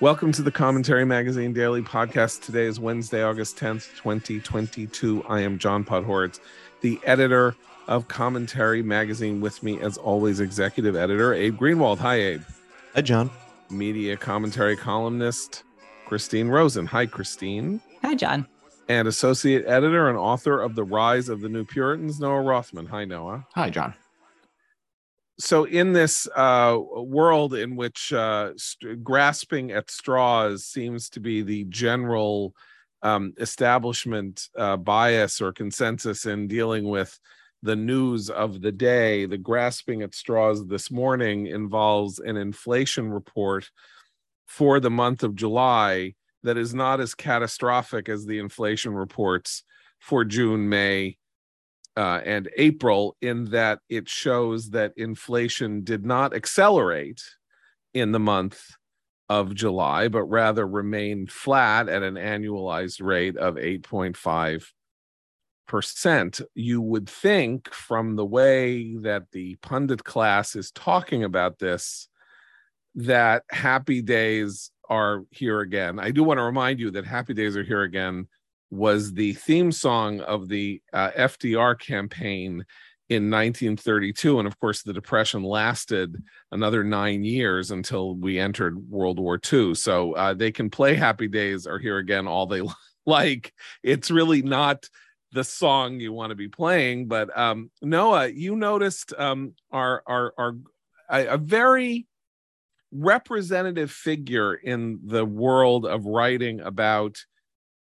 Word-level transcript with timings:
Welcome 0.00 0.30
to 0.30 0.42
the 0.42 0.52
Commentary 0.52 1.04
Magazine 1.04 1.52
Daily 1.52 1.82
Podcast. 1.82 2.42
Today 2.42 2.66
is 2.66 2.78
Wednesday, 2.78 3.20
August 3.20 3.56
10th, 3.56 3.96
2022. 3.96 5.24
I 5.28 5.40
am 5.40 5.58
John 5.58 5.84
Podhoretz, 5.84 6.38
the 6.82 7.00
editor 7.02 7.56
of 7.88 8.06
Commentary 8.06 8.80
Magazine. 8.80 9.40
With 9.40 9.60
me, 9.64 9.80
as 9.80 9.96
always, 9.96 10.38
executive 10.38 10.94
editor 10.94 11.34
Abe 11.34 11.58
Greenwald. 11.58 11.98
Hi, 11.98 12.14
Abe. 12.14 12.42
Hi, 12.94 13.00
John. 13.00 13.28
Media 13.70 14.16
commentary 14.16 14.76
columnist 14.76 15.64
Christine 16.06 16.46
Rosen. 16.46 16.86
Hi, 16.86 17.04
Christine. 17.04 17.80
Hi, 18.04 18.14
John. 18.14 18.46
And 18.88 19.08
associate 19.08 19.64
editor 19.66 20.08
and 20.08 20.16
author 20.16 20.60
of 20.60 20.76
The 20.76 20.84
Rise 20.84 21.28
of 21.28 21.40
the 21.40 21.48
New 21.48 21.64
Puritans, 21.64 22.20
Noah 22.20 22.42
Rothman. 22.42 22.86
Hi, 22.86 23.04
Noah. 23.04 23.48
Hi, 23.56 23.68
John 23.68 23.94
so 25.38 25.64
in 25.64 25.92
this 25.92 26.26
uh, 26.34 26.78
world 26.78 27.54
in 27.54 27.76
which 27.76 28.12
uh, 28.12 28.52
st- 28.56 29.02
grasping 29.04 29.70
at 29.70 29.90
straws 29.90 30.64
seems 30.64 31.08
to 31.10 31.20
be 31.20 31.42
the 31.42 31.64
general 31.64 32.54
um, 33.02 33.32
establishment 33.38 34.48
uh, 34.56 34.76
bias 34.76 35.40
or 35.40 35.52
consensus 35.52 36.26
in 36.26 36.48
dealing 36.48 36.88
with 36.88 37.18
the 37.62 37.76
news 37.76 38.30
of 38.30 38.60
the 38.60 38.72
day, 38.72 39.26
the 39.26 39.38
grasping 39.38 40.02
at 40.02 40.14
straws 40.14 40.66
this 40.66 40.90
morning 40.90 41.46
involves 41.46 42.18
an 42.20 42.36
inflation 42.36 43.10
report 43.10 43.70
for 44.46 44.80
the 44.80 44.90
month 44.90 45.22
of 45.22 45.34
July 45.34 46.14
that 46.44 46.56
is 46.56 46.72
not 46.72 47.00
as 47.00 47.14
catastrophic 47.14 48.08
as 48.08 48.24
the 48.24 48.38
inflation 48.38 48.94
reports 48.94 49.64
for 49.98 50.24
June, 50.24 50.68
May, 50.68 51.17
uh, 51.98 52.22
and 52.24 52.48
April 52.56 53.16
in 53.20 53.46
that 53.46 53.80
it 53.88 54.08
shows 54.08 54.70
that 54.70 54.92
inflation 54.96 55.82
did 55.82 56.06
not 56.06 56.32
accelerate 56.32 57.20
in 57.92 58.12
the 58.12 58.20
month 58.20 58.62
of 59.28 59.52
July, 59.52 60.06
but 60.06 60.22
rather 60.22 60.64
remained 60.64 61.32
flat 61.32 61.88
at 61.88 62.04
an 62.04 62.14
annualized 62.14 63.02
rate 63.02 63.36
of 63.36 63.56
8.5%. 63.56 66.42
You 66.54 66.80
would 66.80 67.08
think 67.08 67.74
from 67.74 68.14
the 68.14 68.24
way 68.24 68.94
that 68.98 69.24
the 69.32 69.56
pundit 69.56 70.04
class 70.04 70.54
is 70.54 70.70
talking 70.70 71.24
about 71.24 71.58
this 71.58 72.08
that 72.94 73.42
happy 73.50 74.02
days 74.02 74.70
are 74.88 75.24
here 75.30 75.62
again. 75.62 75.98
I 75.98 76.12
do 76.12 76.22
want 76.22 76.38
to 76.38 76.44
remind 76.44 76.78
you 76.78 76.92
that 76.92 77.06
happy 77.06 77.34
days 77.34 77.56
are 77.56 77.64
here 77.64 77.82
again 77.82 78.28
was 78.70 79.12
the 79.12 79.32
theme 79.34 79.72
song 79.72 80.20
of 80.20 80.48
the 80.48 80.82
uh, 80.92 81.10
FDR 81.10 81.78
campaign 81.78 82.64
in 83.08 83.30
1932. 83.30 84.38
And 84.38 84.46
of 84.46 84.58
course, 84.60 84.82
the 84.82 84.92
Depression 84.92 85.42
lasted 85.42 86.22
another 86.52 86.84
nine 86.84 87.24
years 87.24 87.70
until 87.70 88.14
we 88.14 88.38
entered 88.38 88.90
World 88.90 89.18
War 89.18 89.40
II. 89.52 89.74
So 89.74 90.12
uh, 90.12 90.34
they 90.34 90.52
can 90.52 90.68
play 90.68 90.94
Happy 90.94 91.28
Days 91.28 91.66
Are 91.66 91.78
Here 91.78 91.98
Again 91.98 92.26
all 92.26 92.46
they 92.46 92.62
like. 93.06 93.52
It's 93.82 94.10
really 94.10 94.42
not 94.42 94.88
the 95.32 95.44
song 95.44 96.00
you 96.00 96.12
want 96.12 96.30
to 96.30 96.36
be 96.36 96.48
playing. 96.48 97.08
But 97.08 97.36
um, 97.36 97.70
Noah, 97.80 98.28
you 98.28 98.56
noticed 98.56 99.14
um, 99.16 99.54
our, 99.70 100.02
our, 100.06 100.34
our, 100.36 100.56
a, 101.10 101.26
a 101.34 101.38
very 101.38 102.06
representative 102.90 103.90
figure 103.90 104.54
in 104.54 105.00
the 105.04 105.24
world 105.24 105.86
of 105.86 106.06
writing 106.06 106.60
about 106.60 107.18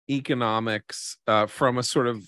economics 0.09 1.19
uh, 1.27 1.47
from 1.47 1.78
a 1.78 1.83
sort 1.83 2.06
of 2.06 2.22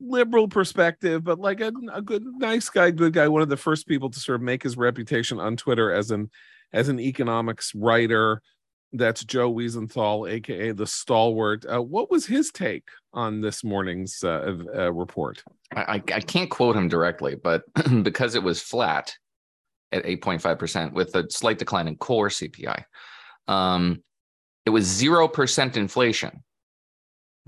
liberal 0.00 0.48
perspective, 0.48 1.24
but 1.24 1.38
like 1.38 1.60
a, 1.60 1.72
a 1.92 2.02
good, 2.02 2.24
nice 2.24 2.68
guy, 2.68 2.90
good 2.90 3.12
guy. 3.12 3.28
One 3.28 3.42
of 3.42 3.48
the 3.48 3.56
first 3.56 3.86
people 3.86 4.10
to 4.10 4.20
sort 4.20 4.36
of 4.36 4.42
make 4.42 4.62
his 4.62 4.76
reputation 4.76 5.38
on 5.38 5.56
Twitter 5.56 5.92
as 5.92 6.10
an 6.10 6.30
as 6.72 6.88
an 6.88 7.00
economics 7.00 7.74
writer. 7.74 8.42
That's 8.94 9.24
Joe 9.24 9.52
Weisenthal, 9.52 10.30
aka 10.30 10.72
the 10.72 10.86
Stalwart. 10.86 11.64
Uh, 11.64 11.82
what 11.82 12.10
was 12.10 12.26
his 12.26 12.50
take 12.50 12.88
on 13.14 13.40
this 13.40 13.64
morning's 13.64 14.22
uh, 14.22 14.54
uh, 14.74 14.92
report? 14.92 15.42
I, 15.74 15.94
I 15.94 16.20
can't 16.20 16.50
quote 16.50 16.76
him 16.76 16.88
directly, 16.88 17.34
but 17.34 17.62
because 18.02 18.34
it 18.34 18.42
was 18.42 18.60
flat 18.60 19.14
at 19.92 20.04
8.5% 20.04 20.92
with 20.92 21.14
a 21.14 21.30
slight 21.30 21.58
decline 21.58 21.88
in 21.88 21.96
core 21.96 22.28
CPI, 22.28 22.84
um, 23.48 24.02
it 24.66 24.70
was 24.70 24.86
0% 24.86 25.76
inflation 25.76 26.42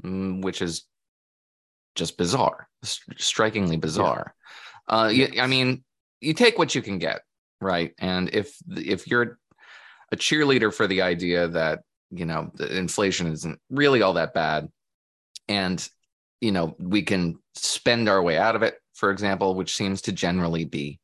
which 0.03 0.63
is 0.63 0.85
just 1.95 2.19
bizarre, 2.19 2.69
strikingly 2.83 3.77
bizarre. 3.77 4.35
Yeah. 4.89 4.97
Uh, 4.97 5.09
you, 5.09 5.41
I 5.41 5.47
mean, 5.47 5.85
you 6.21 6.35
take 6.35 6.59
what 6.59 6.75
you 6.75 6.83
can 6.83 6.99
get, 6.99 7.23
right? 7.61 7.93
And 7.99 8.31
if 8.35 8.57
if 8.69 9.07
you're 9.07 9.39
a 10.13 10.17
cheerleader 10.17 10.73
for 10.73 10.87
the 10.87 11.03
idea 11.03 11.49
that 11.49 11.81
you 12.11 12.27
know 12.27 12.51
inflation 12.71 13.29
isn't 13.29 13.59
really 13.71 14.03
all 14.03 14.15
that 14.15 14.35
bad, 14.35 14.69
and 15.49 15.87
you 16.41 16.53
know 16.53 16.75
we 16.79 17.03
can 17.03 17.39
spend 17.55 18.09
our 18.09 18.23
way 18.23 18.37
out 18.37 18.57
of 18.57 18.63
it, 18.63 18.77
for 18.95 19.11
example, 19.11 19.55
which 19.55 19.77
seems 19.77 20.03
to 20.03 20.13
generally 20.13 20.65
be 20.65 21.01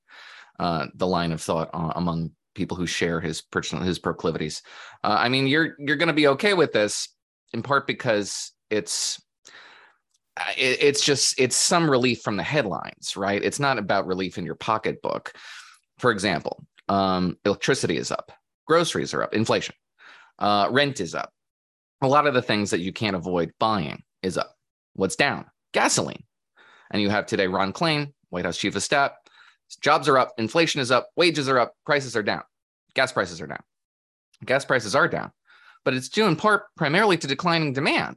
uh, 0.59 0.87
the 0.95 1.07
line 1.07 1.33
of 1.33 1.41
thought 1.41 1.71
uh, 1.73 1.93
among 1.97 2.33
people 2.55 2.77
who 2.77 2.87
share 2.87 3.21
his 3.21 3.41
personal 3.41 3.85
his 3.85 3.99
proclivities. 3.99 4.63
Uh, 5.05 5.17
I 5.19 5.29
mean, 5.29 5.47
you're 5.47 5.75
you're 5.79 5.97
going 5.97 6.09
to 6.09 6.13
be 6.13 6.29
okay 6.29 6.55
with 6.55 6.73
this 6.73 7.09
in 7.53 7.63
part 7.63 7.87
because 7.87 8.53
it's 8.71 9.21
uh, 10.37 10.45
it's 10.57 11.05
just 11.05 11.39
it's 11.39 11.57
some 11.57 11.91
relief 11.91 12.23
from 12.23 12.37
the 12.37 12.43
headlines 12.43 13.17
right? 13.17 13.43
It's 13.43 13.61
not 13.61 13.79
about 13.79 14.07
relief 14.07 14.39
in 14.39 14.45
your 14.45 14.55
pocketbook. 14.55 15.33
For 15.99 16.11
example 16.11 16.65
um, 16.89 17.37
electricity 17.45 17.97
is 17.97 18.11
up 18.11 18.33
groceries 18.67 19.13
are 19.13 19.23
up 19.23 19.35
inflation 19.35 19.75
uh, 20.39 20.69
rent 20.71 21.01
is 21.01 21.15
up. 21.15 21.33
A 22.03 22.09
lot 22.09 22.27
of 22.27 22.33
the 22.33 22.43
things 22.43 22.71
that 22.71 22.81
you 22.81 22.93
can't 22.93 23.17
avoid 23.17 23.53
buying 23.59 24.03
is 24.23 24.39
up. 24.39 24.55
What's 24.95 25.17
down? 25.17 25.45
Gasoline. 25.75 26.25
And 26.91 27.03
you 27.03 27.11
have 27.11 27.27
today 27.27 27.47
ron 27.47 27.73
klain 27.73 28.13
white 28.31 28.45
house 28.45 28.57
chief 28.57 28.77
of 28.77 28.83
staff 28.83 29.13
jobs 29.81 30.09
are 30.09 30.19
up 30.19 30.33
inflation 30.39 30.81
is 30.81 30.91
up 30.91 31.11
wages 31.17 31.49
are 31.49 31.59
up 31.59 31.75
prices 31.85 32.17
are 32.17 32.23
down. 32.23 32.43
Gas 32.95 33.13
prices 33.13 33.41
are 33.41 33.47
down. 33.47 33.63
Gas 34.45 34.65
prices 34.65 34.95
are 34.95 35.09
down 35.09 35.33
but 35.85 35.95
it's 35.95 36.09
due 36.09 36.27
in 36.27 36.37
part 36.37 36.65
primarily 36.77 37.17
to 37.17 37.27
declining 37.27 37.73
demand 37.73 38.17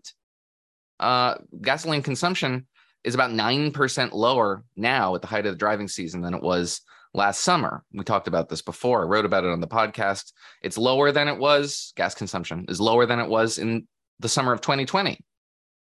uh, 1.04 1.38
gasoline 1.62 2.02
consumption 2.02 2.66
is 3.04 3.14
about 3.14 3.32
9% 3.32 4.14
lower 4.14 4.64
now 4.76 5.16
at 5.16 5.22
the 5.22 5.28
height 5.28 5.46
of 5.46 5.54
the 5.54 5.58
driving 5.58 5.88
season 5.88 6.22
than 6.22 6.34
it 6.34 6.42
was 6.42 6.82
last 7.14 7.42
summer. 7.42 7.84
We 7.94 8.04
talked 8.04 8.28
about 8.28 8.50
this 8.50 8.62
before. 8.62 9.02
I 9.02 9.08
wrote 9.08 9.26
about 9.26 9.44
it 9.44 9.52
on 9.52 9.60
the 9.60 9.68
podcast. 9.68 10.32
It's 10.62 10.78
lower 10.78 11.12
than 11.12 11.28
it 11.28 11.38
was, 11.38 11.94
gas 11.98 12.16
consumption 12.16 12.66
is 12.70 12.80
lower 12.80 13.06
than 13.06 13.20
it 13.20 13.28
was 13.28 13.58
in 13.58 13.88
the 14.20 14.30
summer 14.30 14.54
of 14.54 14.62
2020 14.62 15.20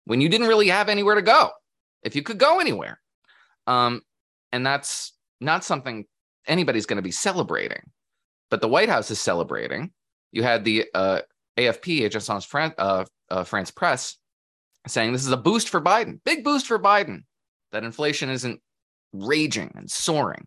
when 0.04 0.20
you 0.20 0.28
didn't 0.28 0.48
really 0.48 0.68
have 0.68 0.88
anywhere 0.88 1.14
to 1.14 1.22
go, 1.22 1.50
if 2.02 2.16
you 2.16 2.22
could 2.22 2.38
go 2.38 2.58
anywhere. 2.58 3.00
Um, 3.66 4.02
and 4.50 4.66
that's 4.66 5.12
not 5.40 5.64
something 5.64 6.04
anybody's 6.46 6.86
going 6.86 6.96
to 6.96 7.02
be 7.02 7.12
celebrating, 7.12 7.82
but 8.50 8.60
the 8.60 8.68
White 8.68 8.88
House 8.88 9.10
is 9.12 9.20
celebrating. 9.20 9.92
You 10.32 10.42
had 10.42 10.64
the 10.64 10.86
uh, 10.92 11.20
AFP, 11.56 12.00
Agence 12.00 12.44
France, 12.44 12.74
uh, 12.78 13.04
uh, 13.30 13.44
France 13.44 13.70
Presse, 13.70 14.18
saying 14.86 15.12
this 15.12 15.26
is 15.26 15.32
a 15.32 15.36
boost 15.36 15.68
for 15.68 15.80
Biden, 15.80 16.18
big 16.24 16.44
boost 16.44 16.66
for 16.66 16.78
Biden, 16.78 17.24
that 17.70 17.84
inflation 17.84 18.30
isn't 18.30 18.60
raging 19.12 19.72
and 19.74 19.90
soaring. 19.90 20.46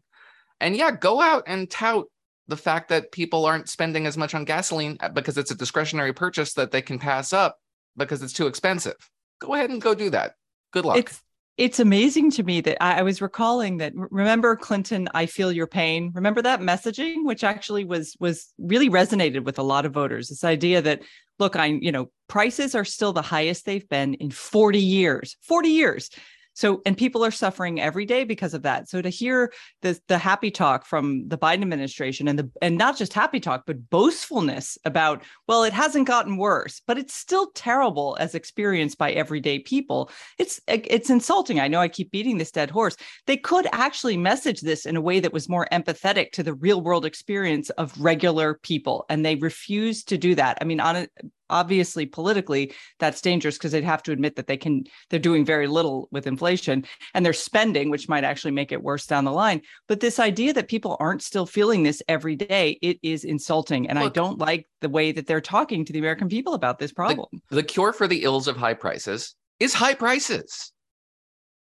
And 0.60 0.76
yeah, 0.76 0.92
go 0.92 1.22
out 1.22 1.44
and 1.48 1.70
tout 1.70 2.06
the 2.48 2.58
fact 2.58 2.90
that 2.90 3.12
people 3.12 3.46
aren't 3.46 3.70
spending 3.70 4.06
as 4.06 4.18
much 4.18 4.36
on 4.36 4.46
gasoline 4.46 4.98
because 5.14 5.38
it's 5.38 5.52
a 5.52 5.56
discretionary 5.56 6.14
purchase 6.14 6.54
that 6.54 6.72
they 6.72 6.82
can 6.82 7.00
pass 7.00 7.34
up 7.34 7.58
because 7.98 8.22
it's 8.22 8.34
too 8.34 8.48
expensive. 8.48 8.96
Go 9.40 9.54
ahead 9.56 9.70
and 9.70 9.82
go 9.82 9.96
do 9.96 10.10
that. 10.12 10.34
Good 10.72 10.86
luck. 10.86 10.98
It's 10.98 11.22
it's 11.58 11.80
amazing 11.80 12.32
to 12.32 12.44
me 12.44 12.60
that 12.62 12.82
I, 12.84 13.02
was 13.02 13.22
recalling 13.22 13.78
that 13.78 13.94
remember 13.96 14.56
clinton 14.56 15.08
i 15.14 15.26
feel 15.26 15.52
your 15.52 15.68
pain. 15.68 16.12
Remember 16.14 16.42
that 16.42 16.60
messaging 16.60 17.24
which 17.24 17.44
actually 17.44 17.86
was 17.86 18.16
was 18.20 18.54
really 18.58 18.90
resonated 18.90 19.44
with 19.44 19.58
a 19.58 19.64
lot 19.64 19.86
of 19.86 19.94
voters. 19.94 20.28
This 20.28 20.44
idea 20.44 20.82
that 20.82 21.02
look 21.40 21.56
i 21.56 21.66
you 21.68 21.92
know 21.92 22.10
prices 22.28 22.76
are 22.76 22.86
still 22.86 23.14
the 23.14 23.22
highest 23.22 23.66
they've 23.66 23.88
been 23.90 24.16
in 24.16 24.32
40 24.32 24.80
years 24.80 25.38
40 25.42 25.70
years 25.70 26.10
so, 26.56 26.82
and 26.86 26.98
people 26.98 27.24
are 27.24 27.32
suffering 27.32 27.82
every 27.82 28.06
day 28.06 28.24
because 28.24 28.54
of 28.54 28.64
that. 28.64 28.90
So 28.90 29.02
to 29.02 29.10
hear 29.10 29.52
the 29.82 30.00
the 30.08 30.18
happy 30.18 30.50
talk 30.50 30.86
from 30.86 31.28
the 31.28 31.38
Biden 31.38 31.62
administration 31.62 32.30
and 32.30 32.40
the 32.40 32.50
and 32.62 32.78
not 32.78 32.98
just 32.98 33.14
happy 33.14 33.42
talk, 33.42 33.64
but 33.68 33.90
boastfulness 33.90 34.78
about, 34.86 35.22
well, 35.48 35.64
it 35.64 35.74
hasn't 35.74 36.08
gotten 36.08 36.38
worse, 36.38 36.82
but 36.88 36.98
it's 36.98 37.14
still 37.14 37.52
terrible 37.56 38.16
as 38.22 38.36
experienced 38.36 38.98
by 38.98 39.12
everyday 39.12 39.60
people. 39.60 40.10
It's 40.40 40.62
it's 40.68 41.10
insulting. 41.10 41.60
I 41.60 41.68
know 41.68 41.82
I 41.82 41.90
keep 41.90 42.12
beating 42.12 42.38
this 42.38 42.52
dead 42.52 42.72
horse. 42.72 42.96
They 43.28 43.38
could 43.38 43.68
actually 43.74 44.16
message 44.16 44.62
this 44.62 44.86
in 44.86 44.96
a 44.96 45.02
way 45.02 45.20
that 45.20 45.34
was 45.34 45.50
more 45.50 45.68
empathetic 45.74 46.32
to 46.32 46.44
the 46.44 46.54
real 46.54 46.82
world 46.82 47.06
experience 47.06 47.70
of 47.72 48.00
regular 48.00 48.54
people, 48.54 49.06
and 49.10 49.26
they 49.26 49.36
refuse 49.36 50.06
to 50.06 50.18
do 50.18 50.36
that. 50.36 50.58
I 50.62 50.64
mean, 50.64 50.80
on 50.80 50.96
a, 50.96 51.08
obviously 51.50 52.06
politically 52.06 52.74
that's 53.00 53.22
dangerous 53.22 53.58
because 53.58 53.72
they'd 53.72 53.84
have 53.84 54.04
to 54.04 54.12
admit 54.12 54.36
that 54.36 54.48
they 54.48 54.58
can 54.58 54.84
they're 55.10 55.20
doing 55.20 55.46
very 55.46 55.68
little 55.68 56.08
with 56.12 56.28
inflation 56.28 56.86
and 57.14 57.26
they're 57.26 57.34
spending 57.34 57.90
which 57.90 58.10
might 58.10 58.24
actually 58.24 58.52
make 58.52 58.72
it 58.72 58.84
worse 58.84 59.06
down 59.06 59.26
the 59.26 59.32
line. 59.32 59.62
But 59.88 60.00
this 60.00 60.20
idea 60.20 60.54
that 60.54 60.68
people 60.68 60.98
aren't 61.00 61.22
still 61.22 61.46
feeling 61.46 61.84
this 61.84 62.02
every 62.08 62.36
day 62.36 62.80
it 62.82 62.98
is 63.04 63.24
insulting. 63.24 63.90
And 63.90 64.00
Look, 64.00 64.12
i 64.12 64.14
don't 64.14 64.40
like 64.40 64.68
the 64.82 64.90
way 64.90 65.12
that 65.12 65.28
they're 65.28 65.42
talking 65.42 65.86
to 65.86 65.94
the 65.94 66.00
american 66.00 66.30
people 66.30 66.54
about 66.54 66.80
this 66.80 66.92
problem. 66.92 67.28
the, 67.50 67.58
the 67.58 67.64
cure 67.64 67.94
for 67.94 68.08
the 68.08 68.24
ills 68.24 68.48
of 68.48 68.58
high 68.58 68.74
prices 68.74 69.36
is 69.60 69.74
high 69.74 69.94
prices. 69.94 70.72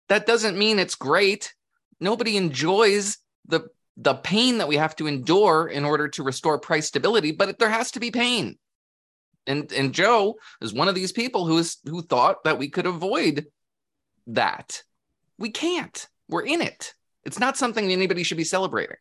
That 0.10 0.25
doesn't 0.25 0.58
mean 0.58 0.80
it's 0.80 0.96
great. 0.96 1.54
Nobody 2.00 2.38
enjoys 2.38 3.18
the 3.48 3.68
the 3.98 4.16
pain 4.16 4.58
that 4.58 4.68
we 4.68 4.78
have 4.78 4.96
to 4.96 5.08
endure 5.08 5.68
in 5.68 5.86
order 5.86 6.08
to 6.08 6.24
restore 6.24 6.58
price 6.58 6.88
stability 6.88 7.31
but 7.31 7.60
there 7.60 7.70
has 7.70 7.92
to 7.92 8.00
be 8.00 8.10
pain 8.10 8.58
and 9.48 9.72
and 9.74 9.94
joe 9.94 10.36
is 10.62 10.74
one 10.74 10.88
of 10.88 10.95
these 10.95 11.12
people 11.12 11.45
who's 11.45 11.78
who 11.86 12.01
thought 12.01 12.44
that 12.44 12.57
we 12.57 12.69
could 12.69 12.86
avoid 12.86 13.45
that. 14.28 14.84
We 15.38 15.50
can't. 15.50 16.07
We're 16.30 16.45
in 16.45 16.62
it. 16.62 16.94
It's 17.24 17.40
not 17.40 17.57
something 17.57 17.92
anybody 17.92 18.24
should 18.24 18.38
be 18.38 18.44
celebrating. 18.44 18.98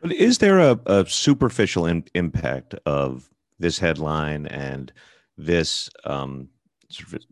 But 0.00 0.12
is 0.12 0.38
there 0.38 0.58
a, 0.58 0.78
a 0.86 1.06
superficial 1.06 1.86
in, 1.86 2.04
impact 2.14 2.74
of 2.84 3.28
this 3.58 3.78
headline 3.78 4.46
and 4.46 4.92
this 5.38 5.90
um 6.04 6.48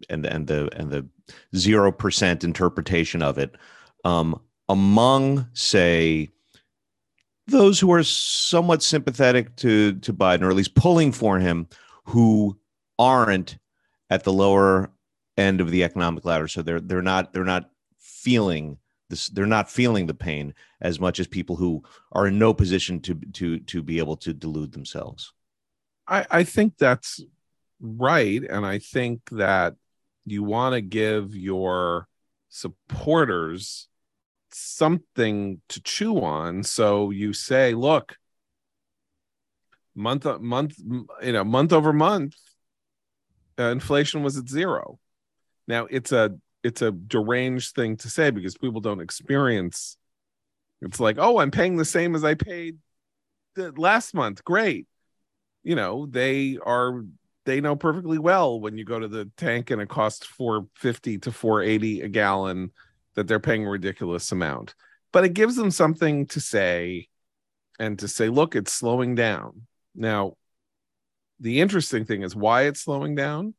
and 0.09 0.27
and 0.27 0.47
the 0.47 0.69
and 0.75 0.91
the 0.91 1.07
zero 1.57 1.93
percent 1.93 2.45
interpretation 2.45 3.23
of 3.23 3.39
it 3.39 3.55
um 4.05 4.41
among 4.69 5.47
say 5.53 6.29
those 7.47 7.79
who 7.79 7.93
are 7.93 8.03
somewhat 8.03 8.83
sympathetic 8.83 9.55
to 9.57 9.95
to 10.01 10.13
Biden, 10.13 10.43
or 10.43 10.51
at 10.51 10.57
least 10.57 10.75
pulling 10.75 11.13
for 11.13 11.39
him, 11.39 11.69
who 12.05 12.59
aren't 12.99 13.59
at 14.11 14.25
the 14.25 14.33
lower 14.33 14.91
end 15.37 15.61
of 15.61 15.71
the 15.71 15.85
economic 15.85 16.25
ladder. 16.25 16.49
So 16.49 16.63
they're 16.63 16.81
they're 16.81 17.03
not 17.03 17.33
they're 17.33 17.45
not 17.45 17.71
feeling 17.99 18.79
this. 19.11 19.29
They're 19.29 19.47
not 19.47 19.71
feeling 19.71 20.07
the 20.07 20.15
pain 20.15 20.55
as 20.81 21.01
much 21.01 21.19
as 21.21 21.27
people 21.27 21.57
who 21.57 21.83
are 22.13 22.27
in 22.27 22.39
no 22.39 22.55
position 22.55 23.01
to 23.01 23.15
to 23.33 23.59
to 23.61 23.83
be 23.83 23.99
able 23.99 24.17
to 24.19 24.33
delude 24.33 24.73
themselves. 24.73 25.33
I, 26.07 26.27
I 26.31 26.45
think 26.45 26.77
that's 26.77 27.23
right, 27.81 28.43
and 28.43 28.67
I 28.67 28.79
think 28.79 29.31
that 29.31 29.75
you 30.27 30.43
want 30.43 30.75
to 30.75 30.81
give 30.81 31.35
your 31.35 32.09
supporters 32.49 33.89
something 34.53 35.61
to 35.69 35.83
chew 35.83 36.21
on. 36.21 36.63
So 36.63 37.11
you 37.11 37.33
say, 37.33 37.75
look, 37.75 38.17
month 39.95 40.27
month, 40.41 40.79
you 41.23 41.33
know, 41.33 41.45
month 41.45 41.73
over 41.73 41.93
month, 41.93 42.35
uh, 43.59 43.65
inflation 43.65 44.23
was 44.23 44.37
at 44.37 44.49
zero. 44.49 44.99
Now 45.67 45.87
it's 45.91 46.13
a 46.13 46.37
it's 46.63 46.83
a 46.83 46.93
deranged 46.93 47.75
thing 47.75 47.97
to 47.99 48.11
say 48.11 48.31
because 48.31 48.57
people 48.57 48.81
don't 48.81 49.01
experience. 49.01 49.97
It's 50.81 51.01
like, 51.01 51.17
oh, 51.19 51.39
I'm 51.39 51.51
paying 51.51 51.77
the 51.77 51.85
same 51.85 52.15
as 52.15 52.25
I 52.25 52.35
paid 52.35 52.79
last 53.57 54.15
month. 54.15 54.45
Great, 54.45 54.87
you 55.63 55.75
know, 55.75 56.07
they 56.07 56.59
are 56.65 57.05
they 57.45 57.61
know 57.61 57.77
perfectly 57.77 58.19
well 58.19 58.61
when 58.61 58.79
you 58.79 58.85
go 58.85 58.99
to 58.99 59.09
the 59.09 59.31
tank 59.37 59.71
and 59.71 59.81
it 59.81 59.89
costs 59.89 60.27
450 60.27 61.19
to 61.19 61.33
480 61.33 62.03
a 62.03 62.09
gallon 62.09 62.71
that 63.15 63.29
they're 63.29 63.41
paying 63.41 63.67
a 63.67 63.71
ridiculous 63.71 64.33
amount. 64.33 64.75
But 65.13 65.25
it 65.25 65.35
gives 65.35 65.57
them 65.57 65.71
something 65.71 66.27
to 66.29 66.41
say 66.41 67.09
and 67.79 67.99
to 67.99 68.09
say, 68.09 68.29
look, 68.29 68.57
it's 68.57 68.73
slowing 68.73 69.15
down. 69.15 69.67
Now, 69.95 70.37
the 71.41 71.61
interesting 71.61 72.05
thing 72.05 72.23
is 72.23 72.35
why 72.35 72.63
it's 72.63 72.81
slowing 72.81 73.15
down. 73.15 73.55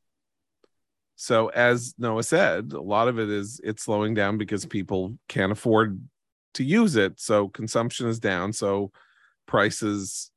So, 1.16 1.48
as 1.48 1.94
Noah 1.98 2.24
said, 2.24 2.74
a 2.74 2.82
lot 2.82 3.08
of 3.08 3.20
it 3.20 3.30
is 3.30 3.62
it's 3.64 3.84
slowing 3.84 4.14
down 4.14 4.38
because 4.38 4.66
people 4.66 5.18
can't 5.30 5.52
afford 5.52 6.02
to 6.56 6.64
use 6.64 6.96
it. 6.96 7.20
So, 7.20 7.48
consumption 7.48 8.08
is 8.08 8.20
down. 8.20 8.54
So, 8.54 8.92
prices 9.46 10.32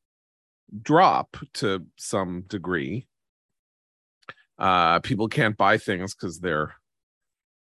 drop 0.83 1.37
to 1.55 1.87
some 1.97 2.43
degree. 2.43 3.09
Uh, 4.59 5.01
people 5.01 5.29
can't 5.29 5.57
buy 5.57 5.79
things 5.79 6.15
because 6.15 6.39
they're 6.41 6.75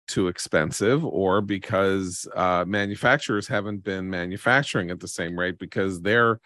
too 0.07 0.29
expensive 0.29 1.05
or 1.05 1.41
because 1.41 2.29
uh, 2.35 2.65
manufacturers 2.67 3.49
haven't 3.49 3.83
been 3.83 4.09
manufacturing 4.09 4.91
at 4.91 5.01
the 5.01 5.09
same 5.09 5.39
rate 5.39 5.59
because 5.59 6.01
they're 6.01 6.41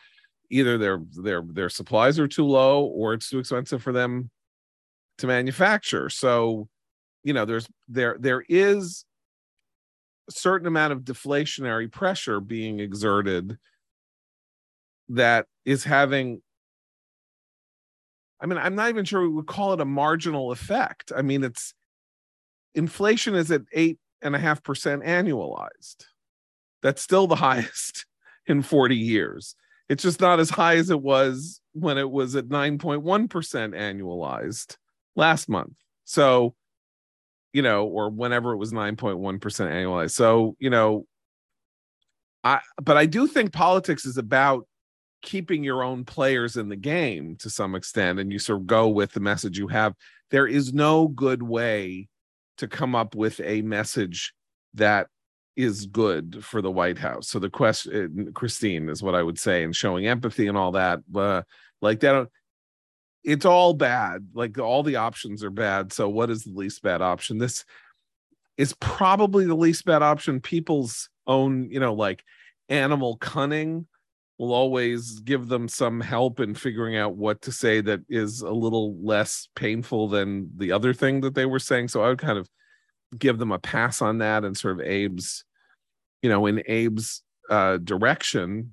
either 0.51 0.79
their 0.79 1.01
their 1.13 1.43
their 1.43 1.69
supplies 1.69 2.19
are 2.19 2.29
too 2.29 2.45
low 2.45 2.85
or 2.85 3.15
it's 3.15 3.31
too 3.31 3.39
expensive 3.39 3.83
for 3.83 3.93
them 3.93 4.31
to 5.19 5.27
manufacture 5.27 6.09
so 6.09 6.69
you 7.23 7.33
know 7.33 7.45
there's 7.45 7.69
there 7.89 8.17
there 8.19 8.45
is 8.49 9.05
a 10.29 10.33
certain 10.33 10.67
amount 10.67 10.93
of 10.93 11.01
deflationary 11.01 11.91
pressure 11.91 12.41
being 12.41 12.81
exerted 12.81 13.59
that 15.09 15.47
is 15.65 15.85
having 15.85 16.41
i 18.41 18.47
mean 18.47 18.59
i'm 18.59 18.75
not 18.75 18.89
even 18.89 19.05
sure 19.05 19.23
we 19.23 19.29
would 19.29 19.47
call 19.47 19.73
it 19.73 19.81
a 19.81 19.85
marginal 19.85 20.53
effect 20.53 21.13
i 21.17 21.23
mean 21.23 21.45
it's 21.45 21.75
inflation 22.75 23.35
is 23.35 23.51
at 23.51 23.63
eight 23.73 23.99
and 24.23 24.35
a 24.35 24.39
half 24.39 24.63
percent 24.63 25.03
annualized. 25.03 26.05
That's 26.83 27.03
still 27.03 27.27
the 27.27 27.37
highest 27.37 28.07
in 28.47 28.63
40 28.63 28.97
years. 28.97 29.55
It's 29.91 30.05
just 30.05 30.21
not 30.21 30.39
as 30.39 30.51
high 30.51 30.77
as 30.77 30.89
it 30.91 31.03
was 31.03 31.61
when 31.73 31.99
it 31.99 32.09
was 32.09 32.37
at 32.37 32.47
9.1% 32.47 33.03
annualized 33.03 34.77
last 35.17 35.49
month. 35.49 35.73
So, 36.05 36.55
you 37.53 37.63
know, 37.63 37.87
or 37.87 38.09
whenever 38.09 38.53
it 38.53 38.57
was 38.59 38.73
9.1% 38.73 39.19
annualized. 39.41 40.13
So, 40.13 40.55
you 40.61 40.71
know, 40.71 41.07
I 42.45 42.61
but 42.81 42.97
I 42.97 43.07
do 43.07 43.27
think 43.27 43.53
politics 43.53 44.07
is 44.07 44.17
about 44.17 44.69
keeping 45.23 45.65
your 45.65 45.83
own 45.83 46.05
players 46.05 46.57
in 46.57 46.69
the 46.69 46.77
game 46.77 47.35
to 47.41 47.51
some 47.51 47.75
extent 47.75 48.21
and 48.21 48.31
you 48.31 48.39
sort 48.39 48.61
of 48.61 48.69
go 48.69 48.89
with 48.89 49.11
the 49.11 49.21
message 49.21 49.59
you 49.59 49.67
have. 49.67 49.95
There 50.31 50.47
is 50.47 50.73
no 50.73 51.09
good 51.09 51.43
way 51.43 52.09
to 52.59 52.69
come 52.69 52.95
up 52.95 53.17
with 53.17 53.41
a 53.41 53.63
message 53.63 54.35
that 54.75 55.09
is 55.57 55.87
good 55.87 56.45
for 56.45 56.63
the 56.63 56.71
White 56.71 56.99
House. 56.99 57.29
So 57.29 57.39
the 57.39 57.51
question, 57.51 58.29
uh, 58.29 58.33
Christine, 58.33 58.89
is 58.89 59.03
what 59.03 59.15
I 59.15 59.23
would 59.23 59.39
say, 59.39 59.63
and 59.63 59.75
showing 59.75 60.07
empathy 60.07 60.47
and 60.47 60.57
all 60.57 60.73
that. 60.73 61.01
Uh, 61.15 61.43
like 61.81 62.01
that, 62.01 62.29
it's 63.25 63.45
all 63.45 63.75
bad. 63.75 64.29
Like 64.35 64.59
all 64.59 64.83
the 64.83 64.97
options 64.97 65.45
are 65.45 65.51
bad. 65.51 65.93
So 65.93 66.09
what 66.09 66.31
is 66.31 66.45
the 66.45 66.53
least 66.53 66.83
bad 66.83 67.03
option? 67.03 67.39
This 67.39 67.65
is 68.57 68.75
probably 68.75 69.47
the 69.47 69.55
least 69.55 69.85
bad 69.85 70.03
option. 70.03 70.41
People's 70.41 71.09
own, 71.27 71.71
you 71.71 71.81
know, 71.81 71.95
like 71.95 72.25
animal 72.69 73.17
cunning 73.17 73.87
will 74.39 74.55
always 74.55 75.21
give 75.21 75.49
them 75.49 75.69
some 75.69 76.01
help 76.01 76.41
in 76.41 76.55
figuring 76.55 76.97
out 76.97 77.15
what 77.15 77.43
to 77.43 77.53
say 77.53 77.83
that 77.83 78.01
is 78.09 78.41
a 78.41 78.51
little 78.51 78.97
less 79.05 79.49
painful 79.55 80.09
than 80.09 80.51
the 80.57 80.73
other 80.73 80.95
thing 80.95 81.21
that 81.21 81.35
they 81.35 81.45
were 81.45 81.59
saying. 81.59 81.89
So 81.89 82.03
I 82.03 82.09
would 82.09 82.19
kind 82.19 82.39
of 82.39 82.49
give 83.19 83.39
them 83.39 83.53
a 83.53 83.59
pass 83.59 84.03
on 84.03 84.19
that 84.19 84.45
and 84.45 84.57
sort 84.57 84.81
of 84.81 84.87
Abe's, 84.87 85.45
you 86.23 86.31
know, 86.31 86.47
in 86.47 86.63
Abe's 86.69 87.23
uh, 87.49 87.79
direction 87.79 88.73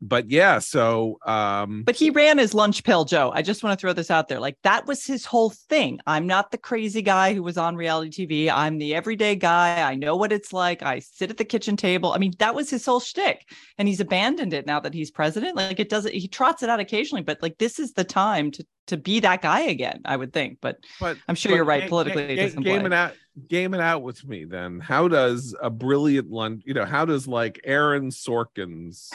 but 0.00 0.30
yeah, 0.30 0.58
so 0.58 1.18
um 1.26 1.82
But 1.84 1.96
he 1.96 2.10
ran 2.10 2.38
his 2.38 2.54
lunch 2.54 2.84
pill, 2.84 3.04
Joe. 3.04 3.30
I 3.34 3.42
just 3.42 3.62
want 3.62 3.78
to 3.78 3.80
throw 3.80 3.92
this 3.92 4.10
out 4.10 4.28
there. 4.28 4.40
Like 4.40 4.56
that 4.62 4.86
was 4.86 5.04
his 5.04 5.24
whole 5.24 5.50
thing. 5.50 6.00
I'm 6.06 6.26
not 6.26 6.50
the 6.50 6.58
crazy 6.58 7.02
guy 7.02 7.34
who 7.34 7.42
was 7.42 7.58
on 7.58 7.76
reality 7.76 8.26
TV. 8.26 8.50
I'm 8.52 8.78
the 8.78 8.94
everyday 8.94 9.36
guy. 9.36 9.82
I 9.82 9.94
know 9.94 10.16
what 10.16 10.32
it's 10.32 10.52
like. 10.52 10.82
I 10.82 11.00
sit 11.00 11.30
at 11.30 11.36
the 11.36 11.44
kitchen 11.44 11.76
table. 11.76 12.12
I 12.12 12.18
mean, 12.18 12.32
that 12.38 12.54
was 12.54 12.70
his 12.70 12.86
whole 12.86 13.00
shtick. 13.00 13.46
And 13.78 13.88
he's 13.88 14.00
abandoned 14.00 14.52
it 14.52 14.66
now 14.66 14.80
that 14.80 14.94
he's 14.94 15.10
president. 15.10 15.56
Like 15.56 15.80
it 15.80 15.88
doesn't 15.88 16.14
he 16.14 16.28
trots 16.28 16.62
it 16.62 16.70
out 16.70 16.80
occasionally, 16.80 17.22
but 17.22 17.42
like 17.42 17.58
this 17.58 17.78
is 17.78 17.92
the 17.92 18.04
time 18.04 18.50
to 18.52 18.66
to 18.90 18.96
be 18.96 19.20
that 19.20 19.40
guy 19.40 19.60
again, 19.60 20.00
I 20.04 20.16
would 20.16 20.32
think. 20.32 20.58
But, 20.60 20.78
but 20.98 21.16
I'm 21.28 21.34
sure 21.36 21.50
but 21.50 21.56
you're 21.56 21.64
right. 21.64 21.88
Politically, 21.88 22.34
ga- 22.34 22.50
ga- 22.50 22.60
game 22.62 22.86
it 22.86 22.92
out, 22.92 23.14
game 23.48 23.72
it 23.72 23.80
out 23.80 24.02
with 24.02 24.26
me. 24.26 24.44
Then, 24.44 24.80
how 24.80 25.06
does 25.08 25.54
a 25.62 25.70
brilliant 25.70 26.30
lunch? 26.30 26.62
You 26.66 26.74
know, 26.74 26.84
how 26.84 27.04
does 27.04 27.28
like 27.28 27.60
Aaron 27.64 28.10
Sorkin's 28.10 29.12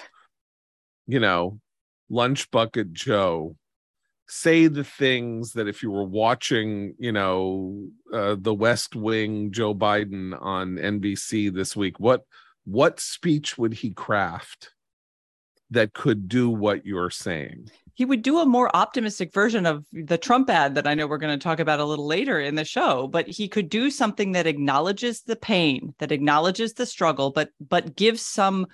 you 1.07 1.19
know, 1.19 1.59
lunch 2.09 2.49
bucket 2.51 2.93
Joe 2.93 3.55
say 4.27 4.67
the 4.67 4.83
things 4.83 5.53
that 5.53 5.67
if 5.67 5.83
you 5.83 5.91
were 5.91 6.03
watching, 6.03 6.95
you 6.97 7.11
know, 7.11 7.87
uh, 8.13 8.35
the 8.39 8.53
West 8.53 8.95
Wing 8.95 9.51
Joe 9.51 9.75
Biden 9.75 10.37
on 10.41 10.75
NBC 10.75 11.53
this 11.53 11.75
week, 11.75 11.99
what 11.99 12.23
what 12.65 12.99
speech 12.99 13.57
would 13.57 13.73
he 13.73 13.91
craft 13.91 14.71
that 15.69 15.93
could 15.93 16.27
do 16.27 16.49
what 16.49 16.85
you're 16.85 17.11
saying? 17.11 17.69
He 17.93 18.05
would 18.05 18.23
do 18.23 18.39
a 18.39 18.45
more 18.45 18.75
optimistic 18.75 19.31
version 19.33 19.65
of 19.65 19.85
the 19.93 20.17
Trump 20.17 20.49
ad 20.49 20.75
that 20.75 20.87
I 20.87 20.95
know 20.95 21.07
we're 21.07 21.17
going 21.17 21.37
to 21.37 21.43
talk 21.43 21.59
about 21.59 21.79
a 21.79 21.85
little 21.85 22.07
later 22.07 22.39
in 22.39 22.55
the 22.55 22.65
show, 22.65 23.07
but 23.07 23.27
he 23.27 23.47
could 23.47 23.69
do 23.69 23.89
something 23.89 24.33
that 24.33 24.47
acknowledges 24.47 25.21
the 25.21 25.35
pain, 25.35 25.93
that 25.99 26.11
acknowledges 26.11 26.73
the 26.73 26.85
struggle, 26.85 27.31
but 27.31 27.51
but 27.59 27.95
gives 27.95 28.21
some 28.21 28.67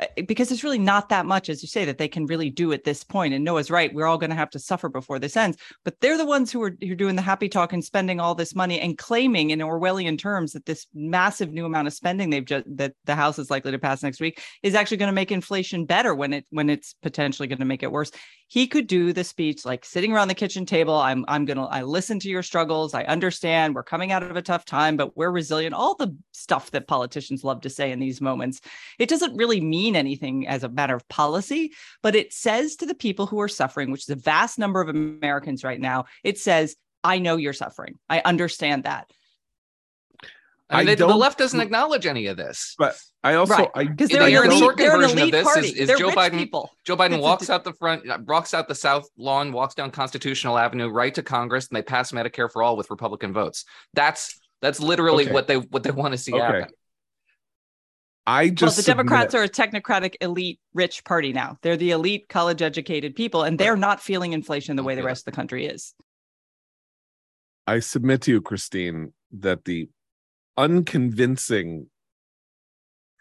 Eh, 0.00 0.06
eh, 0.16 0.22
because 0.26 0.50
it's 0.50 0.64
really 0.64 0.78
not 0.78 1.08
that 1.10 1.26
much, 1.26 1.48
as 1.48 1.62
you 1.62 1.68
say, 1.68 1.84
that 1.84 1.98
they 1.98 2.08
can 2.08 2.26
really 2.26 2.50
do 2.50 2.72
at 2.72 2.84
this 2.84 3.04
point. 3.04 3.34
And 3.34 3.44
Noah's 3.44 3.70
right; 3.70 3.92
we're 3.92 4.06
all 4.06 4.18
going 4.18 4.30
to 4.30 4.36
have 4.36 4.50
to 4.50 4.58
suffer 4.58 4.88
before 4.88 5.18
this 5.18 5.36
ends. 5.36 5.58
But 5.84 6.00
they're 6.00 6.16
the 6.16 6.26
ones 6.26 6.50
who 6.50 6.62
are 6.62 6.76
who 6.80 6.92
are 6.92 6.96
doing 6.96 7.16
the 7.16 7.22
happy 7.22 7.48
talk 7.48 7.72
and 7.72 7.84
spending 7.84 8.20
all 8.20 8.34
this 8.34 8.54
money 8.54 8.80
and 8.80 8.96
claiming 8.96 9.50
in 9.50 9.58
Orwellian 9.60 10.18
terms 10.18 10.52
that 10.52 10.66
this 10.66 10.86
massive 10.94 11.52
new 11.52 11.66
amount 11.66 11.88
of 11.88 11.94
spending 11.94 12.30
they've 12.30 12.44
just 12.44 12.64
that 12.76 12.94
the 13.04 13.14
House 13.14 13.38
is 13.38 13.50
likely 13.50 13.72
to 13.72 13.78
pass 13.78 14.02
next 14.02 14.20
week 14.20 14.40
is 14.62 14.74
actually 14.74 14.96
going 14.96 15.10
to 15.10 15.14
make 15.14 15.32
inflation 15.32 15.84
better 15.84 16.14
when 16.14 16.32
it 16.32 16.46
when 16.50 16.70
it's 16.70 16.94
potentially 17.02 17.48
going 17.48 17.58
to 17.58 17.64
make 17.64 17.82
it 17.82 17.92
worse 17.92 18.10
he 18.52 18.66
could 18.66 18.86
do 18.86 19.14
the 19.14 19.24
speech 19.24 19.64
like 19.64 19.82
sitting 19.82 20.12
around 20.12 20.28
the 20.28 20.34
kitchen 20.34 20.66
table 20.66 20.94
i'm 20.94 21.24
i'm 21.26 21.46
going 21.46 21.56
to 21.56 21.62
i 21.62 21.80
listen 21.80 22.18
to 22.18 22.28
your 22.28 22.42
struggles 22.42 22.92
i 22.92 23.02
understand 23.04 23.74
we're 23.74 23.82
coming 23.82 24.12
out 24.12 24.22
of 24.22 24.36
a 24.36 24.42
tough 24.42 24.66
time 24.66 24.94
but 24.94 25.16
we're 25.16 25.30
resilient 25.30 25.74
all 25.74 25.94
the 25.94 26.14
stuff 26.32 26.70
that 26.70 26.86
politicians 26.86 27.44
love 27.44 27.62
to 27.62 27.70
say 27.70 27.92
in 27.92 27.98
these 27.98 28.20
moments. 28.20 28.60
It 28.98 29.08
doesn't 29.08 29.36
really 29.36 29.60
mean 29.60 29.96
anything 29.96 30.46
as 30.46 30.64
a 30.64 30.68
matter 30.68 30.94
of 30.94 31.08
policy 31.08 31.72
but 32.02 32.14
it 32.14 32.32
says 32.32 32.76
to 32.76 32.86
the 32.86 32.94
people 32.94 33.26
who 33.26 33.40
are 33.40 33.48
suffering 33.48 33.90
which 33.90 34.02
is 34.02 34.10
a 34.10 34.16
vast 34.16 34.58
number 34.58 34.82
of 34.82 34.88
americans 34.88 35.64
right 35.64 35.80
now 35.80 36.04
it 36.22 36.38
says 36.38 36.76
i 37.02 37.18
know 37.18 37.36
you're 37.36 37.54
suffering. 37.54 37.98
I 38.10 38.20
understand 38.24 38.84
that 38.84 39.10
I 40.72 40.78
mean, 40.80 40.88
I 40.88 40.94
they- 40.94 41.06
the 41.06 41.06
left 41.08 41.38
doesn't 41.38 41.60
acknowledge 41.60 42.06
any 42.06 42.26
of 42.26 42.36
this. 42.36 42.74
But 42.78 42.96
I 43.22 43.34
also 43.34 43.54
right 43.54 43.68
I 43.74 43.84
because 43.84 44.08
the 44.08 44.14
they're, 44.18 44.26
an 44.28 44.32
Aaron 44.34 44.50
elite, 44.52 44.62
Sorkin 44.62 44.76
they're 44.78 44.94
an 44.94 45.00
version 45.02 45.18
of 45.20 45.30
this 45.30 45.46
is- 45.46 45.52
party 45.52 45.68
is 45.68 45.86
they're 45.88 45.96
Joe 45.98 46.06
rich 46.08 46.16
Biden- 46.16 46.38
people 46.38 46.70
Joe 46.84 46.96
Biden 46.96 47.12
It's 47.14 47.22
walks 47.22 47.46
di- 47.46 47.52
out 47.54 47.64
the 47.64 47.72
front, 47.74 48.26
walks 48.26 48.54
out 48.54 48.68
the 48.68 48.74
South 48.74 49.06
Lawn, 49.16 49.52
walks 49.52 49.74
down 49.74 49.90
Constitutional 49.90 50.58
Avenue, 50.58 50.88
right 50.88 51.14
to 51.14 51.22
Congress, 51.22 51.68
and 51.68 51.76
they 51.76 51.82
pass 51.82 52.12
Medicare 52.12 52.50
for 52.50 52.62
all 52.62 52.76
with 52.76 52.90
Republican 52.90 53.32
votes. 53.32 53.64
That's 53.94 54.40
that's 54.60 54.80
literally 54.80 55.24
Okay. 55.24 55.32
what 55.32 55.46
they 55.46 55.56
what 55.58 55.82
they 55.82 55.90
want 55.90 56.12
to 56.12 56.18
see 56.18 56.32
Okay. 56.32 56.42
happen. 56.42 56.68
I 58.24 58.44
well, 58.44 58.54
just 58.54 58.76
the 58.76 58.82
Democrats 58.84 59.32
submit- 59.32 59.58
are 59.58 59.64
a 59.66 59.80
technocratic, 59.80 60.14
elite, 60.20 60.60
rich 60.74 61.04
party 61.04 61.32
now. 61.32 61.58
They're 61.62 61.76
the 61.76 61.90
elite, 61.90 62.28
college-educated 62.28 63.16
people, 63.16 63.42
and 63.42 63.58
they're 63.58 63.76
not 63.76 64.00
feeling 64.00 64.32
inflation 64.32 64.76
the 64.76 64.84
way 64.84 64.94
the 64.94 65.02
rest 65.02 65.22
of 65.26 65.32
the 65.32 65.36
country 65.36 65.66
is. 65.66 65.92
I 67.66 67.80
submit 67.80 68.22
to 68.22 68.30
you, 68.30 68.40
Christine, 68.40 69.12
that 69.32 69.64
the 69.64 69.88
unconvincing, 70.56 71.88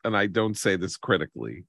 and 0.03 0.15
I 0.15 0.27
don't 0.27 0.57
say 0.57 0.75
this 0.75 0.97
critically, 0.97 1.65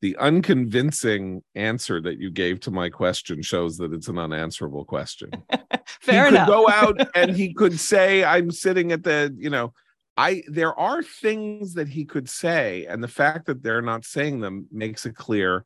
the 0.00 0.16
unconvincing 0.16 1.42
answer 1.54 2.00
that 2.00 2.18
you 2.18 2.30
gave 2.30 2.60
to 2.60 2.70
my 2.70 2.88
question 2.88 3.42
shows 3.42 3.76
that 3.78 3.92
it's 3.92 4.08
an 4.08 4.18
unanswerable 4.18 4.84
question. 4.84 5.30
Fair 6.00 6.24
he 6.24 6.28
enough. 6.28 6.46
could 6.46 6.52
go 6.52 6.68
out 6.68 7.08
and 7.14 7.36
he 7.36 7.52
could 7.52 7.78
say, 7.78 8.24
I'm 8.24 8.50
sitting 8.50 8.92
at 8.92 9.04
the, 9.04 9.34
you 9.38 9.50
know, 9.50 9.72
I 10.16 10.42
there 10.48 10.78
are 10.78 11.02
things 11.02 11.74
that 11.74 11.88
he 11.88 12.04
could 12.04 12.28
say, 12.28 12.86
and 12.86 13.02
the 13.02 13.08
fact 13.08 13.46
that 13.46 13.62
they're 13.62 13.82
not 13.82 14.04
saying 14.04 14.40
them 14.40 14.66
makes 14.70 15.06
it 15.06 15.14
clear 15.14 15.64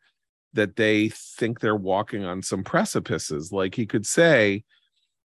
that 0.53 0.77
they 0.77 1.09
think 1.09 1.59
they're 1.59 1.75
walking 1.75 2.25
on 2.25 2.43
some 2.43 2.63
precipices. 2.63 3.53
Like 3.53 3.75
he 3.75 3.87
could 3.87 4.07
say, 4.07 4.65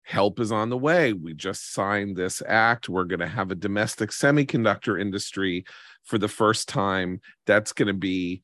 help 0.06 0.38
is 0.38 0.52
on 0.52 0.70
the 0.70 0.78
way. 0.78 1.12
We 1.12 1.34
just 1.34 1.72
signed 1.72 2.16
this 2.16 2.40
act. 2.46 2.88
We're 2.88 3.04
going 3.04 3.20
to 3.20 3.26
have 3.26 3.50
a 3.50 3.56
domestic 3.56 4.10
semiconductor 4.10 5.00
industry 5.00 5.64
for 6.04 6.16
the 6.16 6.28
first 6.28 6.68
time. 6.68 7.20
That's 7.44 7.72
going 7.72 7.88
to 7.88 7.94
be 7.94 8.42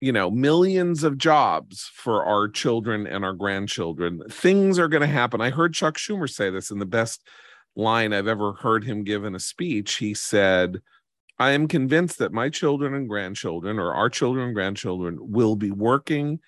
you 0.00 0.12
know 0.12 0.30
millions 0.30 1.04
of 1.04 1.18
jobs 1.18 1.90
for 1.92 2.24
our 2.24 2.48
children 2.48 3.06
and 3.06 3.22
our 3.22 3.34
grandchildren 3.34 4.22
things 4.30 4.78
are 4.78 4.88
going 4.88 5.02
to 5.02 5.06
happen 5.06 5.42
i 5.42 5.50
heard 5.50 5.74
chuck 5.74 5.98
schumer 5.98 6.26
say 6.26 6.48
this 6.48 6.70
in 6.70 6.78
the 6.78 6.86
best 6.86 7.20
line 7.76 8.14
i've 8.14 8.26
ever 8.26 8.54
heard 8.54 8.82
him 8.82 9.04
give 9.04 9.26
in 9.26 9.34
a 9.34 9.38
speech 9.38 9.96
he 9.96 10.14
said 10.14 10.80
i 11.38 11.50
am 11.50 11.68
convinced 11.68 12.16
that 12.16 12.32
my 12.32 12.48
children 12.48 12.94
and 12.94 13.10
grandchildren 13.10 13.78
or 13.78 13.92
our 13.92 14.08
children 14.08 14.46
and 14.46 14.54
grandchildren 14.54 15.18
will 15.20 15.54
be 15.54 15.70
working 15.70 16.40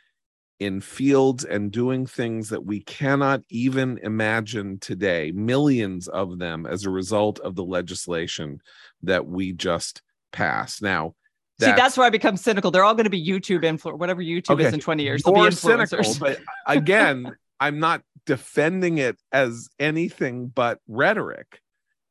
in 0.63 0.81
fields 0.81 1.45
and 1.45 1.73
doing 1.73 2.07
things 2.07 2.49
that 2.51 2.65
we 2.65 2.81
cannot 2.81 3.43
even 3.49 3.99
imagine 4.03 4.79
today 4.79 5.33
millions 5.33 6.09
of 6.09 6.39
them 6.39 6.67
as 6.67 6.85
a 6.85 6.91
result 6.91 7.39
of 7.41 7.55
the 7.55 7.65
legislation 7.65 8.61
that 9.03 9.27
we 9.27 9.53
just 9.53 10.03
passed 10.33 10.83
now 10.83 11.15
See, 11.61 11.73
that's 11.73 11.97
where 11.97 12.07
I 12.07 12.11
become 12.11 12.37
cynical. 12.37 12.71
They're 12.71 12.85
all 12.85 12.95
going 12.95 13.05
to 13.05 13.11
be 13.11 13.25
YouTube 13.25 13.63
influencers, 13.63 13.99
whatever 13.99 14.23
YouTube 14.23 14.61
is 14.61 14.73
in 14.73 14.81
20 14.81 15.03
years. 15.03 15.23
They'll 15.23 15.35
be 15.35 15.41
influencers. 15.41 16.05
cynical, 16.07 16.15
but 16.19 16.41
again, 16.67 17.37
I'm 17.61 17.79
not 17.79 18.03
defending 18.27 18.99
it 18.99 19.17
as 19.31 19.69
anything 19.79 20.49
but 20.49 20.81
rhetoric. 20.89 21.61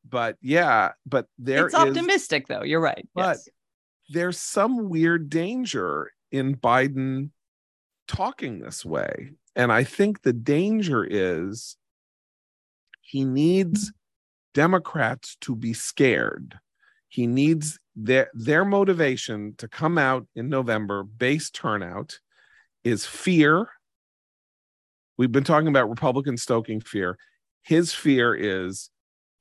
But 0.08 0.36
yeah, 0.40 0.92
but 1.06 1.26
there 1.38 1.66
it's 1.66 1.74
is 1.74 1.80
optimistic, 1.80 2.48
though. 2.48 2.62
You're 2.62 2.80
right. 2.80 3.06
But- 3.14 3.36
yes. 3.36 3.48
there's 4.10 4.38
some 4.38 4.88
weird 4.88 5.28
danger 5.28 6.10
in 6.30 6.56
Biden 6.56 7.30
talking 8.08 8.58
this 8.58 8.84
way. 8.84 9.32
And 9.54 9.72
I 9.72 9.84
think 9.84 10.22
the 10.22 10.32
danger 10.32 11.06
is 11.08 11.76
he 13.00 13.24
needs 13.24 13.92
Democrats 14.54 15.36
to 15.42 15.54
be 15.54 15.72
scared. 15.72 16.58
He 17.08 17.26
needs 17.26 17.78
their 17.94 18.30
their 18.32 18.64
motivation 18.64 19.54
to 19.58 19.68
come 19.68 19.98
out 19.98 20.26
in 20.34 20.48
November, 20.48 21.02
base 21.02 21.50
turnout 21.50 22.18
is 22.84 23.04
fear. 23.04 23.68
We've 25.18 25.32
been 25.32 25.44
talking 25.44 25.68
about 25.68 25.90
Republicans 25.90 26.42
stoking 26.42 26.80
fear. 26.80 27.18
His 27.62 27.92
fear 27.92 28.34
is 28.34 28.90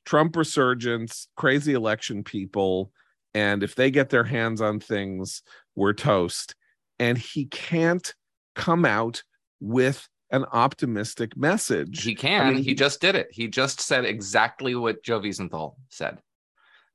Trump 0.05 0.35
resurgence, 0.35 1.27
crazy 1.37 1.73
election 1.73 2.23
people, 2.23 2.91
and 3.33 3.63
if 3.63 3.75
they 3.75 3.89
get 3.89 4.09
their 4.09 4.25
hands 4.25 4.61
on 4.61 4.79
things, 4.79 5.41
we're 5.75 5.93
toast. 5.93 6.55
And 6.99 7.17
he 7.17 7.45
can't 7.45 8.13
come 8.55 8.85
out 8.85 9.23
with 9.59 10.07
an 10.31 10.45
optimistic 10.51 11.35
message. 11.35 12.03
He 12.03 12.15
can. 12.15 12.55
mean, 12.55 12.63
he 12.63 12.73
just 12.73 13.01
did 13.01 13.15
it. 13.15 13.27
He 13.31 13.47
just 13.47 13.81
said 13.81 14.05
exactly 14.05 14.75
what 14.75 15.03
Joe 15.03 15.19
Weisenthal 15.19 15.75
said. 15.89 16.19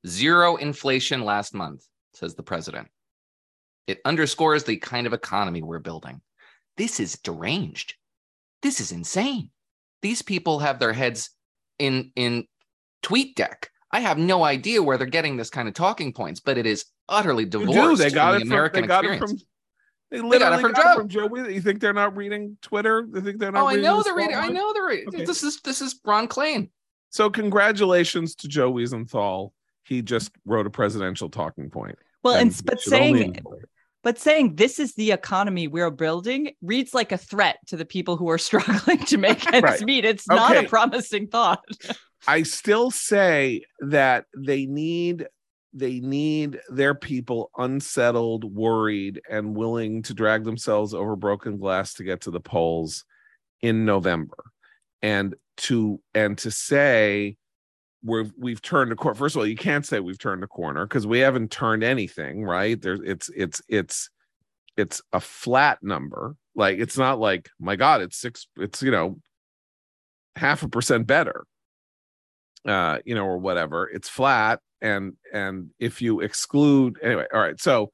Zero 0.05 0.55
inflation 0.55 1.23
last 1.23 1.53
month, 1.53 1.85
says 2.13 2.35
the 2.35 2.43
president. 2.43 2.87
It 3.85 4.01
underscores 4.03 4.63
the 4.63 4.77
kind 4.77 5.07
of 5.07 5.13
economy 5.13 5.61
we're 5.61 5.79
building. 5.79 6.21
This 6.77 6.99
is 6.99 7.19
deranged. 7.19 7.95
This 8.61 8.79
is 8.81 8.91
insane. 8.91 9.51
These 10.01 10.21
people 10.21 10.59
have 10.59 10.79
their 10.79 10.93
heads 10.93 11.29
in 11.79 12.11
in 12.15 12.47
TweetDeck. 13.03 13.65
I 13.91 14.01
have 14.01 14.17
no 14.17 14.43
idea 14.43 14.83
where 14.83 14.97
they're 14.97 15.07
getting 15.07 15.37
this 15.37 15.49
kind 15.49 15.67
of 15.67 15.73
talking 15.73 16.11
points, 16.11 16.39
but 16.39 16.57
it 16.57 16.65
is 16.65 16.85
utterly 17.07 17.43
You 17.43 17.49
divorced 17.49 17.97
do. 18.01 18.09
They 18.09 18.11
got 18.11 18.33
from 18.33 18.35
it 18.35 18.39
the 18.39 18.45
from, 18.45 18.51
American 18.51 18.81
they 18.81 18.87
got 18.87 19.05
experience. 19.05 19.31
it 19.31 19.35
from 19.35 19.47
they 20.11 20.21
literally 20.21 20.61
from 20.61 20.73
got 20.73 20.83
Joe. 20.83 20.91
it 20.91 20.95
from 20.95 21.07
Joe. 21.09 21.27
Wheeler. 21.27 21.49
You 21.49 21.61
think 21.61 21.81
they're 21.81 21.93
not 21.93 22.15
reading 22.15 22.57
Twitter? 22.61 23.07
They 23.09 23.21
think 23.21 23.39
they're 23.39 23.51
not 23.51 23.63
oh, 23.63 23.67
I 23.67 23.71
reading 23.71 23.83
know 23.83 24.03
they're 24.03 24.15
reading. 24.15 24.35
I 24.35 24.47
know 24.47 24.73
they're 24.73 24.87
reading. 24.87 25.07
Okay. 25.09 25.25
This 25.25 25.43
is 25.43 25.59
this 25.61 25.81
is 25.81 25.99
Ron 26.05 26.27
Klain. 26.27 26.69
So 27.09 27.29
congratulations 27.29 28.35
to 28.35 28.47
Joe 28.47 28.71
Weisenthal. 28.71 29.51
He 29.83 30.01
just 30.01 30.31
wrote 30.45 30.67
a 30.67 30.69
presidential 30.69 31.29
talking 31.29 31.69
point. 31.69 31.97
Well, 32.23 32.35
and, 32.35 32.51
he 32.53 32.61
but 32.63 32.79
saying 32.79 33.39
but 34.03 34.17
saying 34.19 34.55
this 34.55 34.79
is 34.79 34.93
the 34.95 35.11
economy 35.11 35.67
we're 35.67 35.91
building 35.91 36.51
reads 36.61 36.93
like 36.93 37.11
a 37.11 37.17
threat 37.17 37.57
to 37.67 37.77
the 37.77 37.85
people 37.85 38.15
who 38.17 38.29
are 38.29 38.37
struggling 38.37 38.99
to 38.99 39.17
make 39.17 39.45
ends 39.53 39.63
Right. 39.63 39.81
meet. 39.81 40.05
It's 40.05 40.27
not 40.27 40.55
a 40.55 40.63
promising 40.63 41.27
thought. 41.27 41.63
I 42.27 42.43
still 42.43 42.91
say 42.91 43.63
that 43.79 44.25
they 44.37 44.65
need 44.65 45.27
they 45.73 45.99
need 45.99 46.59
their 46.69 46.95
people 46.95 47.51
unsettled, 47.57 48.43
worried, 48.43 49.21
and 49.29 49.55
willing 49.55 50.01
to 50.03 50.13
drag 50.13 50.43
themselves 50.43 50.93
over 50.93 51.15
broken 51.15 51.57
glass 51.57 51.93
to 51.95 52.03
get 52.03 52.21
to 52.21 52.31
the 52.31 52.39
polls 52.39 53.05
in 53.61 53.85
November. 53.85 54.37
And 55.01 55.35
to 55.57 55.99
and 56.13 56.37
to 56.39 56.51
say 56.51 57.37
we're 58.03 58.25
we've 58.37 58.61
turned 58.61 58.91
a 58.91 58.95
corner. 58.95 59.15
First 59.15 59.35
of 59.35 59.39
all, 59.39 59.47
you 59.47 59.55
can't 59.55 59.85
say 59.85 59.99
we've 59.99 60.19
turned 60.19 60.43
a 60.43 60.47
corner 60.47 60.85
because 60.85 61.05
we 61.05 61.19
haven't 61.19 61.51
turned 61.51 61.83
anything, 61.83 62.43
right? 62.43 62.81
There's 62.81 63.01
it's 63.03 63.29
it's 63.35 63.61
it's 63.67 64.09
it's 64.75 65.01
a 65.13 65.19
flat 65.19 65.79
number. 65.81 66.35
Like 66.55 66.79
it's 66.79 66.97
not 66.97 67.19
like 67.19 67.49
my 67.59 67.75
God, 67.75 68.01
it's 68.01 68.17
six, 68.17 68.47
it's 68.57 68.81
you 68.81 68.91
know, 68.91 69.19
half 70.35 70.63
a 70.63 70.69
percent 70.69 71.07
better 71.07 71.45
uh 72.67 72.99
you 73.05 73.15
know 73.15 73.25
or 73.25 73.37
whatever 73.37 73.89
it's 73.89 74.09
flat 74.09 74.59
and 74.81 75.13
and 75.33 75.69
if 75.79 76.01
you 76.01 76.19
exclude 76.21 76.97
anyway 77.01 77.25
all 77.33 77.39
right 77.39 77.59
so 77.59 77.91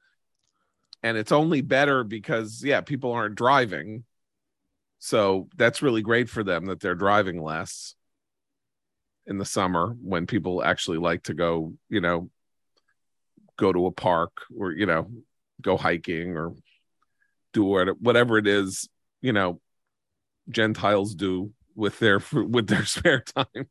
and 1.04 1.18
it's 1.18 1.32
only 1.32 1.60
better 1.60 2.02
because 2.02 2.64
yeah 2.64 2.80
people 2.80 3.12
aren't 3.12 3.36
driving. 3.36 4.04
So 4.98 5.48
that's 5.54 5.82
really 5.82 6.00
great 6.00 6.30
for 6.30 6.42
them 6.42 6.64
that 6.66 6.80
they're 6.80 6.94
driving 6.94 7.40
less 7.40 7.94
in 9.26 9.36
the 9.36 9.44
summer 9.44 9.94
when 10.02 10.26
people 10.26 10.64
actually 10.64 10.96
like 10.96 11.24
to 11.24 11.34
go 11.34 11.74
you 11.90 12.00
know 12.00 12.30
go 13.56 13.70
to 13.70 13.86
a 13.86 13.92
park 13.92 14.32
or 14.58 14.72
you 14.72 14.86
know 14.86 15.10
go 15.60 15.76
hiking 15.76 16.36
or 16.36 16.54
do 17.52 17.64
whatever 17.64 18.38
it 18.38 18.46
is 18.46 18.88
you 19.20 19.32
know 19.32 19.60
gentiles 20.50 21.14
do 21.14 21.52
with 21.74 21.98
their 21.98 22.20
with 22.32 22.66
their 22.66 22.84
spare 22.84 23.20
time 23.20 23.66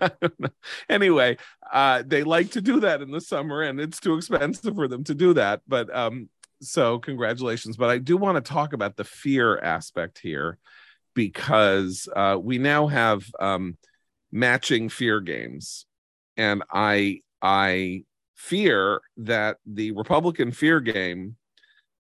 anyway, 0.88 1.36
uh, 1.72 2.02
they 2.06 2.22
like 2.22 2.50
to 2.52 2.60
do 2.60 2.80
that 2.80 3.02
in 3.02 3.10
the 3.10 3.20
summer, 3.20 3.62
and 3.62 3.80
it's 3.80 4.00
too 4.00 4.16
expensive 4.16 4.74
for 4.74 4.88
them 4.88 5.04
to 5.04 5.14
do 5.14 5.34
that. 5.34 5.60
But 5.66 5.94
um, 5.94 6.28
so 6.60 6.98
congratulations. 6.98 7.76
But 7.76 7.90
I 7.90 7.98
do 7.98 8.16
want 8.16 8.42
to 8.42 8.52
talk 8.52 8.72
about 8.72 8.96
the 8.96 9.04
fear 9.04 9.58
aspect 9.58 10.18
here 10.22 10.58
because 11.14 12.08
uh, 12.14 12.38
we 12.40 12.58
now 12.58 12.86
have 12.86 13.24
um, 13.38 13.76
matching 14.30 14.88
fear 14.88 15.20
games, 15.20 15.86
and 16.36 16.62
I 16.72 17.20
I 17.40 18.04
fear 18.36 19.00
that 19.18 19.58
the 19.66 19.92
Republican 19.92 20.50
fear 20.50 20.80
game 20.80 21.36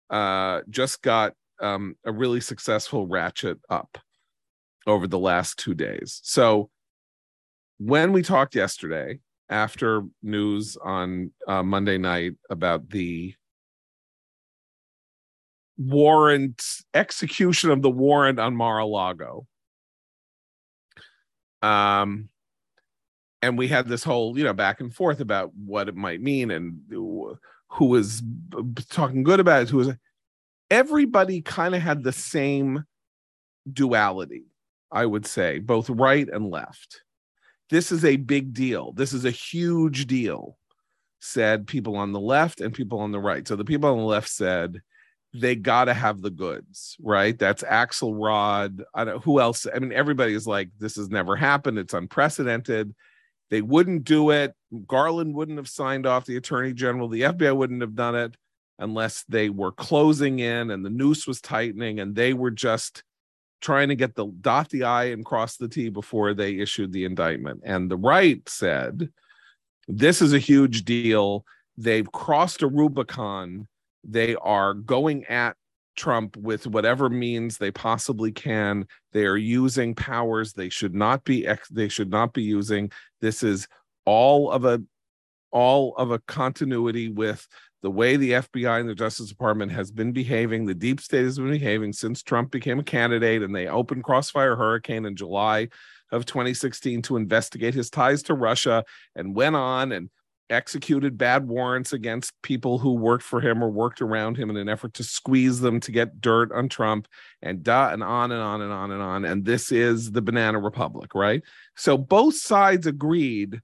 uh, 0.10 0.62
just 0.70 1.02
got 1.02 1.34
um, 1.62 1.96
a 2.06 2.12
really 2.12 2.40
successful 2.40 3.08
ratchet 3.08 3.60
up 3.70 3.98
over 4.88 5.08
the 5.08 5.20
last 5.20 5.58
two 5.60 5.74
days. 5.74 6.22
So 6.24 6.70
when 7.80 8.12
we 8.12 8.22
talked 8.22 8.56
yesterday 8.56 9.20
after 9.50 10.04
news 10.22 10.78
on 10.84 11.32
uh, 11.48 11.64
Monday 11.64 11.98
night 11.98 12.34
about 12.50 12.90
the 12.90 13.34
warrant 15.78 16.62
execution 16.94 17.72
of 17.72 17.82
the 17.82 17.90
warrant 17.90 18.38
on 18.40 18.56
Mar-a-Lago. 18.56 19.48
Um, 21.62 22.30
and 23.42 23.58
we 23.58 23.70
had 23.70 23.88
this 23.88 24.04
whole, 24.04 24.38
you 24.38 24.44
know, 24.44 24.54
back 24.54 24.82
and 24.82 24.94
forth 24.94 25.22
about 25.22 25.52
what 25.56 25.88
it 25.88 25.96
might 25.96 26.22
mean 26.22 26.52
and 26.52 26.82
who 26.90 27.38
was 27.80 28.22
talking 28.90 29.24
good 29.24 29.40
about 29.40 29.64
it, 29.64 29.70
who 29.70 29.78
was 29.78 29.96
everybody 30.70 31.42
kind 31.42 31.74
of 31.74 31.82
had 31.82 32.04
the 32.04 32.12
same 32.12 32.84
duality, 33.72 34.44
I 34.92 35.06
would 35.06 35.26
say, 35.26 35.60
both 35.60 35.90
right 35.90 36.28
and 36.28 36.50
left. 36.50 37.02
This 37.70 37.92
is 37.92 38.04
a 38.04 38.16
big 38.16 38.54
deal. 38.54 38.92
This 38.94 39.14
is 39.14 39.26
a 39.26 39.32
huge 39.32 40.08
deal, 40.08 40.58
said 41.20 41.68
people 41.68 41.96
on 41.98 42.12
the 42.12 42.20
left 42.20 42.62
and 42.62 42.74
people 42.74 43.00
on 43.00 43.12
the 43.12 43.20
right. 43.20 43.48
So 43.48 43.56
the 43.56 43.66
people 43.66 43.90
on 43.90 43.98
the 43.98 44.04
left 44.04 44.30
said, 44.30 44.82
they 45.34 45.56
got 45.56 45.86
to 45.86 45.94
have 45.94 46.22
the 46.22 46.32
goods, 46.32 46.98
right? 47.00 47.38
That's 47.38 47.64
Axelrod. 47.64 48.84
I 48.94 49.04
don't 49.04 49.16
know 49.16 49.20
who 49.20 49.40
else. 49.40 49.68
I 49.74 49.78
mean, 49.78 49.94
everybody 49.94 50.34
is 50.34 50.48
like, 50.48 50.70
this 50.80 50.96
has 50.96 51.10
never 51.10 51.36
happened. 51.36 51.78
It's 51.78 51.94
unprecedented. 51.94 52.96
They 53.50 53.62
wouldn't 53.62 54.04
do 54.04 54.32
it. 54.32 54.54
Garland 54.88 55.36
wouldn't 55.36 55.58
have 55.58 55.70
signed 55.70 56.06
off 56.06 56.26
the 56.26 56.38
attorney 56.38 56.74
general. 56.74 57.08
The 57.08 57.22
FBI 57.22 57.56
wouldn't 57.56 57.82
have 57.82 57.96
done 57.96 58.16
it 58.16 58.36
unless 58.80 59.24
they 59.28 59.50
were 59.50 59.72
closing 59.72 60.40
in 60.40 60.72
and 60.72 60.86
the 60.86 60.90
noose 60.90 61.28
was 61.28 61.42
tightening 61.42 62.00
and 62.00 62.16
they 62.16 62.34
were 62.34 62.52
just 62.52 63.04
trying 63.62 63.90
to 63.90 63.96
get 63.96 64.16
the 64.16 64.28
dot 64.42 64.70
the 64.70 64.84
I 64.84 65.06
and 65.06 65.26
cross 65.26 65.58
the 65.58 65.68
T 65.68 65.90
before 65.90 66.34
they 66.34 66.58
issued 66.58 66.92
the 66.92 67.06
indictment. 67.06 67.62
And 67.64 67.90
the 67.90 67.98
right 67.98 68.48
said, 68.48 69.10
this 69.88 70.22
is 70.22 70.34
a 70.34 70.40
huge 70.40 70.86
deal. 70.86 71.46
They've 71.78 72.12
crossed 72.12 72.62
a 72.62 72.68
Rubicon 72.68 73.68
they 74.04 74.36
are 74.36 74.74
going 74.74 75.26
at 75.26 75.56
Trump 75.96 76.38
with 76.38 76.68
whatever 76.68 77.10
means 77.10 77.58
they 77.58 77.72
possibly 77.72 78.32
can. 78.32 78.88
They 79.12 79.26
are 79.26 79.38
using 79.38 79.96
powers 79.96 80.54
they 80.54 80.70
should 80.70 80.96
not 80.96 81.24
be 81.24 81.48
they 81.72 81.90
should 81.90 82.10
not 82.10 82.34
be 82.34 82.44
using. 82.44 82.92
This 83.22 83.44
is 83.44 83.68
all 84.06 84.52
of 84.52 84.66
a 84.66 84.82
all 85.52 85.96
of 85.98 86.12
a 86.12 86.20
continuity 86.20 87.10
with 87.10 87.46
the 87.82 87.92
way 87.92 88.18
the 88.18 88.32
FBI 88.32 88.80
and 88.80 88.90
the 88.90 88.96
Justice 88.96 89.30
Department 89.30 89.72
has 89.72 89.92
been 89.92 90.12
behaving, 90.12 90.66
the 90.66 90.74
deep 90.74 91.00
state 91.00 91.24
has 91.24 91.38
been 91.38 91.52
behaving 91.52 91.94
since 91.94 92.22
Trump 92.22 92.52
became 92.52 92.80
a 92.80 92.84
candidate 92.84 93.42
and 93.42 93.56
they 93.56 93.68
opened 93.68 94.04
Crossfire 94.04 94.56
Hurricane 94.56 95.06
in 95.06 95.16
July 95.16 95.70
of 96.12 96.26
2016 96.26 97.02
to 97.04 97.16
investigate 97.16 97.74
his 97.74 97.90
ties 97.90 98.24
to 98.24 98.34
Russia 98.34 98.84
and 99.16 99.36
went 99.36 99.56
on 99.56 99.92
and 99.92 100.10
executed 100.50 101.18
bad 101.18 101.48
warrants 101.48 101.94
against 101.94 102.34
people 102.42 102.80
who 102.80 102.94
worked 102.94 103.24
for 103.24 103.40
him 103.40 103.64
or 103.64 103.70
worked 103.70 104.02
around 104.02 104.36
him 104.36 104.50
in 104.50 104.58
an 104.58 104.68
effort 104.68 104.94
to 104.96 105.04
squeeze 105.04 105.60
them 105.60 105.80
to 105.80 105.92
get 105.92 106.20
dirt 106.20 106.52
on 106.52 106.68
Trump 106.68 107.08
and 107.42 107.64
da, 107.64 107.90
and 107.90 108.04
on 108.04 108.32
and 108.32 108.42
on 108.42 108.62
and 108.62 108.74
on 108.74 108.92
and 108.92 109.02
on. 109.02 109.26
And 109.26 109.46
this 109.46 109.72
is 109.72 110.12
the 110.12 110.22
banana 110.22 110.60
republic, 110.60 111.14
right? 111.14 111.44
So 111.76 111.98
both 111.98 112.36
sides 112.36 112.88
agreed 112.88 113.62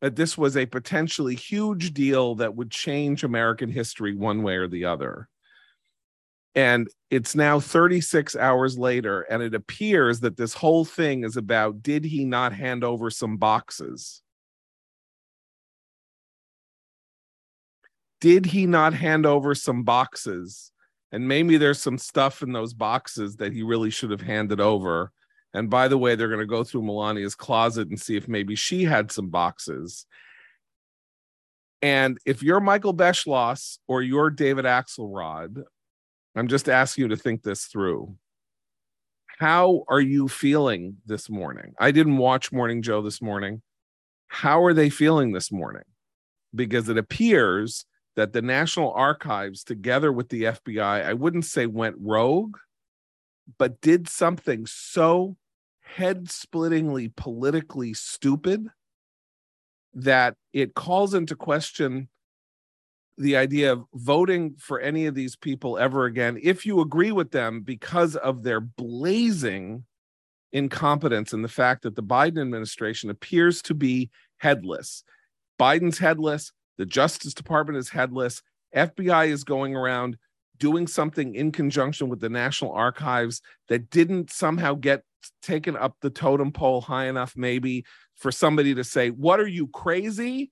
that 0.00 0.16
this 0.16 0.36
was 0.36 0.56
a 0.56 0.66
potentially 0.66 1.34
huge 1.34 1.92
deal 1.94 2.34
that 2.36 2.54
would 2.54 2.70
change 2.70 3.24
American 3.24 3.70
history 3.70 4.14
one 4.14 4.42
way 4.42 4.56
or 4.56 4.68
the 4.68 4.84
other. 4.84 5.28
And 6.54 6.88
it's 7.10 7.34
now 7.34 7.60
36 7.60 8.34
hours 8.36 8.78
later, 8.78 9.22
and 9.22 9.42
it 9.42 9.54
appears 9.54 10.20
that 10.20 10.36
this 10.36 10.54
whole 10.54 10.84
thing 10.84 11.24
is 11.24 11.36
about 11.36 11.82
did 11.82 12.04
he 12.04 12.24
not 12.24 12.52
hand 12.52 12.82
over 12.82 13.10
some 13.10 13.36
boxes? 13.36 14.22
did 18.20 18.46
he 18.46 18.66
not 18.66 18.94
hand 18.94 19.26
over 19.26 19.54
some 19.54 19.82
boxes? 19.82 20.72
And 21.12 21.28
maybe 21.28 21.56
there's 21.56 21.80
some 21.80 21.98
stuff 21.98 22.42
in 22.42 22.52
those 22.52 22.74
boxes 22.74 23.36
that 23.36 23.52
he 23.52 23.62
really 23.62 23.90
should 23.90 24.10
have 24.10 24.20
handed 24.20 24.60
over. 24.60 25.12
And 25.54 25.70
by 25.70 25.88
the 25.88 25.98
way, 25.98 26.14
they're 26.14 26.28
going 26.28 26.40
to 26.40 26.46
go 26.46 26.64
through 26.64 26.82
Melania's 26.82 27.34
closet 27.34 27.88
and 27.88 28.00
see 28.00 28.16
if 28.16 28.28
maybe 28.28 28.54
she 28.56 28.84
had 28.84 29.10
some 29.10 29.28
boxes. 29.28 30.06
And 31.82 32.18
if 32.26 32.42
you're 32.42 32.60
Michael 32.60 32.94
Beschloss 32.94 33.78
or 33.86 34.02
you're 34.02 34.30
David 34.30 34.64
Axelrod, 34.64 35.62
I'm 36.34 36.48
just 36.48 36.68
asking 36.68 37.02
you 37.02 37.08
to 37.08 37.16
think 37.16 37.42
this 37.42 37.64
through. 37.64 38.16
How 39.38 39.84
are 39.88 40.00
you 40.00 40.28
feeling 40.28 40.96
this 41.06 41.28
morning? 41.28 41.74
I 41.78 41.90
didn't 41.90 42.16
watch 42.16 42.52
Morning 42.52 42.82
Joe 42.82 43.02
this 43.02 43.20
morning. 43.20 43.62
How 44.28 44.62
are 44.62 44.72
they 44.72 44.90
feeling 44.90 45.32
this 45.32 45.52
morning? 45.52 45.84
Because 46.54 46.88
it 46.88 46.98
appears 46.98 47.84
that 48.16 48.32
the 48.32 48.42
National 48.42 48.92
Archives, 48.92 49.62
together 49.62 50.10
with 50.10 50.30
the 50.30 50.44
FBI, 50.44 51.04
I 51.04 51.12
wouldn't 51.12 51.44
say 51.44 51.66
went 51.66 51.96
rogue, 51.98 52.56
but 53.58 53.80
did 53.80 54.08
something 54.08 54.66
so 54.66 55.36
head 55.80 56.30
splittingly 56.30 57.08
politically 57.16 57.94
stupid 57.94 58.66
that 59.94 60.34
it 60.52 60.74
calls 60.74 61.14
into 61.14 61.34
question 61.36 62.08
the 63.18 63.36
idea 63.36 63.72
of 63.72 63.84
voting 63.94 64.54
for 64.58 64.78
any 64.80 65.06
of 65.06 65.14
these 65.14 65.36
people 65.36 65.78
ever 65.78 66.04
again 66.04 66.38
if 66.42 66.66
you 66.66 66.80
agree 66.80 67.12
with 67.12 67.30
them 67.30 67.62
because 67.62 68.14
of 68.16 68.42
their 68.42 68.60
blazing 68.60 69.84
incompetence 70.52 71.32
and 71.32 71.44
the 71.44 71.48
fact 71.48 71.82
that 71.82 71.96
the 71.96 72.02
Biden 72.02 72.40
administration 72.40 73.10
appears 73.10 73.60
to 73.62 73.74
be 73.74 74.10
headless. 74.38 75.04
Biden's 75.60 75.98
headless, 75.98 76.52
the 76.78 76.86
Justice 76.86 77.34
Department 77.34 77.78
is 77.78 77.90
headless. 77.90 78.42
FBI 78.74 79.28
is 79.28 79.44
going 79.44 79.76
around 79.76 80.16
doing 80.58 80.86
something 80.86 81.34
in 81.34 81.52
conjunction 81.52 82.08
with 82.08 82.20
the 82.20 82.28
National 82.28 82.72
Archives 82.72 83.42
that 83.68 83.90
didn't 83.90 84.30
somehow 84.30 84.74
get 84.74 85.02
taken 85.42 85.76
up 85.76 85.96
the 86.00 86.10
totem 86.10 86.52
pole 86.52 86.80
high 86.80 87.06
enough, 87.06 87.34
maybe 87.36 87.84
for 88.14 88.30
somebody 88.32 88.74
to 88.74 88.84
say, 88.84 89.10
What 89.10 89.40
are 89.40 89.46
you 89.46 89.66
crazy? 89.68 90.50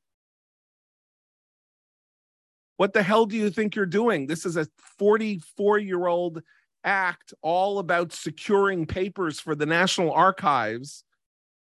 What 2.76 2.92
the 2.92 3.02
hell 3.02 3.26
do 3.26 3.36
you 3.36 3.50
think 3.50 3.76
you're 3.76 3.86
doing? 3.86 4.26
This 4.26 4.44
is 4.44 4.56
a 4.56 4.66
44 4.98 5.78
year 5.78 6.06
old 6.06 6.42
act 6.82 7.32
all 7.40 7.78
about 7.78 8.12
securing 8.12 8.86
papers 8.86 9.40
for 9.40 9.54
the 9.54 9.66
National 9.66 10.12
Archives. 10.12 11.04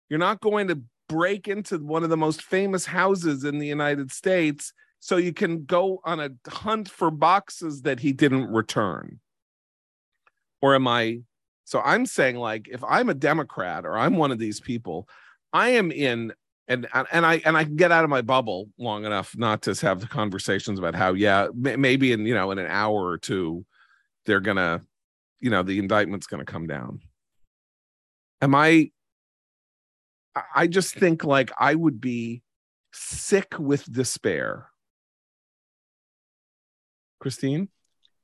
You're 0.08 0.18
not 0.18 0.40
going 0.40 0.68
to 0.68 0.82
break 1.08 1.48
into 1.48 1.78
one 1.78 2.04
of 2.04 2.10
the 2.10 2.16
most 2.16 2.42
famous 2.42 2.86
houses 2.86 3.44
in 3.44 3.58
the 3.58 3.66
United 3.66 4.12
States 4.12 4.72
so 5.00 5.16
you 5.16 5.32
can 5.32 5.64
go 5.64 6.00
on 6.04 6.20
a 6.20 6.30
hunt 6.48 6.88
for 6.88 7.10
boxes 7.10 7.82
that 7.82 8.00
he 8.00 8.12
didn't 8.12 8.52
return? 8.52 9.18
Or 10.62 10.74
am 10.74 10.86
I? 10.86 11.20
So 11.64 11.80
I'm 11.80 12.04
saying, 12.04 12.36
like, 12.36 12.68
if 12.68 12.84
I'm 12.84 13.08
a 13.08 13.14
Democrat 13.14 13.86
or 13.86 13.96
I'm 13.96 14.16
one 14.16 14.30
of 14.30 14.38
these 14.38 14.60
people, 14.60 15.08
I 15.52 15.70
am 15.70 15.90
in 15.90 16.32
and 16.68 16.86
and 16.94 17.26
I 17.26 17.42
and 17.44 17.56
I 17.56 17.64
can 17.64 17.76
get 17.76 17.90
out 17.90 18.04
of 18.04 18.10
my 18.10 18.22
bubble 18.22 18.68
long 18.78 19.04
enough 19.04 19.36
not 19.36 19.62
to 19.62 19.74
have 19.86 20.00
the 20.00 20.06
conversations 20.06 20.78
about 20.78 20.94
how 20.94 21.14
yeah 21.14 21.48
maybe 21.52 22.12
in 22.12 22.24
you 22.24 22.34
know 22.34 22.52
in 22.52 22.58
an 22.58 22.68
hour 22.68 23.04
or 23.04 23.18
two 23.18 23.66
they're 24.24 24.40
gonna 24.40 24.80
you 25.40 25.50
know 25.50 25.64
the 25.64 25.80
indictment's 25.80 26.28
gonna 26.28 26.44
come 26.44 26.68
down. 26.68 27.00
Am 28.40 28.54
I 28.54 28.92
I 30.54 30.68
just 30.68 30.94
think 30.94 31.24
like 31.24 31.50
I 31.58 31.74
would 31.74 32.00
be 32.00 32.42
sick 32.92 33.58
with 33.58 33.92
despair. 33.92 34.69
Christine? 37.20 37.68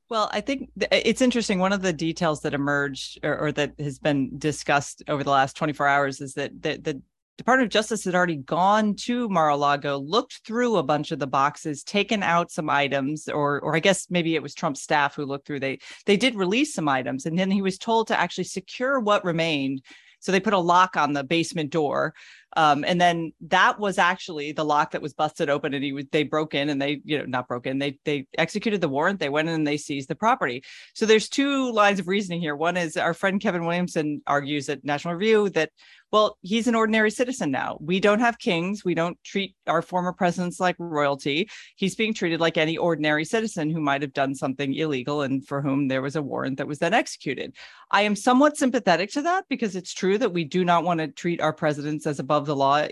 Well, 0.09 0.29
I 0.33 0.41
think 0.41 0.71
it's 0.77 1.21
interesting. 1.21 1.59
One 1.59 1.73
of 1.73 1.83
the 1.83 1.93
details 1.93 2.41
that 2.43 2.55
emerged 2.55 3.19
or, 3.25 3.39
or, 3.39 3.53
that 3.53 3.75
has 3.79 3.99
been 3.99 4.39
discussed 4.39 5.03
over 5.09 5.25
the 5.25 5.31
last 5.31 5.57
24 5.57 5.89
hours 5.89 6.21
is 6.21 6.35
that 6.35 6.63
the, 6.63 6.77
the 6.77 7.03
Department 7.37 7.67
of 7.67 7.73
Justice 7.73 8.05
had 8.05 8.15
already 8.15 8.37
gone 8.37 8.95
to 8.95 9.29
Mar-a-Lago, 9.29 9.99
looked 9.99 10.41
through 10.47 10.77
a 10.77 10.83
bunch 10.83 11.13
of 11.13 11.19
the 11.19 11.27
boxes, 11.27 11.83
taken 11.83 12.23
out 12.23 12.51
some 12.51 12.71
items, 12.71 13.29
or 13.29 13.61
or 13.61 13.77
I 13.77 13.81
guess 13.81 14.07
maybe 14.09 14.35
it 14.35 14.43
was 14.43 14.55
Trump's 14.55 14.81
staff 14.81 15.15
who 15.15 15.27
looked 15.27 15.47
through. 15.47 15.61
They 15.61 15.81
they 16.07 16.17
did 16.17 16.35
release 16.35 16.73
some 16.73 16.89
items, 16.89 17.27
and 17.27 17.39
then 17.39 17.51
he 17.51 17.61
was 17.61 17.77
told 17.77 18.09
to 18.09 18.19
actually 18.19 18.45
secure 18.45 19.01
what 19.01 19.25
remained 19.25 19.83
so 20.19 20.33
they 20.33 20.41
put 20.41 20.53
a 20.53 20.59
lock 20.59 20.97
on 20.97 21.13
the 21.13 21.25
basement 21.25 21.71
door 21.71 22.15
Um, 22.57 22.85
and 22.87 22.99
then 22.99 23.33
that 23.49 23.79
was 23.79 23.99
actually 23.99 24.53
the 24.53 24.65
lock 24.65 24.93
that 24.93 25.03
was 25.03 25.13
busted 25.13 25.51
open, 25.51 25.75
and 25.75 25.85
he 25.85 25.93
was 25.93 26.07
they 26.11 26.23
broke 26.25 26.55
in 26.55 26.71
and 26.71 26.81
they, 26.81 27.03
you 27.05 27.19
know, 27.19 27.27
not 27.27 27.49
broke 27.49 27.67
in, 27.67 27.79
they 27.79 27.99
they 28.05 28.27
executed 28.39 28.81
the 28.81 28.89
warrant, 28.89 29.21
they 29.21 29.29
went 29.29 29.49
in 29.49 29.55
and 29.55 29.67
they 29.67 29.77
seized 29.77 30.09
the 30.09 30.15
property. 30.15 30.63
So 30.95 31.05
there's 31.05 31.29
two 31.29 31.71
lines 31.73 32.01
of 32.01 32.09
reasoning 32.09 32.41
here. 32.41 32.57
One 32.57 32.79
is 32.79 32.97
our 32.97 33.13
friend 33.13 33.41
Kevin 33.41 33.67
Williamson 33.67 34.23
argues 34.27 34.71
at 34.71 34.85
National 34.85 35.15
Review 35.15 35.51
that 35.51 35.71
well, 36.17 36.39
he's 36.41 36.67
an 36.67 36.75
ordinary 36.75 37.11
citizen 37.11 37.51
now. 37.51 37.77
We 37.79 38.01
don't 38.01 38.21
have 38.21 38.39
kings. 38.39 38.83
We 38.83 38.95
don't 38.95 39.23
treat 39.23 39.55
our 39.67 39.83
former 39.83 40.15
presidents 40.15 40.59
like 40.59 40.75
royalty. 40.79 41.51
He's 41.77 41.95
being 41.95 42.15
treated 42.15 42.41
like 42.41 42.57
any 42.57 42.79
ordinary 42.79 43.27
citizen 43.27 43.69
who 43.69 43.83
might 43.83 44.01
have 44.01 44.15
done 44.15 44.35
something 44.35 44.73
illegal 44.73 45.21
and 45.21 45.47
for 45.47 45.61
whom 45.61 45.89
there 45.89 46.01
was 46.01 46.17
a 46.17 46.23
warrant 46.23 46.57
that 46.57 46.67
was 46.67 46.79
then 46.79 46.95
executed. 46.95 47.55
I 47.91 48.01
am 48.01 48.17
somewhat 48.17 48.57
sympathetic 48.57 49.11
to 49.13 49.23
that 49.23 49.45
because 49.51 49.77
it's 49.77 49.93
true 49.93 50.17
that 50.17 50.33
we 50.33 50.45
do 50.45 50.65
not 50.65 50.85
want 50.85 51.01
to 51.01 51.09
treat 51.09 51.43
our 51.43 51.53
presidents 51.53 52.07
as 52.07 52.19
above 52.19 52.47
the 52.47 52.57
law, 52.57 52.89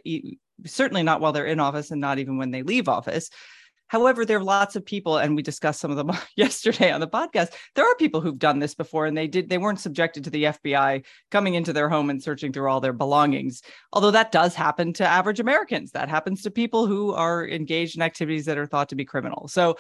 certainly 0.66 1.02
not 1.02 1.22
while 1.22 1.32
they're 1.32 1.46
in 1.46 1.60
office 1.60 1.92
and 1.92 2.02
not 2.02 2.18
even 2.18 2.36
when 2.36 2.50
they 2.50 2.62
leave 2.62 2.90
office. 2.90 3.30
However, 3.94 4.24
there 4.24 4.38
are 4.38 4.42
lots 4.42 4.74
of 4.74 4.84
people, 4.84 5.18
and 5.18 5.36
we 5.36 5.42
discussed 5.42 5.78
some 5.78 5.92
of 5.92 5.96
them 5.96 6.10
yesterday 6.36 6.90
on 6.90 6.98
the 6.98 7.06
podcast. 7.06 7.52
There 7.76 7.88
are 7.88 7.94
people 7.94 8.20
who've 8.20 8.36
done 8.36 8.58
this 8.58 8.74
before, 8.74 9.06
and 9.06 9.16
they 9.16 9.28
did 9.28 9.48
they 9.48 9.56
weren't 9.56 9.78
subjected 9.78 10.24
to 10.24 10.30
the 10.30 10.44
FBI 10.46 11.04
coming 11.30 11.54
into 11.54 11.72
their 11.72 11.88
home 11.88 12.10
and 12.10 12.20
searching 12.20 12.52
through 12.52 12.68
all 12.68 12.80
their 12.80 12.92
belongings. 12.92 13.62
Although 13.92 14.10
that 14.10 14.32
does 14.32 14.52
happen 14.56 14.94
to 14.94 15.06
average 15.06 15.38
Americans, 15.38 15.92
that 15.92 16.08
happens 16.08 16.42
to 16.42 16.50
people 16.50 16.88
who 16.88 17.12
are 17.12 17.46
engaged 17.46 17.94
in 17.94 18.02
activities 18.02 18.46
that 18.46 18.58
are 18.58 18.66
thought 18.66 18.88
to 18.88 18.96
be 18.96 19.04
criminal. 19.04 19.46
So, 19.46 19.76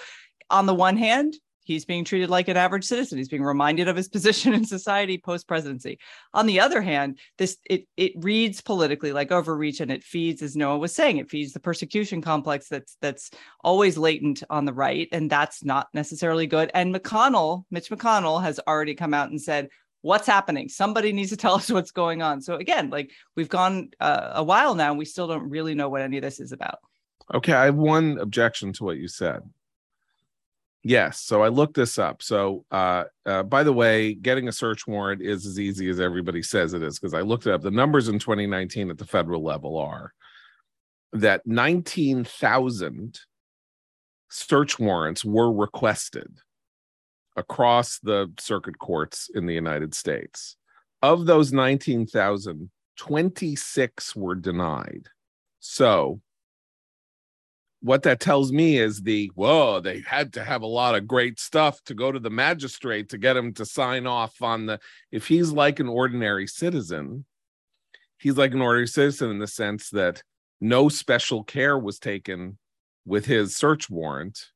on 0.48 0.66
the 0.66 0.74
one 0.76 0.96
hand, 0.96 1.34
he's 1.64 1.84
being 1.84 2.04
treated 2.04 2.30
like 2.30 2.48
an 2.48 2.56
average 2.56 2.84
citizen. 2.84 3.18
He's 3.18 3.28
being 3.28 3.42
reminded 3.42 3.88
of 3.88 3.96
his 3.96 4.08
position 4.14 4.54
in 4.54 4.64
society 4.64 5.18
post 5.18 5.48
presidency 5.48 5.98
on 6.32 6.46
the 6.46 6.60
other 6.60 6.80
hand 6.80 7.18
this 7.38 7.56
it 7.68 7.86
it 7.96 8.12
reads 8.16 8.60
politically 8.60 9.12
like 9.12 9.32
overreach 9.32 9.80
and 9.80 9.90
it 9.90 10.02
feeds 10.02 10.42
as 10.42 10.56
noah 10.56 10.78
was 10.78 10.94
saying 10.94 11.18
it 11.18 11.30
feeds 11.30 11.52
the 11.52 11.60
persecution 11.60 12.20
complex 12.20 12.68
that's 12.68 12.96
that's 13.00 13.30
always 13.62 13.96
latent 13.98 14.42
on 14.50 14.64
the 14.64 14.72
right 14.72 15.08
and 15.12 15.30
that's 15.30 15.64
not 15.64 15.88
necessarily 15.94 16.46
good. 16.46 16.70
And 16.74 16.94
mcconnell 16.94 17.64
mitch 17.70 17.90
mcconnell 17.90 18.42
has 18.42 18.60
already 18.66 18.94
come 18.94 19.14
out 19.14 19.30
and 19.30 19.40
said 19.40 19.68
what's 20.02 20.26
happening? 20.26 20.68
Somebody 20.68 21.12
needs 21.12 21.30
to 21.30 21.36
tell 21.44 21.54
us 21.54 21.70
what's 21.70 21.90
going 21.90 22.22
on. 22.22 22.40
So 22.40 22.56
again 22.56 22.90
like 22.90 23.10
we've 23.36 23.48
gone 23.48 23.90
uh, 24.00 24.32
a 24.34 24.44
while 24.44 24.74
now 24.74 24.90
and 24.90 24.98
we 24.98 25.04
still 25.04 25.26
don't 25.26 25.48
really 25.48 25.74
know 25.74 25.88
what 25.88 26.02
any 26.02 26.18
of 26.18 26.22
this 26.22 26.40
is 26.40 26.52
about. 26.52 26.78
Okay 27.32 27.52
i 27.52 27.64
have 27.64 27.76
one 27.76 28.18
objection 28.18 28.72
to 28.74 28.84
what 28.84 28.98
you 28.98 29.08
said 29.08 29.42
Yes. 30.86 31.20
So 31.22 31.42
I 31.42 31.48
looked 31.48 31.74
this 31.74 31.98
up. 31.98 32.22
So, 32.22 32.66
uh, 32.70 33.04
uh, 33.24 33.42
by 33.42 33.62
the 33.62 33.72
way, 33.72 34.12
getting 34.14 34.48
a 34.48 34.52
search 34.52 34.86
warrant 34.86 35.22
is 35.22 35.46
as 35.46 35.58
easy 35.58 35.88
as 35.88 35.98
everybody 35.98 36.42
says 36.42 36.74
it 36.74 36.82
is 36.82 36.98
because 36.98 37.14
I 37.14 37.22
looked 37.22 37.46
it 37.46 37.54
up. 37.54 37.62
The 37.62 37.70
numbers 37.70 38.08
in 38.08 38.18
2019 38.18 38.90
at 38.90 38.98
the 38.98 39.06
federal 39.06 39.42
level 39.42 39.78
are 39.78 40.12
that 41.14 41.40
19,000 41.46 43.18
search 44.28 44.78
warrants 44.78 45.24
were 45.24 45.50
requested 45.50 46.28
across 47.36 47.98
the 48.00 48.30
circuit 48.38 48.78
courts 48.78 49.30
in 49.34 49.46
the 49.46 49.54
United 49.54 49.94
States. 49.94 50.56
Of 51.00 51.24
those 51.24 51.50
19,000, 51.50 52.70
26 52.98 54.16
were 54.16 54.34
denied. 54.34 55.06
So 55.60 56.20
what 57.84 58.02
that 58.02 58.18
tells 58.18 58.50
me 58.50 58.78
is 58.78 59.02
the 59.02 59.30
whoa 59.34 59.78
they 59.78 60.02
had 60.06 60.32
to 60.32 60.42
have 60.42 60.62
a 60.62 60.66
lot 60.66 60.94
of 60.94 61.06
great 61.06 61.38
stuff 61.38 61.82
to 61.84 61.94
go 61.94 62.10
to 62.10 62.18
the 62.18 62.30
magistrate 62.30 63.10
to 63.10 63.18
get 63.18 63.36
him 63.36 63.52
to 63.52 63.66
sign 63.66 64.06
off 64.06 64.40
on 64.42 64.66
the 64.66 64.80
if 65.12 65.28
he's 65.28 65.52
like 65.52 65.78
an 65.80 65.88
ordinary 65.88 66.46
citizen 66.46 67.24
he's 68.18 68.38
like 68.38 68.54
an 68.54 68.62
ordinary 68.62 68.88
citizen 68.88 69.30
in 69.30 69.38
the 69.38 69.46
sense 69.46 69.90
that 69.90 70.22
no 70.60 70.88
special 70.88 71.44
care 71.44 71.78
was 71.78 71.98
taken 71.98 72.56
with 73.04 73.26
his 73.26 73.54
search 73.54 73.90
warrant. 73.90 74.46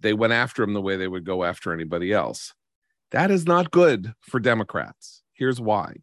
They 0.00 0.12
went 0.12 0.32
after 0.32 0.64
him 0.64 0.74
the 0.74 0.80
way 0.80 0.96
they 0.96 1.06
would 1.06 1.24
go 1.24 1.44
after 1.44 1.72
anybody 1.72 2.12
else. 2.12 2.52
That 3.12 3.30
is 3.30 3.46
not 3.46 3.70
good 3.70 4.12
for 4.20 4.40
democrats. 4.40 5.22
Here's 5.32 5.60
why. 5.60 5.98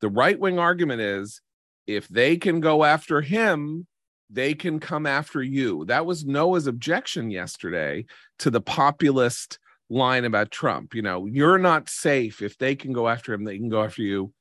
The 0.00 0.08
right 0.08 0.38
wing 0.38 0.60
argument 0.60 1.00
is 1.00 1.42
if 1.86 2.06
they 2.06 2.36
can 2.36 2.60
go 2.60 2.84
after 2.84 3.20
him 3.20 3.88
they 4.32 4.54
can 4.54 4.78
come 4.78 5.06
after 5.06 5.42
you. 5.42 5.84
That 5.86 6.06
was 6.06 6.24
Noah's 6.24 6.66
objection 6.66 7.30
yesterday 7.30 8.06
to 8.38 8.50
the 8.50 8.60
populist 8.60 9.58
line 9.88 10.24
about 10.24 10.50
Trump. 10.50 10.94
You 10.94 11.02
know, 11.02 11.26
you're 11.26 11.58
not 11.58 11.88
safe. 11.88 12.40
If 12.40 12.56
they 12.56 12.76
can 12.76 12.92
go 12.92 13.08
after 13.08 13.34
him, 13.34 13.44
they 13.44 13.58
can 13.58 13.68
go 13.68 13.82
after 13.82 14.02
you. 14.02 14.32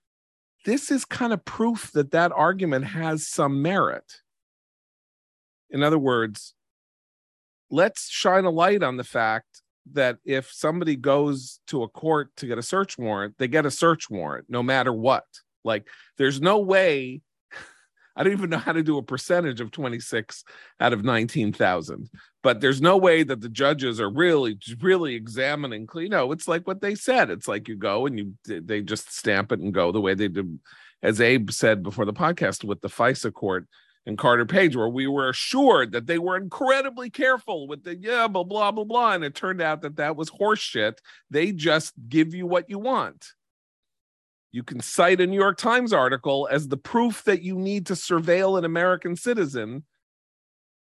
This 0.65 0.91
is 0.91 1.05
kind 1.05 1.33
of 1.33 1.43
proof 1.43 1.91
that 1.93 2.11
that 2.11 2.31
argument 2.31 2.85
has 2.85 3.27
some 3.27 3.61
merit. 3.61 4.21
In 5.71 5.83
other 5.83 5.99
words, 5.99 6.53
let's 7.71 8.09
shine 8.09 8.45
a 8.45 8.49
light 8.49 8.83
on 8.83 8.97
the 8.97 9.03
fact 9.03 9.61
that 9.93 10.17
if 10.25 10.51
somebody 10.51 10.95
goes 10.95 11.59
to 11.67 11.83
a 11.83 11.87
court 11.87 12.29
to 12.37 12.45
get 12.45 12.57
a 12.57 12.63
search 12.63 12.97
warrant, 12.97 13.35
they 13.37 13.47
get 13.47 13.65
a 13.65 13.71
search 13.71 14.09
warrant 14.09 14.45
no 14.49 14.61
matter 14.61 14.93
what. 14.93 15.25
Like, 15.63 15.87
there's 16.17 16.41
no 16.41 16.59
way 16.59 17.21
I 18.19 18.23
don't 18.23 18.33
even 18.33 18.49
know 18.49 18.57
how 18.57 18.73
to 18.73 18.83
do 18.83 18.97
a 18.97 19.01
percentage 19.01 19.61
of 19.61 19.71
26 19.71 20.43
out 20.81 20.91
of 20.91 21.05
19,000. 21.05 22.09
But 22.43 22.59
there's 22.59 22.81
no 22.81 22.97
way 22.97 23.23
that 23.23 23.39
the 23.39 23.47
judges 23.47 24.01
are 24.01 24.09
really, 24.09 24.59
really 24.81 25.15
examining. 25.15 25.87
You 25.95 26.09
know, 26.09 26.33
it's 26.33 26.47
like 26.47 26.67
what 26.67 26.81
they 26.81 26.95
said. 26.95 27.29
It's 27.29 27.47
like 27.47 27.69
you 27.69 27.77
go 27.77 28.05
and 28.05 28.19
you 28.19 28.33
they 28.45 28.81
just 28.81 29.15
stamp 29.15 29.53
it 29.53 29.61
and 29.61 29.73
go 29.73 29.93
the 29.93 30.01
way 30.01 30.15
they 30.15 30.27
did, 30.27 30.59
as 31.01 31.21
Abe 31.21 31.49
said 31.49 31.81
before 31.81 32.03
the 32.03 32.13
podcast 32.13 32.65
with 32.65 32.81
the 32.81 32.89
FISA 32.89 33.33
court 33.33 33.67
and 34.05 34.17
Carter 34.17 34.45
Page, 34.45 34.75
where 34.75 34.89
we 34.89 35.07
were 35.07 35.29
assured 35.29 35.93
that 35.93 36.05
they 36.05 36.19
were 36.19 36.35
incredibly 36.35 37.09
careful 37.09 37.69
with 37.69 37.85
the 37.85 37.95
yeah, 37.95 38.27
blah 38.27 38.43
blah 38.43 38.71
blah 38.71 38.83
blah, 38.83 39.13
and 39.13 39.23
it 39.23 39.33
turned 39.33 39.61
out 39.61 39.81
that 39.83 39.95
that 39.95 40.17
was 40.17 40.29
horseshit. 40.29 40.97
They 41.29 41.53
just 41.53 41.93
give 42.09 42.33
you 42.33 42.45
what 42.45 42.69
you 42.69 42.79
want. 42.79 43.29
You 44.51 44.63
can 44.63 44.79
cite 44.79 45.21
a 45.21 45.27
New 45.27 45.39
York 45.39 45.57
Times 45.57 45.93
article 45.93 46.47
as 46.49 46.67
the 46.67 46.77
proof 46.77 47.23
that 47.25 47.43
you 47.43 47.55
need 47.55 47.85
to 47.87 47.93
surveil 47.93 48.57
an 48.57 48.65
American 48.65 49.15
citizen 49.15 49.83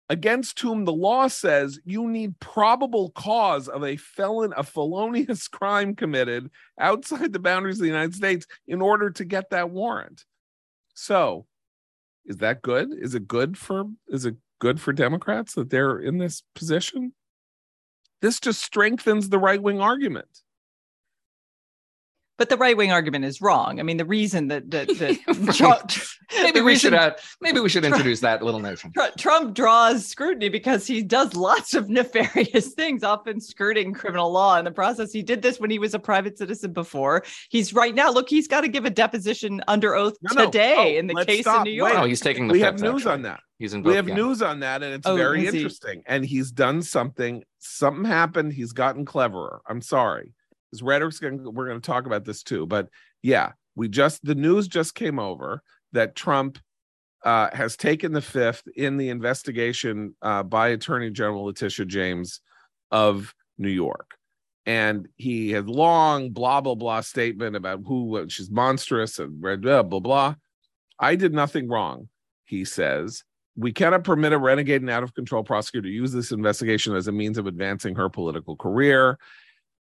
against 0.08 0.60
whom 0.60 0.84
the 0.84 0.92
law 0.92 1.26
says 1.26 1.80
you 1.84 2.08
need 2.08 2.38
probable 2.38 3.10
cause 3.10 3.66
of 3.68 3.82
a 3.82 3.96
felon, 3.96 4.52
a 4.56 4.62
felonious 4.62 5.48
crime 5.48 5.96
committed 5.96 6.50
outside 6.78 7.32
the 7.32 7.40
boundaries 7.40 7.76
of 7.76 7.82
the 7.82 7.88
United 7.88 8.14
States 8.14 8.46
in 8.68 8.80
order 8.80 9.10
to 9.10 9.24
get 9.24 9.50
that 9.50 9.70
warrant. 9.70 10.24
So, 10.94 11.46
is 12.24 12.36
that 12.38 12.62
good? 12.62 12.90
Is 12.92 13.14
it 13.14 13.26
good 13.26 13.58
for 13.58 13.84
is 14.08 14.26
it 14.26 14.36
good 14.60 14.80
for 14.80 14.92
Democrats 14.92 15.54
that 15.54 15.70
they're 15.70 15.98
in 15.98 16.18
this 16.18 16.42
position? 16.54 17.12
This 18.22 18.40
just 18.40 18.62
strengthens 18.62 19.28
the 19.28 19.38
right 19.38 19.62
wing 19.62 19.80
argument 19.80 20.42
but 22.38 22.48
the 22.48 22.56
right 22.56 22.76
wing 22.76 22.92
argument 22.92 23.24
is 23.24 23.40
wrong. 23.40 23.80
I 23.80 23.82
mean, 23.82 23.96
the 23.96 24.04
reason 24.04 24.48
that 24.48 24.70
that, 24.70 24.88
that 24.88 25.18
right. 25.38 25.54
Trump, 25.54 25.92
maybe 26.42 26.60
we 26.60 26.76
should 26.76 26.94
uh, 26.94 27.14
maybe 27.40 27.60
we 27.60 27.68
should 27.68 27.82
Trump, 27.82 27.96
introduce 27.96 28.20
that 28.20 28.42
little 28.42 28.60
notion. 28.60 28.92
Trump 29.16 29.54
draws 29.54 30.06
scrutiny 30.06 30.48
because 30.48 30.86
he 30.86 31.02
does 31.02 31.34
lots 31.34 31.74
of 31.74 31.88
nefarious 31.88 32.74
things, 32.74 33.02
often 33.02 33.40
skirting 33.40 33.92
criminal 33.92 34.30
law 34.30 34.58
in 34.58 34.64
the 34.64 34.70
process. 34.70 35.12
He 35.12 35.22
did 35.22 35.42
this 35.42 35.58
when 35.58 35.70
he 35.70 35.78
was 35.78 35.94
a 35.94 35.98
private 35.98 36.36
citizen 36.38 36.72
before. 36.72 37.24
He's 37.48 37.72
right 37.72 37.94
now. 37.94 38.10
Look, 38.10 38.28
he's 38.28 38.48
got 38.48 38.62
to 38.62 38.68
give 38.68 38.84
a 38.84 38.90
deposition 38.90 39.62
under 39.68 39.94
oath 39.94 40.16
no, 40.22 40.44
today 40.44 40.74
no. 40.76 40.82
Oh, 40.82 40.98
in 40.98 41.06
the 41.06 41.24
case 41.24 41.42
stop. 41.42 41.58
in 41.58 41.64
New 41.64 41.76
York. 41.76 41.92
Wait, 41.92 41.98
oh, 41.98 42.04
he's 42.04 42.20
taking 42.20 42.48
the. 42.48 42.52
We 42.52 42.60
fifth, 42.60 42.66
have 42.66 42.80
news 42.80 43.02
actually. 43.02 43.12
on 43.12 43.22
that. 43.22 43.40
He's 43.58 43.72
in. 43.72 43.82
Both, 43.82 43.90
we 43.90 43.96
have 43.96 44.08
yeah. 44.08 44.14
news 44.14 44.42
on 44.42 44.60
that, 44.60 44.82
and 44.82 44.92
it's 44.94 45.06
oh, 45.06 45.16
very 45.16 45.46
interesting. 45.46 46.00
He? 46.00 46.04
And 46.06 46.24
he's 46.24 46.50
done 46.52 46.82
something. 46.82 47.44
Something 47.58 48.04
happened. 48.04 48.52
He's 48.52 48.72
gotten 48.72 49.04
cleverer. 49.04 49.62
I'm 49.66 49.80
sorry 49.80 50.32
because 50.70 50.82
rhetoric's 50.82 51.18
going 51.18 51.42
we're 51.54 51.66
going 51.66 51.80
to 51.80 51.86
talk 51.86 52.06
about 52.06 52.24
this 52.24 52.42
too 52.42 52.66
but 52.66 52.88
yeah 53.22 53.52
we 53.74 53.88
just 53.88 54.24
the 54.24 54.34
news 54.34 54.68
just 54.68 54.94
came 54.94 55.18
over 55.18 55.62
that 55.92 56.14
trump 56.14 56.58
uh, 57.24 57.48
has 57.52 57.76
taken 57.76 58.12
the 58.12 58.20
fifth 58.20 58.62
in 58.76 58.96
the 58.96 59.08
investigation 59.08 60.14
uh, 60.22 60.42
by 60.42 60.68
attorney 60.68 61.10
general 61.10 61.44
letitia 61.44 61.84
james 61.84 62.40
of 62.90 63.34
new 63.58 63.70
york. 63.70 64.16
And 64.64 65.06
he 65.16 65.50
had 65.50 65.68
long 65.68 66.30
blah 66.30 66.60
blah 66.60 66.74
blah 66.74 67.00
statement 67.00 67.56
about 67.56 67.80
who 67.86 68.26
she's 68.28 68.50
monstrous 68.50 69.18
and 69.18 69.40
blah 69.40 69.82
blah 69.82 70.00
blah. 70.00 70.34
I 70.98 71.14
did 71.14 71.32
nothing 71.32 71.68
wrong 71.68 72.08
he 72.46 72.64
says. 72.64 73.24
We 73.56 73.72
cannot 73.72 74.04
permit 74.04 74.32
a 74.32 74.38
renegade 74.38 74.82
and 74.82 74.90
out 74.90 75.02
of 75.02 75.14
control 75.14 75.42
prosecutor 75.42 75.88
to 75.88 75.94
use 75.94 76.12
this 76.12 76.30
investigation 76.30 76.94
as 76.94 77.08
a 77.08 77.12
means 77.12 77.38
of 77.38 77.46
advancing 77.46 77.94
her 77.96 78.08
political 78.08 78.56
career 78.56 79.18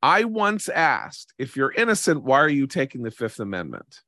I 0.03 0.25
once 0.25 0.69
asked, 0.69 1.33
if 1.39 1.57
you're 1.57 1.73
innocent, 1.73 2.25
why 2.25 2.41
are 2.41 2.49
you 2.49 2.67
taking 2.67 3.03
the 3.03 3.11
Fifth 3.11 3.39
Amendment? 3.39 4.01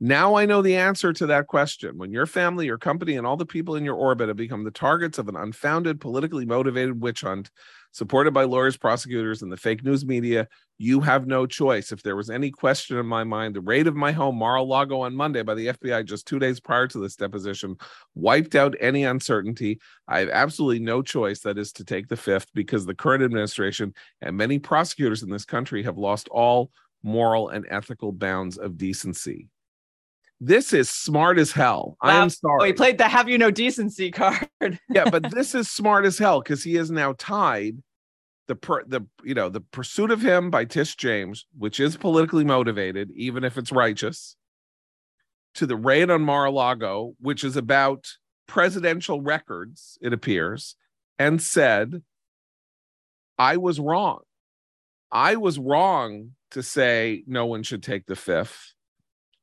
Now 0.00 0.34
I 0.34 0.46
know 0.46 0.60
the 0.60 0.76
answer 0.76 1.12
to 1.12 1.26
that 1.26 1.46
question. 1.46 1.96
When 1.96 2.12
your 2.12 2.26
family, 2.26 2.66
your 2.66 2.78
company, 2.78 3.16
and 3.16 3.26
all 3.26 3.36
the 3.36 3.46
people 3.46 3.76
in 3.76 3.84
your 3.84 3.94
orbit 3.94 4.28
have 4.28 4.36
become 4.36 4.64
the 4.64 4.72
targets 4.72 5.18
of 5.18 5.28
an 5.28 5.36
unfounded, 5.36 6.00
politically 6.00 6.44
motivated 6.44 7.00
witch 7.00 7.20
hunt 7.20 7.50
supported 7.94 8.34
by 8.34 8.42
lawyers, 8.42 8.76
prosecutors, 8.76 9.42
and 9.42 9.52
the 9.52 9.56
fake 9.56 9.84
news 9.84 10.04
media, 10.04 10.48
you 10.78 11.00
have 11.00 11.28
no 11.28 11.46
choice. 11.46 11.92
If 11.92 12.02
there 12.02 12.16
was 12.16 12.28
any 12.28 12.50
question 12.50 12.98
in 12.98 13.06
my 13.06 13.22
mind, 13.22 13.54
the 13.54 13.60
raid 13.60 13.86
of 13.86 13.94
my 13.94 14.10
home, 14.10 14.36
Mar-a-Lago, 14.36 15.02
on 15.02 15.14
Monday 15.14 15.42
by 15.42 15.54
the 15.54 15.68
FBI 15.68 16.04
just 16.04 16.26
two 16.26 16.40
days 16.40 16.58
prior 16.58 16.88
to 16.88 16.98
this 16.98 17.14
deposition 17.14 17.76
wiped 18.16 18.56
out 18.56 18.74
any 18.80 19.04
uncertainty. 19.04 19.78
I 20.08 20.18
have 20.18 20.28
absolutely 20.28 20.80
no 20.80 21.02
choice, 21.02 21.38
that 21.40 21.56
is 21.56 21.70
to 21.74 21.84
take 21.84 22.08
the 22.08 22.16
fifth, 22.16 22.48
because 22.52 22.84
the 22.84 22.96
current 22.96 23.22
administration 23.22 23.94
and 24.20 24.36
many 24.36 24.58
prosecutors 24.58 25.22
in 25.22 25.30
this 25.30 25.44
country 25.44 25.84
have 25.84 25.96
lost 25.96 26.26
all 26.28 26.72
moral 27.04 27.50
and 27.50 27.64
ethical 27.70 28.10
bounds 28.10 28.58
of 28.58 28.76
decency. 28.76 29.48
This 30.40 30.72
is 30.72 30.90
smart 30.90 31.38
as 31.38 31.52
hell. 31.52 31.96
I 32.02 32.14
am 32.14 32.28
sorry. 32.28 32.58
Oh, 32.60 32.64
he 32.64 32.72
played 32.72 32.98
the 32.98 33.08
"Have 33.08 33.28
you 33.28 33.38
no 33.38 33.50
decency" 33.50 34.10
card. 34.12 34.48
yeah, 34.90 35.08
but 35.08 35.30
this 35.30 35.54
is 35.54 35.70
smart 35.70 36.04
as 36.04 36.18
hell 36.18 36.40
because 36.40 36.62
he 36.62 36.76
is 36.76 36.90
now 36.90 37.14
tied 37.18 37.76
the 38.46 38.56
per, 38.56 38.84
the 38.84 39.02
you 39.22 39.34
know 39.34 39.48
the 39.48 39.60
pursuit 39.60 40.10
of 40.10 40.20
him 40.20 40.50
by 40.50 40.64
Tish 40.64 40.96
James, 40.96 41.46
which 41.56 41.80
is 41.80 41.96
politically 41.96 42.44
motivated, 42.44 43.10
even 43.14 43.44
if 43.44 43.56
it's 43.56 43.72
righteous, 43.72 44.36
to 45.54 45.66
the 45.66 45.76
raid 45.76 46.10
on 46.10 46.22
Mar-a-Lago, 46.22 47.14
which 47.20 47.44
is 47.44 47.56
about 47.56 48.06
presidential 48.46 49.22
records, 49.22 49.98
it 50.02 50.12
appears, 50.12 50.76
and 51.18 51.40
said, 51.40 52.02
"I 53.38 53.56
was 53.56 53.80
wrong. 53.80 54.20
I 55.10 55.36
was 55.36 55.58
wrong 55.58 56.32
to 56.50 56.62
say 56.62 57.22
no 57.26 57.46
one 57.46 57.62
should 57.62 57.82
take 57.82 58.06
the 58.06 58.16
fifth. 58.16 58.73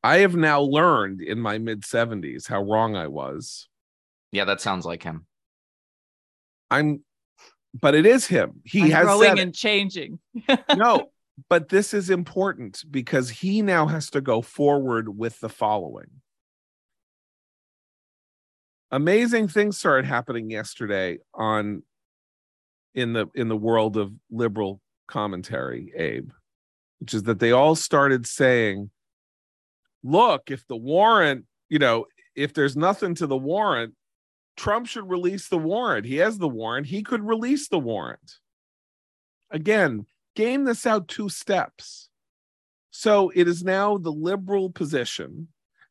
I 0.03 0.19
have 0.19 0.35
now 0.35 0.61
learned 0.61 1.21
in 1.21 1.39
my 1.39 1.57
mid 1.57 1.81
70s 1.81 2.47
how 2.47 2.63
wrong 2.63 2.95
I 2.95 3.07
was." 3.07 3.67
Yeah, 4.31 4.45
that 4.45 4.61
sounds 4.61 4.85
like 4.85 5.03
him. 5.03 5.25
I'm, 6.69 7.03
but 7.79 7.95
it 7.95 8.05
is 8.05 8.25
him. 8.25 8.61
He 8.63 8.83
I'm 8.83 8.91
has 8.91 9.05
growing 9.05 9.29
said 9.29 9.39
and 9.39 9.53
changing. 9.53 10.19
no, 10.75 11.11
but 11.49 11.69
this 11.69 11.93
is 11.93 12.09
important 12.09 12.83
because 12.89 13.29
he 13.29 13.61
now 13.61 13.87
has 13.87 14.09
to 14.11 14.21
go 14.21 14.41
forward 14.41 15.17
with 15.17 15.39
the 15.39 15.49
following. 15.49 16.09
Amazing 18.89 19.47
things 19.47 19.77
started 19.77 20.05
happening 20.05 20.49
yesterday 20.49 21.19
on 21.33 21.83
in 22.93 23.13
the 23.13 23.27
in 23.35 23.47
the 23.47 23.55
world 23.55 23.97
of 23.97 24.11
liberal 24.29 24.81
commentary, 25.07 25.93
Abe, 25.95 26.31
which 26.99 27.13
is 27.13 27.23
that 27.23 27.39
they 27.39 27.51
all 27.51 27.75
started 27.75 28.27
saying, 28.27 28.91
look, 30.03 30.51
if 30.51 30.65
the 30.67 30.75
warrant, 30.75 31.45
you 31.69 31.79
know, 31.79 32.05
if 32.35 32.53
there's 32.53 32.77
nothing 32.77 33.15
to 33.15 33.27
the 33.27 33.37
warrant, 33.37 33.93
Trump 34.57 34.87
should 34.87 35.09
release 35.09 35.47
the 35.47 35.57
warrant. 35.57 36.05
He 36.05 36.17
has 36.17 36.37
the 36.37 36.49
warrant. 36.49 36.87
He 36.87 37.03
could 37.03 37.23
release 37.23 37.67
the 37.67 37.79
warrant. 37.79 38.39
Again, 39.49 40.05
game 40.35 40.65
this 40.65 40.85
out 40.85 41.07
two 41.07 41.29
steps. 41.29 42.09
So 42.91 43.31
it 43.33 43.47
is 43.47 43.63
now 43.63 43.97
the 43.97 44.11
liberal 44.11 44.69
position 44.69 45.47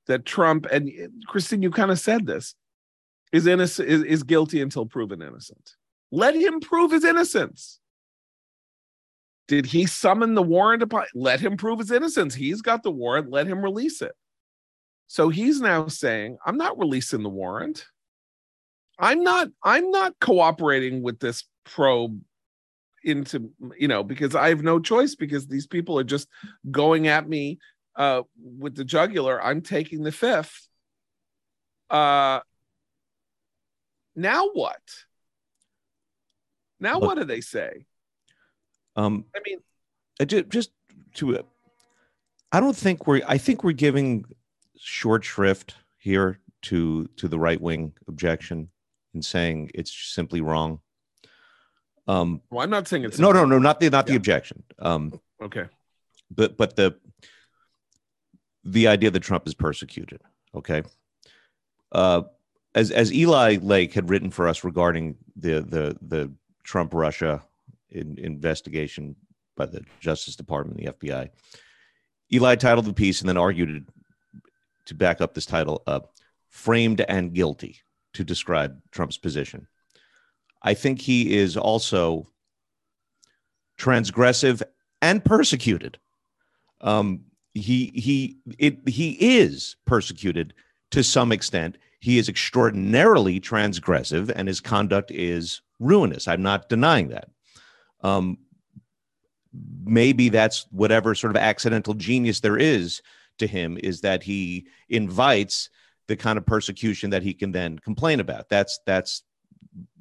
that 0.07 0.27
Trump 0.27 0.67
and 0.67 0.91
Christine, 1.27 1.63
you 1.63 1.71
kind 1.71 1.91
of 1.91 1.99
said 1.99 2.27
this, 2.27 2.55
is 3.33 3.47
innocent 3.47 3.89
is, 3.89 4.03
is 4.03 4.23
guilty 4.23 4.61
until 4.61 4.87
proven 4.87 5.23
innocent. 5.23 5.77
Let 6.11 6.35
him 6.35 6.61
prove 6.61 6.91
his 6.91 7.05
innocence. 7.05 7.79
Did 9.51 9.67
he 9.67 9.85
summon 9.85 10.35
the 10.35 10.45
warrant 10.45 10.81
upon? 10.81 11.07
Let 11.13 11.41
him 11.41 11.57
prove 11.57 11.81
his 11.81 11.91
innocence. 11.91 12.37
He's 12.37 12.63
got 12.63 12.85
the 12.85 12.93
warrant. 12.93 13.33
Let 13.33 13.49
him 13.49 13.65
release 13.65 14.01
it. 14.01 14.13
So 15.09 15.29
he's 15.29 15.61
now 15.61 15.89
saying, 15.89 16.39
I'm 16.47 16.57
not 16.57 16.79
releasing 16.79 17.25
the 17.25 17.31
warrant. 17.31 17.85
I'm 18.97 19.25
not, 19.25 19.49
I'm 19.65 19.91
not 19.91 20.15
cooperating 20.21 21.03
with 21.03 21.19
this 21.19 21.43
probe 21.65 22.21
into, 23.03 23.51
you 23.77 23.89
know, 23.89 24.05
because 24.05 24.37
I 24.37 24.51
have 24.51 24.63
no 24.63 24.79
choice 24.79 25.17
because 25.17 25.49
these 25.49 25.67
people 25.67 25.99
are 25.99 26.05
just 26.05 26.29
going 26.71 27.09
at 27.09 27.29
me 27.29 27.59
uh 27.97 28.23
with 28.41 28.77
the 28.77 28.85
jugular. 28.85 29.43
I'm 29.43 29.63
taking 29.63 30.05
the 30.05 30.13
fifth. 30.13 30.69
Uh 31.91 32.39
now 34.15 34.51
what? 34.51 34.81
Now 36.79 37.01
Look- 37.01 37.03
what 37.03 37.19
do 37.19 37.25
they 37.25 37.41
say? 37.41 37.87
Um, 38.97 39.25
I 39.35 39.41
mean, 39.47 39.59
uh, 40.21 40.25
ju- 40.25 40.43
just 40.45 40.71
to, 41.15 41.39
uh, 41.39 41.43
I 42.53 42.61
don't 42.61 42.77
think 42.77 43.07
we're. 43.07 43.23
I 43.27 43.39
think 43.39 43.63
we're 43.65 43.73
giving 43.73 44.25
short 44.79 45.25
shrift 45.25 45.75
here 45.99 46.41
to 46.63 47.07
to 47.17 47.29
the 47.29 47.39
right 47.39 47.61
wing 47.61 47.93
objection 48.09 48.69
and 49.15 49.25
saying 49.25 49.71
it's 49.75 49.93
simply 49.93 50.41
wrong. 50.41 50.81
Um, 52.09 52.41
well, 52.51 52.63
I'm 52.65 52.71
not 52.71 52.89
saying 52.89 53.05
it's 53.05 53.19
no, 53.19 53.31
no, 53.33 53.45
no, 53.45 53.59
not 53.59 53.79
the 53.81 53.89
not 53.91 54.07
the 54.07 54.17
objection. 54.17 54.63
Um, 54.79 55.21
Okay. 55.43 55.65
but 56.31 56.57
but 56.57 56.77
the 56.77 56.97
the 58.65 58.89
idea 58.89 59.11
that 59.11 59.21
Trump 59.21 59.47
is 59.47 59.55
persecuted. 59.55 60.21
Okay. 60.55 60.83
Uh, 61.93 62.23
as 62.75 62.91
as 62.91 63.13
Eli 63.13 63.59
Lake 63.63 63.95
had 63.95 64.11
written 64.11 64.31
for 64.31 64.49
us 64.49 64.65
regarding 64.65 65.17
the 65.37 65.61
the 65.61 65.97
the 66.03 66.33
Trump 66.65 66.95
Russia 66.95 67.43
in, 67.91 68.19
investigation 68.19 69.17
by 69.57 69.67
the 69.67 69.83
Justice 70.01 70.37
Department 70.37 70.79
and 70.79 70.89
the 70.89 70.93
FBI, 70.93 71.29
Eli 72.33 72.55
titled 72.55 72.87
the 72.87 72.93
piece 72.93 73.21
and 73.21 73.29
then 73.29 73.37
argued 73.37 73.89
to 74.87 74.95
back 74.95 75.21
up 75.21 75.35
this 75.35 75.47
title, 75.47 75.83
uh, 75.87 76.01
"Framed 76.49 77.01
and 77.03 77.33
Guilty," 77.33 77.81
to 78.15 78.25
describe 78.25 78.81
Trump's 78.91 79.19
position. 79.19 79.67
I 80.63 80.75
think 80.75 81.01
he 81.01 81.37
is 81.37 81.57
also 81.57 82.27
transgressive 83.79 84.63
and 85.01 85.25
persecuted. 85.25 85.99
Um, 86.81 87.25
he 87.53 87.91
he 87.95 88.39
it 88.59 88.89
he 88.89 89.39
is 89.39 89.77
persecuted 89.87 90.55
to 90.93 91.03
some 91.03 91.33
extent. 91.33 91.79
He 92.01 92.19
is 92.19 92.29
extraordinarily 92.29 93.41
transgressive, 93.41 94.33
and 94.35 94.49
his 94.49 94.61
conduct 94.61 95.11
is 95.11 95.61
ruinous. 95.79 96.29
I'm 96.29 96.43
not 96.43 96.69
denying 96.69 97.09
that. 97.09 97.29
Um, 98.03 98.39
maybe 99.85 100.29
that's 100.29 100.67
whatever 100.71 101.15
sort 101.15 101.35
of 101.35 101.43
accidental 101.43 101.95
genius 101.95 102.41
there 102.41 102.57
is 102.57 103.03
to 103.39 103.47
him 103.47 103.79
is 103.83 104.01
that 104.03 104.23
he 104.23 104.67
invites 104.89 105.71
the 106.07 106.17
kind 106.17 106.39
of 106.39 106.47
persecution 106.47 107.11
that 107.11 107.23
he 107.23 107.35
can 107.35 107.53
then 107.53 107.79
complain 107.79 108.21
about. 108.21 108.49
That's 108.49 108.81
that's 108.87 109.23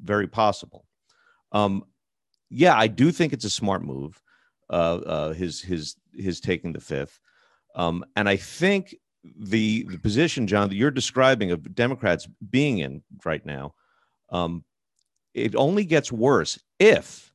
very 0.01 0.27
possible. 0.27 0.85
Um, 1.51 1.83
yeah, 2.49 2.75
I 2.75 2.87
do 2.87 3.11
think 3.11 3.33
it's 3.33 3.45
a 3.45 3.49
smart 3.49 3.83
move. 3.83 4.21
Uh, 4.69 5.01
uh, 5.05 5.33
his 5.33 5.61
his 5.61 5.95
his 6.13 6.39
taking 6.39 6.73
the 6.73 6.79
fifth, 6.79 7.19
um, 7.75 8.05
and 8.15 8.29
I 8.29 8.35
think 8.35 8.95
the 9.23 9.85
the 9.89 9.97
position, 9.97 10.47
John, 10.47 10.69
that 10.69 10.75
you're 10.75 10.91
describing 10.91 11.51
of 11.51 11.75
Democrats 11.75 12.27
being 12.49 12.79
in 12.79 13.01
right 13.25 13.43
now, 13.45 13.73
um, 14.31 14.63
it 15.33 15.55
only 15.55 15.85
gets 15.85 16.11
worse 16.11 16.59
if 16.79 17.28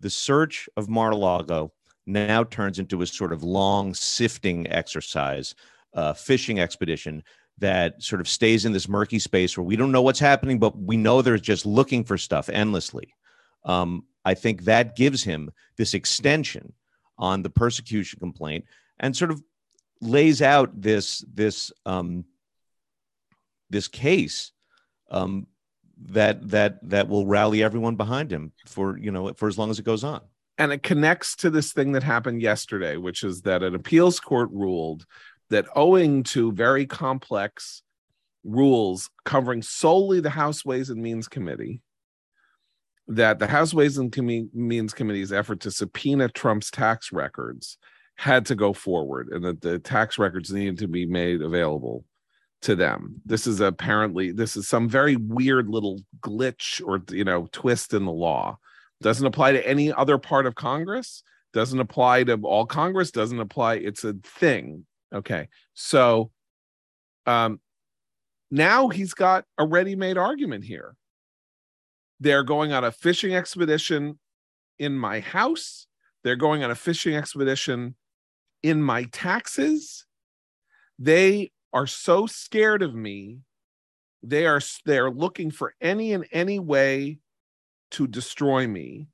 the 0.00 0.10
search 0.10 0.68
of 0.76 0.88
Mar-a-Lago 0.88 1.72
now 2.06 2.44
turns 2.44 2.78
into 2.78 3.02
a 3.02 3.06
sort 3.06 3.32
of 3.32 3.42
long 3.42 3.94
sifting 3.94 4.66
exercise, 4.68 5.54
uh, 5.94 6.12
fishing 6.12 6.60
expedition 6.60 7.22
that 7.58 8.02
sort 8.02 8.20
of 8.20 8.28
stays 8.28 8.64
in 8.64 8.72
this 8.72 8.88
murky 8.88 9.18
space 9.18 9.56
where 9.56 9.64
we 9.64 9.76
don't 9.76 9.92
know 9.92 10.02
what's 10.02 10.20
happening, 10.20 10.58
but 10.58 10.78
we 10.78 10.96
know 10.96 11.20
they're 11.20 11.38
just 11.38 11.66
looking 11.66 12.04
for 12.04 12.16
stuff 12.16 12.48
endlessly. 12.48 13.12
Um, 13.64 14.04
I 14.24 14.34
think 14.34 14.64
that 14.64 14.96
gives 14.96 15.24
him 15.24 15.50
this 15.76 15.94
extension 15.94 16.72
on 17.18 17.42
the 17.42 17.50
persecution 17.50 18.20
complaint 18.20 18.64
and 19.00 19.16
sort 19.16 19.30
of 19.30 19.42
lays 20.00 20.40
out 20.40 20.80
this 20.80 21.24
this 21.32 21.72
um, 21.84 22.24
this 23.70 23.88
case 23.88 24.52
um, 25.10 25.46
that 26.06 26.48
that 26.50 26.78
that 26.88 27.08
will 27.08 27.26
rally 27.26 27.62
everyone 27.62 27.96
behind 27.96 28.32
him 28.32 28.52
for 28.66 28.96
you 28.98 29.10
know 29.10 29.32
for 29.34 29.48
as 29.48 29.58
long 29.58 29.70
as 29.70 29.78
it 29.78 29.84
goes 29.84 30.04
on. 30.04 30.20
and 30.58 30.72
it 30.72 30.82
connects 30.82 31.36
to 31.36 31.50
this 31.50 31.72
thing 31.72 31.92
that 31.92 32.02
happened 32.02 32.42
yesterday, 32.42 32.96
which 32.96 33.22
is 33.22 33.42
that 33.42 33.62
an 33.62 33.74
appeals 33.74 34.20
court 34.20 34.50
ruled 34.52 35.06
that 35.50 35.66
owing 35.74 36.22
to 36.22 36.52
very 36.52 36.86
complex 36.86 37.82
rules 38.44 39.10
covering 39.24 39.62
solely 39.62 40.20
the 40.20 40.30
House 40.30 40.64
Ways 40.64 40.90
and 40.90 41.02
Means 41.02 41.28
Committee, 41.28 41.80
that 43.06 43.38
the 43.38 43.46
House 43.46 43.72
Ways 43.74 43.98
and 43.98 44.12
Com- 44.12 44.50
Means 44.52 44.92
Committee's 44.94 45.32
effort 45.32 45.60
to 45.60 45.70
subpoena 45.70 46.28
Trump's 46.28 46.70
tax 46.70 47.12
records 47.12 47.78
had 48.16 48.46
to 48.46 48.54
go 48.54 48.72
forward 48.72 49.28
and 49.28 49.44
that 49.44 49.60
the 49.60 49.78
tax 49.78 50.18
records 50.18 50.52
needed 50.52 50.78
to 50.78 50.88
be 50.88 51.06
made 51.06 51.40
available 51.40 52.04
to 52.62 52.74
them. 52.74 53.20
This 53.24 53.46
is 53.46 53.60
apparently 53.60 54.32
this 54.32 54.56
is 54.56 54.68
some 54.68 54.88
very 54.88 55.16
weird 55.16 55.68
little 55.68 56.00
glitch 56.20 56.82
or 56.84 57.02
you 57.14 57.24
know 57.24 57.48
twist 57.52 57.94
in 57.94 58.04
the 58.04 58.12
law 58.12 58.58
doesn't 59.00 59.26
apply 59.26 59.52
to 59.52 59.64
any 59.66 59.92
other 59.92 60.18
part 60.18 60.44
of 60.44 60.56
Congress, 60.56 61.22
doesn't 61.52 61.78
apply 61.78 62.24
to 62.24 62.34
all 62.42 62.66
Congress, 62.66 63.12
doesn't 63.12 63.38
apply. 63.38 63.74
It's 63.74 64.02
a 64.02 64.14
thing. 64.24 64.86
Okay. 65.14 65.48
So 65.74 66.32
Um, 67.26 67.60
now 68.50 68.88
he's 68.88 69.12
got 69.12 69.44
a 69.58 69.66
ready-made 69.66 70.16
argument 70.16 70.64
here. 70.64 70.96
They're 72.20 72.42
going 72.42 72.72
on 72.72 72.84
a 72.84 72.90
fishing 72.90 73.34
expedition 73.34 74.18
in 74.78 74.98
my 74.98 75.20
house. 75.20 75.86
They're 76.24 76.36
going 76.36 76.64
on 76.64 76.70
a 76.70 76.74
fishing 76.74 77.14
expedition 77.14 77.94
in 78.62 78.82
my 78.82 79.04
taxes. 79.12 80.06
They 80.98 81.52
are 81.78 81.86
so 81.86 82.26
scared 82.26 82.82
of 82.82 82.92
me. 82.92 83.38
They 84.24 84.46
are 84.46 84.60
they're 84.84 85.12
looking 85.12 85.52
for 85.52 85.74
any 85.80 86.12
and 86.12 86.26
any 86.32 86.58
way 86.58 87.20
to 87.92 88.08
destroy 88.08 88.66
me. 88.66 89.06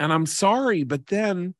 And 0.00 0.12
I'm 0.12 0.26
sorry, 0.26 0.82
but 0.82 1.06
then 1.06 1.54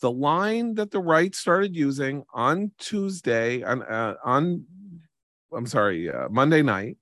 the 0.00 0.10
line 0.10 0.74
that 0.74 0.90
the 0.90 0.98
right 0.98 1.32
started 1.32 1.76
using 1.76 2.24
on 2.34 2.72
Tuesday 2.78 3.62
on 3.62 3.84
uh, 3.84 4.16
on 4.24 4.66
I'm 5.56 5.66
sorry, 5.66 6.10
uh, 6.10 6.28
Monday 6.28 6.62
night, 6.62 6.96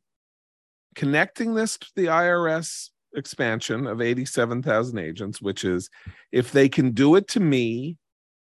connecting 0.94 1.54
this 1.54 1.78
to 1.78 1.86
the 1.96 2.06
IRS 2.06 2.90
expansion 3.16 3.86
of 3.86 4.02
87,000 4.02 4.98
agents, 4.98 5.40
which 5.40 5.64
is 5.64 5.88
if 6.30 6.52
they 6.52 6.68
can 6.68 6.90
do 6.90 7.14
it 7.14 7.26
to 7.28 7.40
me, 7.40 7.96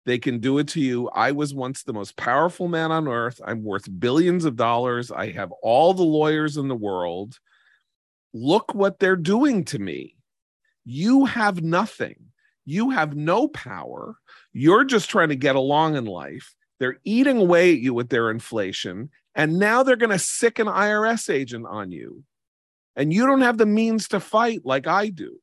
they 0.06 0.18
can 0.18 0.38
do 0.38 0.58
it 0.58 0.68
to 0.68 0.80
you. 0.80 1.08
I 1.10 1.32
was 1.32 1.52
once 1.52 1.82
the 1.82 1.92
most 1.92 2.16
powerful 2.16 2.68
man 2.68 2.92
on 2.92 3.08
earth. 3.08 3.40
I'm 3.44 3.64
worth 3.64 3.88
billions 3.98 4.44
of 4.44 4.54
dollars. 4.54 5.10
I 5.10 5.32
have 5.32 5.50
all 5.62 5.92
the 5.92 6.04
lawyers 6.04 6.56
in 6.56 6.68
the 6.68 6.76
world. 6.76 7.38
Look 8.32 8.72
what 8.72 9.00
they're 9.00 9.16
doing 9.16 9.64
to 9.66 9.78
me. 9.80 10.14
You 10.84 11.24
have 11.24 11.60
nothing. 11.60 12.16
You 12.64 12.90
have 12.90 13.16
no 13.16 13.48
power. 13.48 14.16
You're 14.52 14.84
just 14.84 15.10
trying 15.10 15.30
to 15.30 15.36
get 15.36 15.56
along 15.56 15.96
in 15.96 16.04
life. 16.04 16.54
They're 16.78 16.98
eating 17.04 17.38
away 17.38 17.72
at 17.72 17.80
you 17.80 17.92
with 17.92 18.08
their 18.08 18.30
inflation. 18.30 19.10
And 19.34 19.58
now 19.58 19.82
they're 19.82 19.96
going 19.96 20.10
to 20.10 20.18
sick 20.18 20.60
an 20.60 20.68
IRS 20.68 21.28
agent 21.28 21.66
on 21.68 21.90
you. 21.90 22.22
And 22.94 23.12
you 23.12 23.26
don't 23.26 23.42
have 23.42 23.58
the 23.58 23.66
means 23.66 24.08
to 24.08 24.20
fight 24.20 24.60
like 24.64 24.86
I 24.86 25.08
do. 25.08 25.40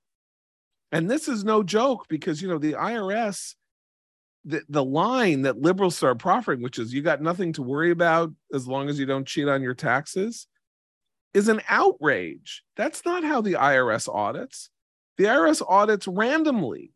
And 0.91 1.12
this 1.12 1.28
is 1.28 1.43
no 1.43 1.63
joke 1.63 2.08
because, 2.08 2.41
you 2.41 2.47
know, 2.47 2.60
the 2.60 2.73
IRS, 2.73 3.56
the, 4.45 4.62
the 4.69 4.84
line 4.84 5.43
that 5.43 5.62
liberals 5.62 5.95
start 5.95 6.19
proffering, 6.19 6.62
which 6.62 6.79
is 6.79 6.93
you 6.93 7.01
got 7.01 7.21
nothing 7.21 7.53
to 7.53 7.63
worry 7.63 7.91
about 7.91 8.32
as 8.53 8.67
long 8.67 8.89
as 8.89 8.99
you 8.99 9.06
don't 9.06 9.27
cheat 9.27 9.47
on 9.47 9.62
your 9.62 9.73
taxes, 9.73 10.47
is 11.34 11.47
an 11.47 11.62
outrage. 11.67 12.63
That's 12.75 13.06
not 13.06 13.23
how 13.23 13.41
the 13.41 13.53
IRS 13.53 14.13
audits. 14.13 14.69
The 15.17 15.25
IRS 15.25 15.62
audits 15.67 16.08
randomly. 16.08 16.91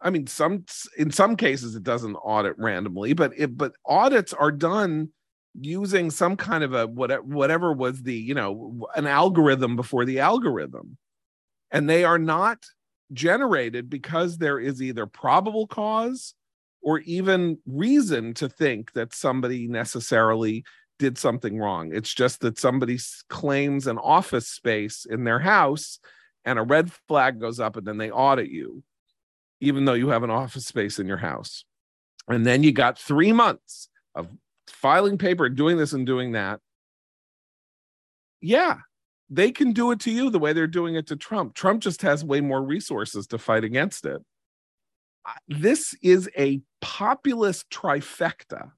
I 0.00 0.10
mean, 0.10 0.26
some 0.26 0.64
in 0.96 1.10
some 1.10 1.36
cases 1.36 1.74
it 1.74 1.82
doesn't 1.82 2.16
audit 2.16 2.58
randomly, 2.58 3.12
but 3.12 3.32
it 3.36 3.56
but 3.56 3.72
audits 3.84 4.32
are 4.32 4.52
done 4.52 5.10
using 5.58 6.10
some 6.10 6.36
kind 6.36 6.64
of 6.64 6.72
a 6.72 6.86
whatever 6.86 7.22
whatever 7.22 7.72
was 7.72 8.02
the 8.02 8.14
you 8.14 8.34
know 8.34 8.86
an 8.94 9.06
algorithm 9.06 9.76
before 9.76 10.04
the 10.04 10.20
algorithm 10.20 10.96
and 11.70 11.90
they 11.90 12.04
are 12.04 12.18
not 12.18 12.64
generated 13.12 13.90
because 13.90 14.38
there 14.38 14.58
is 14.58 14.82
either 14.82 15.06
probable 15.06 15.66
cause 15.66 16.34
or 16.82 17.00
even 17.00 17.58
reason 17.66 18.32
to 18.34 18.48
think 18.48 18.92
that 18.92 19.12
somebody 19.12 19.68
necessarily 19.68 20.64
did 20.98 21.18
something 21.18 21.58
wrong. 21.58 21.94
It's 21.94 22.12
just 22.12 22.40
that 22.40 22.58
somebody 22.58 22.98
claims 23.28 23.86
an 23.86 23.98
office 23.98 24.48
space 24.48 25.06
in 25.08 25.24
their 25.24 25.38
house 25.38 25.98
and 26.44 26.58
a 26.58 26.62
red 26.62 26.92
flag 27.08 27.40
goes 27.40 27.60
up 27.60 27.76
and 27.76 27.86
then 27.86 27.98
they 27.98 28.10
audit 28.10 28.48
you 28.48 28.82
even 29.60 29.84
though 29.84 29.94
you 29.94 30.08
have 30.08 30.22
an 30.22 30.30
office 30.30 30.66
space 30.66 30.98
in 30.98 31.06
your 31.06 31.18
house. 31.18 31.64
And 32.28 32.46
then 32.46 32.62
you 32.62 32.72
got 32.72 32.98
3 32.98 33.32
months 33.32 33.88
of 34.14 34.28
filing 34.66 35.18
paper, 35.18 35.50
doing 35.50 35.76
this 35.76 35.92
and 35.92 36.06
doing 36.06 36.32
that. 36.32 36.60
Yeah, 38.40 38.78
they 39.30 39.52
can 39.52 39.72
do 39.72 39.92
it 39.92 40.00
to 40.00 40.10
you 40.10 40.28
the 40.28 40.40
way 40.40 40.52
they're 40.52 40.66
doing 40.66 40.96
it 40.96 41.06
to 41.06 41.16
Trump. 41.16 41.54
Trump 41.54 41.80
just 41.80 42.02
has 42.02 42.24
way 42.24 42.40
more 42.40 42.62
resources 42.62 43.28
to 43.28 43.38
fight 43.38 43.62
against 43.62 44.04
it. 44.04 44.20
This 45.46 45.94
is 46.02 46.28
a 46.36 46.60
populist 46.80 47.70
trifecta. 47.70 48.72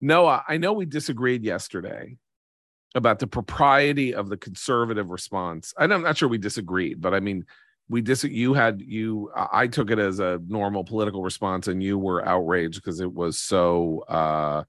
Noah, 0.00 0.44
I 0.46 0.58
know 0.58 0.72
we 0.72 0.86
disagreed 0.86 1.42
yesterday 1.42 2.16
about 2.94 3.18
the 3.18 3.26
propriety 3.26 4.14
of 4.14 4.28
the 4.28 4.36
conservative 4.36 5.10
response. 5.10 5.74
I'm 5.76 5.90
not 5.90 6.16
sure 6.16 6.28
we 6.28 6.38
disagreed, 6.38 7.00
but 7.00 7.12
I 7.12 7.20
mean, 7.20 7.44
we 7.88 8.00
dis 8.00 8.24
you 8.24 8.54
had 8.54 8.80
you 8.80 9.30
I 9.34 9.68
took 9.68 9.90
it 9.90 9.98
as 9.98 10.18
a 10.18 10.40
normal 10.48 10.84
political 10.84 11.22
response 11.22 11.68
and 11.68 11.82
you 11.82 11.98
were 11.98 12.26
outraged 12.26 12.76
because 12.76 13.00
it 13.00 13.12
was 13.12 13.38
so 13.38 14.04
uh 14.08 14.64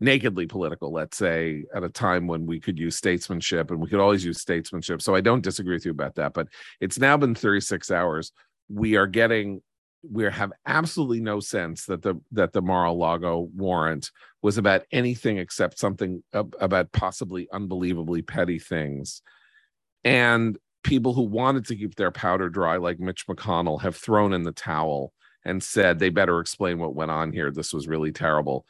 nakedly 0.00 0.46
political, 0.46 0.92
let's 0.92 1.16
say, 1.16 1.64
at 1.74 1.84
a 1.84 1.88
time 1.88 2.26
when 2.26 2.46
we 2.46 2.60
could 2.60 2.78
use 2.78 2.96
statesmanship 2.96 3.70
and 3.70 3.80
we 3.80 3.88
could 3.88 4.00
always 4.00 4.24
use 4.24 4.40
statesmanship. 4.40 5.00
So 5.00 5.14
I 5.14 5.20
don't 5.20 5.42
disagree 5.42 5.74
with 5.74 5.84
you 5.84 5.92
about 5.92 6.16
that. 6.16 6.34
But 6.34 6.48
it's 6.80 6.98
now 6.98 7.16
been 7.16 7.34
36 7.34 7.90
hours. 7.90 8.32
We 8.68 8.96
are 8.96 9.06
getting 9.06 9.62
we 10.10 10.24
have 10.24 10.52
absolutely 10.66 11.20
no 11.20 11.40
sense 11.40 11.86
that 11.86 12.02
the 12.02 12.20
that 12.32 12.52
the 12.52 12.62
Mar-a-Lago 12.62 13.48
warrant 13.54 14.10
was 14.42 14.58
about 14.58 14.82
anything 14.92 15.38
except 15.38 15.78
something 15.78 16.22
about 16.32 16.92
possibly 16.92 17.48
unbelievably 17.52 18.22
petty 18.22 18.58
things. 18.58 19.22
And 20.04 20.58
people 20.82 21.14
who 21.14 21.22
wanted 21.22 21.64
to 21.66 21.76
keep 21.76 21.94
their 21.94 22.10
powder 22.10 22.50
dry, 22.50 22.76
like 22.76 23.00
Mitch 23.00 23.26
McConnell, 23.26 23.80
have 23.80 23.96
thrown 23.96 24.34
in 24.34 24.42
the 24.42 24.52
towel 24.52 25.12
and 25.44 25.62
said 25.62 25.98
they 25.98 26.10
better 26.10 26.40
explain 26.40 26.78
what 26.78 26.94
went 26.94 27.10
on 27.10 27.32
here. 27.32 27.50
This 27.50 27.72
was 27.72 27.88
really 27.88 28.12
terrible. 28.12 28.66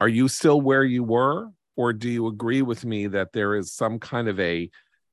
Are 0.00 0.08
you 0.08 0.28
still 0.28 0.60
where 0.60 0.84
you 0.84 1.04
were? 1.04 1.48
Or 1.76 1.92
do 1.92 2.08
you 2.08 2.26
agree 2.26 2.62
with 2.62 2.84
me 2.84 3.06
that 3.08 3.32
there 3.32 3.54
is 3.54 3.72
some 3.72 3.98
kind 3.98 4.28
of 4.28 4.40
a 4.40 4.70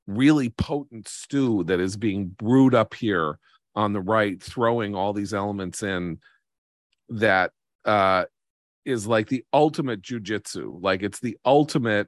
really 0.07 0.49
potent 0.49 1.07
stew 1.07 1.63
that 1.65 1.79
is 1.79 1.97
being 1.97 2.27
brewed 2.27 2.73
up 2.73 2.93
here 2.93 3.39
on 3.75 3.93
the 3.93 4.01
right, 4.01 4.41
throwing 4.41 4.95
all 4.95 5.13
these 5.13 5.33
elements 5.33 5.83
in 5.83 6.19
that 7.09 7.51
uh, 7.85 8.25
is 8.85 9.05
like 9.05 9.27
the 9.27 9.43
ultimate 9.53 10.01
jujitsu, 10.01 10.81
like 10.81 11.03
it's 11.03 11.19
the 11.19 11.37
ultimate 11.45 12.07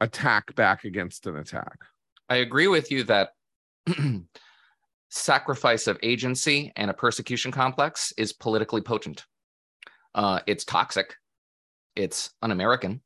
attack 0.00 0.54
back 0.54 0.84
against 0.84 1.26
an 1.26 1.36
attack. 1.36 1.78
I 2.28 2.36
agree 2.36 2.68
with 2.68 2.90
you 2.90 3.04
that 3.04 3.30
sacrifice 5.10 5.86
of 5.86 5.98
agency 6.02 6.72
and 6.76 6.90
a 6.90 6.94
persecution 6.94 7.50
complex 7.50 8.12
is 8.16 8.32
politically 8.32 8.80
potent. 8.80 9.26
Uh, 10.14 10.40
it's 10.46 10.64
toxic 10.64 11.16
it's 11.96 12.30
un-American, 12.42 13.00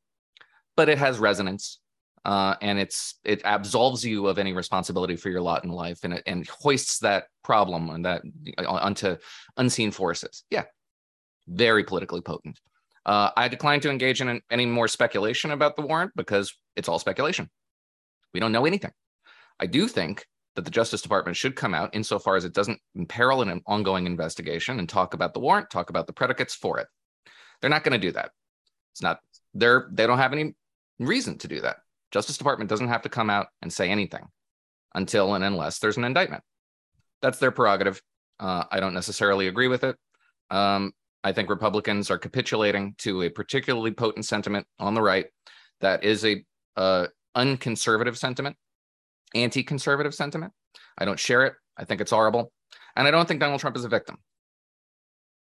but 0.75 0.89
it 0.89 0.97
has 0.97 1.19
resonance. 1.19 1.79
Uh, 2.23 2.55
and 2.63 2.79
it's 2.79 3.19
it 3.23 3.39
absolves 3.45 4.03
you 4.03 4.25
of 4.25 4.39
any 4.39 4.51
responsibility 4.51 5.15
for 5.15 5.29
your 5.29 5.41
lot 5.41 5.63
in 5.63 5.69
life 5.69 5.99
and 6.03 6.23
and 6.25 6.47
hoists 6.47 6.97
that 6.97 7.25
problem 7.43 7.91
and 7.91 8.03
that 8.03 8.23
onto 8.67 9.15
unseen 9.57 9.91
forces. 9.91 10.43
Yeah, 10.49 10.63
very 11.47 11.83
politically 11.83 12.21
potent. 12.21 12.59
Uh, 13.05 13.29
I 13.37 13.47
decline 13.47 13.79
to 13.81 13.91
engage 13.91 14.21
in 14.21 14.41
any 14.49 14.65
more 14.65 14.87
speculation 14.87 15.51
about 15.51 15.75
the 15.75 15.83
warrant 15.83 16.13
because 16.15 16.51
it's 16.75 16.89
all 16.89 16.97
speculation. 16.97 17.49
We 18.33 18.39
don't 18.39 18.51
know 18.51 18.65
anything. 18.65 18.91
I 19.59 19.67
do 19.67 19.87
think 19.87 20.25
that 20.55 20.65
the 20.65 20.71
Justice 20.71 21.01
Department 21.01 21.37
should 21.37 21.55
come 21.55 21.75
out 21.75 21.93
insofar 21.93 22.35
as 22.35 22.45
it 22.45 22.53
doesn't 22.53 22.79
imperil 22.95 23.41
an 23.41 23.61
ongoing 23.67 24.07
investigation 24.07 24.79
and 24.79 24.89
talk 24.89 25.13
about 25.13 25.33
the 25.33 25.39
warrant, 25.39 25.69
talk 25.69 25.89
about 25.89 26.07
the 26.07 26.13
predicates 26.13 26.55
for 26.55 26.79
it. 26.79 26.87
They're 27.61 27.69
not 27.69 27.83
going 27.83 27.99
to 27.99 28.07
do 28.07 28.11
that. 28.13 28.31
It's 28.95 29.01
not 29.01 29.19
they're 29.53 29.89
they 29.91 30.07
don't 30.07 30.19
have 30.19 30.31
any 30.31 30.55
reason 30.99 31.37
to 31.39 31.49
do 31.49 31.59
that. 31.59 31.77
Justice 32.11 32.37
Department 32.37 32.69
doesn't 32.69 32.87
have 32.87 33.01
to 33.01 33.09
come 33.09 33.29
out 33.29 33.47
and 33.61 33.71
say 33.71 33.89
anything 33.89 34.25
until 34.93 35.35
and 35.35 35.43
unless 35.43 35.79
there's 35.79 35.97
an 35.97 36.05
indictment. 36.05 36.43
That's 37.21 37.37
their 37.37 37.51
prerogative. 37.51 38.01
Uh, 38.39 38.63
I 38.71 38.79
don't 38.79 38.93
necessarily 38.93 39.49
agree 39.49 39.67
with 39.67 39.83
it. 39.83 39.97
Um, 40.49 40.93
I 41.25 41.33
think 41.33 41.49
Republicans 41.49 42.09
are 42.09 42.17
capitulating 42.17 42.95
to 42.99 43.23
a 43.23 43.29
particularly 43.29 43.91
potent 43.91 44.25
sentiment 44.25 44.65
on 44.79 44.93
the 44.93 45.01
right 45.01 45.25
that 45.81 46.05
is 46.05 46.23
a 46.23 46.45
uh, 46.77 47.07
unconservative 47.33 48.17
sentiment, 48.17 48.55
anti-conservative 49.33 50.15
sentiment. 50.15 50.53
I 50.97 51.03
don't 51.03 51.19
share 51.19 51.43
it. 51.43 51.53
I 51.77 51.83
think 51.83 51.99
it's 51.99 52.11
horrible, 52.11 52.53
and 52.95 53.05
I 53.05 53.11
don't 53.11 53.27
think 53.27 53.41
Donald 53.41 53.59
Trump 53.59 53.75
is 53.75 53.83
a 53.83 53.89
victim. 53.89 54.19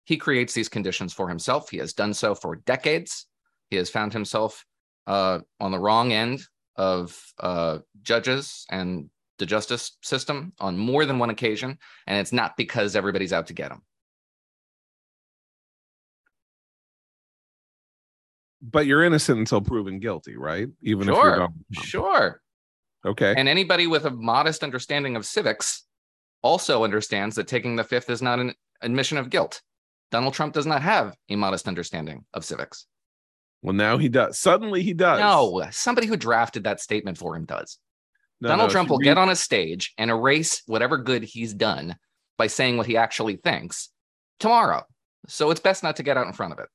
He 0.07 0.17
creates 0.17 0.55
these 0.55 0.71
conditions 0.71 1.13
for 1.13 1.29
himself. 1.29 1.69
He 1.69 1.77
has 1.79 1.93
done 1.93 2.15
so 2.15 2.35
for 2.35 2.57
decades. 2.57 3.27
He 3.75 3.79
has 3.79 3.91
found 3.91 4.13
himself 4.13 4.65
uh, 5.09 5.41
on 5.59 5.73
the 5.73 5.81
wrong 5.81 6.13
end 6.13 6.43
of 6.77 7.21
uh, 7.41 7.79
judges 8.03 8.65
and 8.71 9.11
the 9.41 9.47
justice 9.47 9.99
system 10.01 10.53
on 10.61 10.79
more 10.79 11.05
than 11.05 11.19
one 11.19 11.31
occasion, 11.31 11.77
and 12.07 12.21
it's 12.21 12.33
not 12.33 12.57
because 12.57 12.95
everybody's 12.95 13.33
out 13.33 13.49
to 13.49 13.53
get 13.53 13.73
him. 13.73 13.83
But 18.63 18.87
you're 18.87 19.03
innocent 19.03 19.41
until 19.41 19.61
proven 19.61 19.99
guilty, 19.99 20.37
right? 20.37 20.69
Even 20.81 21.09
sure, 21.09 21.43
if 21.43 21.51
you're 21.71 21.83
sure. 21.83 22.43
Okay. 23.05 23.35
And 23.37 23.49
anybody 23.49 23.89
with 23.89 24.05
a 24.05 24.11
modest 24.13 24.63
understanding 24.63 25.17
of 25.17 25.27
civics 25.27 25.83
also 26.43 26.85
understands 26.85 27.35
that 27.35 27.49
taking 27.49 27.75
the 27.75 27.83
fifth 27.83 28.09
is 28.09 28.23
not 28.23 28.39
an 28.39 28.55
admission 28.83 29.19
of 29.19 29.31
guilt. 29.31 29.63
Donald 30.13 30.33
Trump 30.33 30.55
does 30.55 30.65
not 30.65 30.81
have 30.81 31.17
a 31.29 31.35
modest 31.35 31.67
understanding 31.67 32.25
of 32.35 32.45
civics. 32.45 32.87
Well, 33.65 33.73
now 33.73 33.97
he 33.97 34.11
does. 34.11 34.39
Suddenly 34.39 34.83
he 34.83 34.93
does. 34.93 35.21
No, 35.21 35.67
somebody 35.71 36.07
who 36.07 36.19
drafted 36.19 36.65
that 36.65 36.83
statement 36.83 37.17
for 37.17 37.35
him 37.35 37.47
does. 37.47 37.79
No, 38.43 38.51
Donald 38.51 38.69
no, 38.69 38.73
Trump 38.73 38.91
will 38.91 38.99
get 38.99 39.17
on 39.17 39.31
a 39.31 39.37
stage 39.37 39.95
and 39.97 40.11
erase 40.11 40.63
whatever 40.67 40.99
good 40.99 41.25
he's 41.25 41.55
done 41.55 41.97
by 42.37 42.47
saying 42.47 42.77
what 42.77 42.87
he 42.87 42.99
actually 42.99 43.37
thinks 43.37 43.89
tomorrow. 44.39 44.83
So 45.29 45.51
it's 45.51 45.63
best 45.63 45.83
not 45.83 45.97
to 45.97 46.03
get 46.03 46.19
out 46.19 46.27
in 46.27 46.35
front 46.35 46.53
of 46.53 46.59
it. 46.59 46.69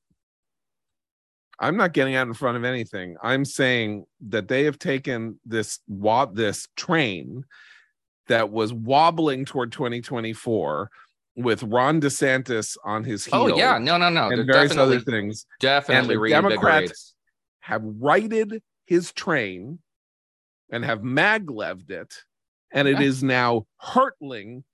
I'm 1.60 1.76
not 1.76 1.92
getting 1.92 2.16
out 2.16 2.26
in 2.26 2.34
front 2.34 2.56
of 2.56 2.64
anything. 2.64 3.14
I'm 3.22 3.44
saying 3.44 4.06
that 4.28 4.48
they 4.48 4.64
have 4.64 4.80
taken 4.80 5.38
this 5.46 5.78
wob 5.86 6.34
this 6.34 6.66
train 6.74 7.44
that 8.26 8.50
was 8.50 8.72
wobbling 8.72 9.44
toward 9.44 9.70
2024 9.70 10.90
with 11.42 11.62
Ron 11.62 12.00
DeSantis 12.00 12.76
on 12.84 13.04
his 13.04 13.24
heels 13.24 13.52
Oh 13.52 13.56
yeah, 13.56 13.78
no, 13.78 13.96
no, 13.96 14.08
no. 14.10 14.28
and 14.28 14.38
They're 14.38 14.44
various 14.54 14.76
other 14.76 15.00
things 15.00 15.46
definitely 15.60 16.14
and 16.14 16.24
the 16.24 16.28
Democrats- 16.30 17.14
have 17.60 17.82
righted 17.84 18.62
his 18.86 19.12
train 19.12 19.78
and 20.72 20.84
have 20.84 21.00
magleved 21.02 21.90
it 21.90 22.14
and 22.72 22.88
it 22.88 22.98
Yeah. 23.00 23.06
is 23.06 23.22
now 23.22 23.66
hurtling 23.78 24.64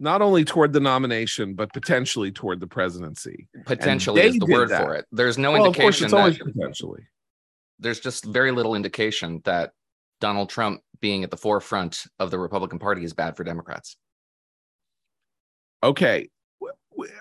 not 0.00 0.20
only 0.22 0.44
toward 0.44 0.72
the 0.72 0.80
nomination 0.80 1.54
but 1.54 1.72
potentially 1.72 2.32
toward 2.32 2.58
the 2.60 2.66
presidency. 2.66 3.48
Potentially 3.64 4.20
is 4.22 4.36
the 4.38 4.46
word 4.46 4.70
that. 4.70 4.82
for 4.82 4.94
it. 4.94 5.06
There's 5.12 5.38
no 5.38 5.52
well, 5.52 5.66
of 5.66 5.76
course, 5.76 6.02
indication 6.02 6.28
it's 6.28 6.38
that 6.38 6.52
potentially. 6.54 7.02
there's 7.78 8.00
just 8.00 8.24
very 8.24 8.50
little 8.50 8.74
indication 8.74 9.40
that 9.44 9.72
Donald 10.20 10.48
Trump 10.50 10.80
being 11.00 11.24
at 11.24 11.30
the 11.30 11.36
forefront 11.36 12.04
of 12.18 12.30
the 12.30 12.38
Republican 12.38 12.78
Party 12.78 13.04
is 13.04 13.12
bad 13.12 13.36
for 13.36 13.44
Democrats. 13.44 13.96
Okay. 15.82 16.28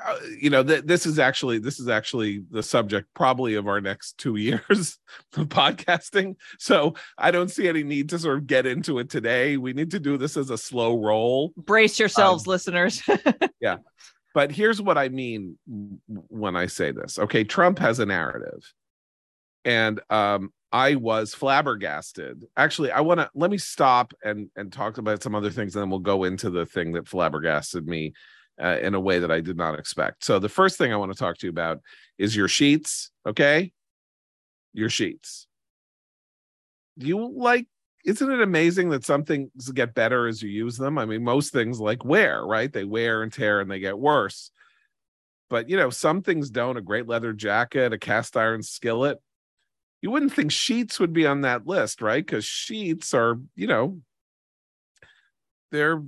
Uh, 0.06 0.18
you 0.38 0.50
know 0.50 0.64
th- 0.64 0.84
this 0.84 1.06
is 1.06 1.18
actually 1.18 1.58
this 1.58 1.80
is 1.80 1.88
actually 1.88 2.44
the 2.52 2.62
subject 2.62 3.08
probably 3.16 3.56
of 3.56 3.68
our 3.68 3.80
next 3.80 4.18
two 4.18 4.36
years 4.48 5.00
of 5.38 5.48
podcasting. 5.48 6.36
So 6.60 6.96
i 7.18 7.32
don't 7.32 7.50
see 7.50 7.68
any 7.68 7.82
need 7.82 8.10
to 8.10 8.20
sort 8.20 8.38
of 8.38 8.48
get 8.48 8.66
into 8.66 9.00
it 9.00 9.10
today. 9.10 9.58
We 9.58 9.74
need 9.74 9.92
to 9.92 10.00
do 10.00 10.18
this 10.18 10.36
as 10.38 10.50
a 10.50 10.58
slow 10.58 11.02
roll. 11.02 11.54
Brace 11.56 12.00
yourselves, 12.00 12.46
Um, 12.46 12.52
listeners. 12.52 13.02
but 14.34 14.52
here's 14.52 14.82
what 14.82 14.98
i 14.98 15.10
mean 15.10 15.58
when 16.28 16.56
i 16.56 16.66
say 16.68 16.92
this. 16.92 17.18
Okay 17.18 17.44
trump 17.44 17.80
has 17.80 18.00
a 18.00 18.06
narrative. 18.06 18.62
And 19.66 20.02
um 20.10 20.52
i 20.74 20.96
was 20.96 21.34
flabbergasted. 21.34 22.46
Actually 22.58 22.92
i 22.92 23.00
want 23.00 23.22
to 23.22 23.30
let 23.34 23.50
me 23.50 23.58
stop 23.58 24.14
and 24.24 24.50
and 24.56 24.72
talk 24.72 24.98
about 24.98 25.24
some 25.24 25.34
other 25.34 25.50
things 25.50 25.76
and 25.76 25.82
then 25.82 25.90
we'll 25.90 26.00
go 26.00 26.26
into 26.26 26.50
the 26.50 26.66
thing 26.66 26.92
that 26.92 27.08
flabbergasted 27.08 27.88
me 27.88 28.14
uh, 28.62 28.78
in 28.82 28.96
a 28.96 29.00
way 29.00 29.20
that 29.20 29.32
i 29.32 29.40
did 29.40 29.58
not 29.58 29.78
expect. 29.78 30.24
So 30.24 30.40
the 30.40 30.50
first 30.50 30.78
thing 30.78 30.94
i 30.94 30.98
want 30.98 31.12
to 31.12 31.18
talk 31.18 31.38
to 31.38 31.48
you 31.48 31.52
about 31.52 31.80
is 32.18 32.36
your 32.36 32.48
sheets 32.48 33.12
okay? 33.28 33.72
Your 34.74 34.90
sheets. 34.90 35.48
Do 36.98 37.08
you 37.08 37.32
like 37.36 37.68
isn't 38.04 38.32
it 38.32 38.42
amazing 38.42 38.90
that 38.90 39.06
some 39.06 39.24
things 39.24 39.72
get 39.74 39.94
better 39.94 40.28
as 40.28 40.42
you 40.42 40.50
use 40.50 40.78
them? 40.78 40.98
I 40.98 41.06
mean 41.06 41.24
most 41.24 41.54
things 41.54 41.80
like 41.80 42.04
wear 42.06 42.44
right? 42.44 42.72
They 42.72 42.86
wear 42.86 43.24
and 43.24 43.32
tear 43.32 43.60
and 43.60 43.70
they 43.70 43.80
get 43.80 43.98
worse. 43.98 44.52
But 45.50 45.70
you 45.70 45.78
know 45.78 45.90
some 45.90 46.22
things 46.22 46.50
don't 46.50 46.78
a 46.78 46.82
great 46.82 47.08
leather 47.08 47.34
jacket 47.34 47.94
a 47.94 47.98
cast 47.98 48.38
iron 48.38 48.64
skillet. 48.64 49.20
You 50.02 50.10
wouldn't 50.10 50.34
think 50.34 50.52
sheets 50.52 51.00
would 51.00 51.14
be 51.14 51.28
on 51.28 51.42
that 51.42 51.68
list 51.68 52.02
right? 52.02 52.26
Because 52.26 52.46
sheets 52.46 53.14
are 53.14 53.40
you 53.56 53.68
know 53.68 54.02
they're 55.72 56.02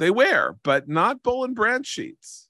they 0.00 0.10
wear 0.10 0.56
but 0.64 0.88
not 0.88 1.22
Boll 1.22 1.44
and 1.44 1.54
Branch 1.54 1.86
sheets. 1.86 2.48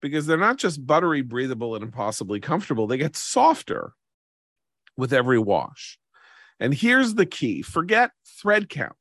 Because 0.00 0.26
they're 0.26 0.36
not 0.36 0.58
just 0.58 0.84
buttery 0.84 1.22
breathable 1.22 1.74
and 1.74 1.84
impossibly 1.84 2.40
comfortable. 2.40 2.86
They 2.86 2.98
get 2.98 3.16
softer 3.16 3.92
with 4.96 5.12
every 5.12 5.38
wash. 5.38 5.98
And 6.58 6.74
here's 6.74 7.14
the 7.14 7.26
key. 7.26 7.62
Forget 7.62 8.10
thread 8.26 8.68
count. 8.68 8.96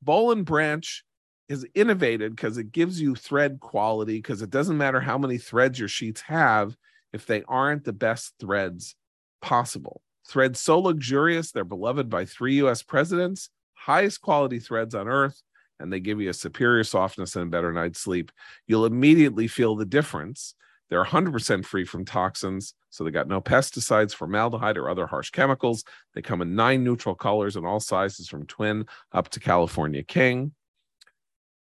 Boll 0.00 0.32
and 0.32 0.44
Branch 0.44 1.04
is 1.48 1.66
innovated 1.74 2.34
because 2.34 2.58
it 2.58 2.70
gives 2.70 3.00
you 3.00 3.16
thread 3.16 3.58
quality 3.60 4.18
because 4.18 4.40
it 4.40 4.50
doesn't 4.50 4.78
matter 4.78 5.00
how 5.00 5.18
many 5.18 5.36
threads 5.36 5.78
your 5.80 5.88
sheets 5.88 6.20
have 6.22 6.76
if 7.12 7.26
they 7.26 7.42
aren't 7.48 7.84
the 7.84 7.92
best 7.92 8.34
threads 8.38 8.94
possible. 9.42 10.00
Threads 10.28 10.60
so 10.60 10.78
luxurious, 10.78 11.50
they're 11.50 11.64
beloved 11.64 12.08
by 12.08 12.24
three 12.24 12.62
US 12.62 12.84
presidents, 12.84 13.50
highest 13.74 14.20
quality 14.20 14.60
threads 14.60 14.94
on 14.94 15.08
earth, 15.08 15.42
and 15.80 15.92
they 15.92 16.00
give 16.00 16.20
you 16.20 16.30
a 16.30 16.34
superior 16.34 16.84
softness 16.84 17.34
and 17.34 17.44
a 17.44 17.50
better 17.50 17.72
night's 17.72 18.00
sleep. 18.00 18.30
You'll 18.66 18.86
immediately 18.86 19.48
feel 19.48 19.74
the 19.74 19.84
difference. 19.84 20.54
They're 20.90 21.04
100% 21.04 21.64
free 21.64 21.84
from 21.84 22.04
toxins, 22.04 22.74
so 22.90 23.04
they 23.04 23.12
got 23.12 23.28
no 23.28 23.40
pesticides, 23.40 24.14
formaldehyde, 24.14 24.76
or 24.76 24.88
other 24.88 25.06
harsh 25.06 25.30
chemicals. 25.30 25.84
They 26.14 26.22
come 26.22 26.42
in 26.42 26.56
nine 26.56 26.82
neutral 26.82 27.14
colors 27.14 27.56
and 27.56 27.64
all 27.64 27.80
sizes 27.80 28.28
from 28.28 28.46
twin 28.46 28.86
up 29.12 29.28
to 29.30 29.40
California 29.40 30.02
King. 30.02 30.52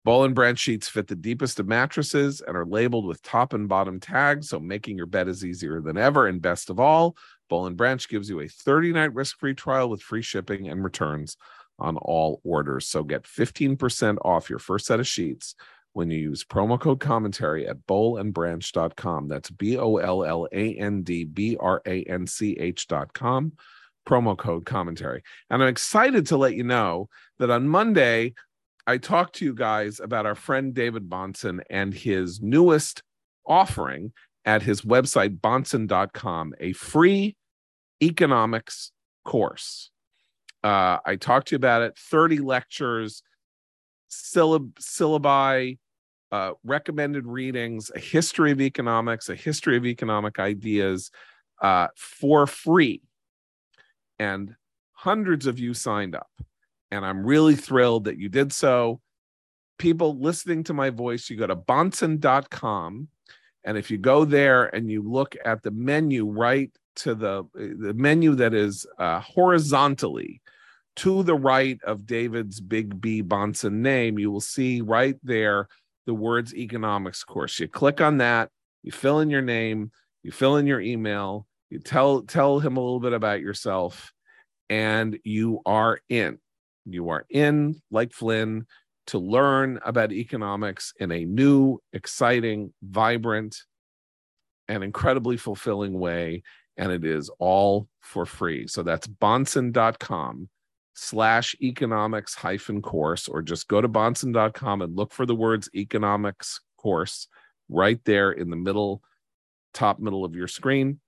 Boll 0.04 0.24
and 0.24 0.34
Branch 0.34 0.58
sheets 0.58 0.88
fit 0.88 1.06
the 1.06 1.14
deepest 1.14 1.60
of 1.60 1.68
mattresses 1.68 2.40
and 2.40 2.56
are 2.56 2.66
labeled 2.66 3.06
with 3.06 3.22
top 3.22 3.52
and 3.52 3.68
bottom 3.68 4.00
tags, 4.00 4.48
so 4.48 4.58
making 4.58 4.96
your 4.96 5.06
bed 5.06 5.28
is 5.28 5.44
easier 5.44 5.80
than 5.80 5.96
ever. 5.96 6.26
And 6.26 6.42
best 6.42 6.70
of 6.70 6.80
all, 6.80 7.14
Boll 7.48 7.66
and 7.66 7.76
Branch 7.76 8.08
gives 8.08 8.28
you 8.28 8.40
a 8.40 8.48
30 8.48 8.92
night 8.92 9.14
risk 9.14 9.38
free 9.38 9.54
trial 9.54 9.88
with 9.88 10.02
free 10.02 10.22
shipping 10.22 10.68
and 10.68 10.82
returns 10.82 11.36
on 11.82 11.96
all 11.98 12.40
orders. 12.44 12.86
So 12.86 13.02
get 13.02 13.24
15% 13.24 14.18
off 14.24 14.48
your 14.48 14.58
first 14.58 14.86
set 14.86 15.00
of 15.00 15.06
sheets 15.06 15.54
when 15.92 16.10
you 16.10 16.18
use 16.18 16.44
promo 16.44 16.80
code 16.80 17.00
commentary 17.00 17.66
at 17.68 17.86
bollandbranch.com. 17.86 19.28
That's 19.28 19.50
B 19.50 19.76
O 19.76 19.96
L 19.96 20.24
L 20.24 20.48
A 20.52 20.74
N 20.74 21.02
D 21.02 21.24
B 21.24 21.56
R 21.60 21.82
A 21.86 22.02
N 22.04 22.26
C 22.26 22.56
H.com. 22.58 23.52
Promo 24.08 24.36
code 24.36 24.64
commentary. 24.64 25.22
And 25.50 25.62
I'm 25.62 25.68
excited 25.68 26.26
to 26.28 26.36
let 26.36 26.54
you 26.54 26.64
know 26.64 27.08
that 27.38 27.50
on 27.50 27.68
Monday, 27.68 28.34
I 28.86 28.98
talked 28.98 29.36
to 29.36 29.44
you 29.44 29.54
guys 29.54 30.00
about 30.00 30.26
our 30.26 30.34
friend 30.34 30.74
David 30.74 31.08
Bahnsen 31.08 31.60
and 31.70 31.94
his 31.94 32.40
newest 32.40 33.02
offering 33.46 34.12
at 34.44 34.62
his 34.62 34.82
website, 34.82 35.38
bahnsen.com, 35.38 36.54
a 36.58 36.72
free 36.72 37.36
economics 38.02 38.90
course. 39.24 39.90
Uh, 40.62 40.98
I 41.04 41.16
talked 41.16 41.48
to 41.48 41.52
you 41.54 41.56
about 41.56 41.82
it 41.82 41.96
30 41.98 42.38
lectures, 42.38 43.22
syllab- 44.10 44.74
syllabi, 44.74 45.78
uh, 46.30 46.52
recommended 46.64 47.26
readings, 47.26 47.90
a 47.94 47.98
history 47.98 48.52
of 48.52 48.60
economics, 48.60 49.28
a 49.28 49.34
history 49.34 49.76
of 49.76 49.84
economic 49.84 50.38
ideas 50.38 51.10
uh, 51.60 51.88
for 51.96 52.46
free. 52.46 53.02
And 54.18 54.54
hundreds 54.92 55.46
of 55.46 55.58
you 55.58 55.74
signed 55.74 56.14
up 56.14 56.30
and 56.92 57.06
I'm 57.06 57.24
really 57.24 57.56
thrilled 57.56 58.04
that 58.04 58.18
you 58.18 58.28
did 58.28 58.52
so. 58.52 59.00
People 59.78 60.18
listening 60.18 60.62
to 60.64 60.74
my 60.74 60.90
voice, 60.90 61.30
you 61.30 61.38
go 61.38 61.46
to 61.46 61.56
bahnsen.com. 61.56 63.08
And 63.64 63.78
if 63.78 63.90
you 63.90 63.96
go 63.96 64.26
there 64.26 64.66
and 64.74 64.90
you 64.90 65.02
look 65.02 65.34
at 65.44 65.62
the 65.62 65.70
menu 65.70 66.26
right 66.26 66.70
to 66.96 67.14
the, 67.14 67.44
the 67.54 67.94
menu 67.94 68.34
that 68.34 68.52
is 68.52 68.86
uh, 68.98 69.20
horizontally 69.20 70.42
to 70.96 71.22
the 71.22 71.34
right 71.34 71.78
of 71.84 72.06
David's 72.06 72.60
Big 72.60 73.00
B 73.00 73.22
Bahnsen 73.22 73.74
name, 73.74 74.18
you 74.18 74.30
will 74.30 74.40
see 74.40 74.80
right 74.80 75.16
there 75.22 75.68
the 76.06 76.14
words 76.14 76.54
economics 76.54 77.24
course. 77.24 77.58
You 77.58 77.68
click 77.68 78.00
on 78.00 78.18
that, 78.18 78.50
you 78.82 78.92
fill 78.92 79.20
in 79.20 79.30
your 79.30 79.42
name, 79.42 79.92
you 80.22 80.32
fill 80.32 80.56
in 80.56 80.66
your 80.66 80.80
email, 80.80 81.46
you 81.70 81.78
tell 81.78 82.22
tell 82.22 82.58
him 82.60 82.76
a 82.76 82.80
little 82.80 83.00
bit 83.00 83.12
about 83.12 83.40
yourself, 83.40 84.12
and 84.68 85.18
you 85.24 85.60
are 85.64 86.00
in. 86.08 86.38
You 86.84 87.10
are 87.10 87.24
in, 87.30 87.80
like 87.90 88.12
Flynn, 88.12 88.66
to 89.08 89.18
learn 89.18 89.78
about 89.84 90.12
economics 90.12 90.92
in 90.98 91.12
a 91.12 91.24
new, 91.24 91.78
exciting, 91.92 92.72
vibrant, 92.82 93.56
and 94.68 94.82
incredibly 94.82 95.36
fulfilling 95.36 95.98
way. 95.98 96.42
And 96.76 96.90
it 96.90 97.04
is 97.04 97.30
all 97.38 97.88
for 98.00 98.26
free. 98.26 98.66
So 98.66 98.82
that's 98.82 99.06
bahnsen.com 99.06 100.48
slash 100.94 101.56
economics 101.60 102.34
hyphen 102.34 102.82
course, 102.82 103.28
or 103.28 103.42
just 103.42 103.68
go 103.68 103.80
to 103.80 103.88
bahnsen.com 103.88 104.82
and 104.82 104.96
look 104.96 105.12
for 105.12 105.26
the 105.26 105.34
words 105.34 105.68
economics 105.74 106.60
course 106.76 107.28
right 107.68 108.00
there 108.04 108.32
in 108.32 108.50
the 108.50 108.56
middle, 108.56 109.02
top 109.72 109.98
middle 109.98 110.24
of 110.24 110.34
your 110.34 110.48
screen. 110.48 111.00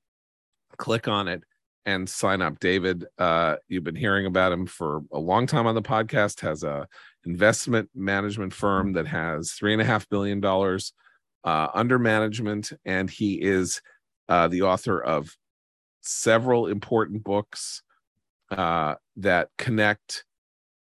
Click 0.76 1.08
on 1.08 1.28
it 1.28 1.42
and 1.86 2.08
sign 2.08 2.40
up. 2.40 2.58
David, 2.60 3.04
uh, 3.18 3.56
you've 3.68 3.84
been 3.84 3.94
hearing 3.94 4.26
about 4.26 4.52
him 4.52 4.66
for 4.66 5.02
a 5.12 5.18
long 5.18 5.46
time 5.46 5.66
on 5.66 5.74
the 5.74 5.82
podcast. 5.82 6.40
Has 6.40 6.64
a 6.64 6.88
investment 7.26 7.90
management 7.94 8.52
firm 8.52 8.94
that 8.94 9.06
has 9.06 9.52
three 9.52 9.72
and 9.72 9.82
a 9.82 9.84
half 9.84 10.08
billion 10.08 10.40
dollars 10.40 10.92
uh, 11.44 11.68
under 11.74 11.98
management, 11.98 12.72
and 12.84 13.10
he 13.10 13.34
is 13.34 13.82
uh, 14.28 14.48
the 14.48 14.62
author 14.62 15.00
of 15.00 15.36
several 16.00 16.66
important 16.66 17.22
books 17.22 17.82
uh, 18.54 18.94
that 19.16 19.48
connect 19.58 20.24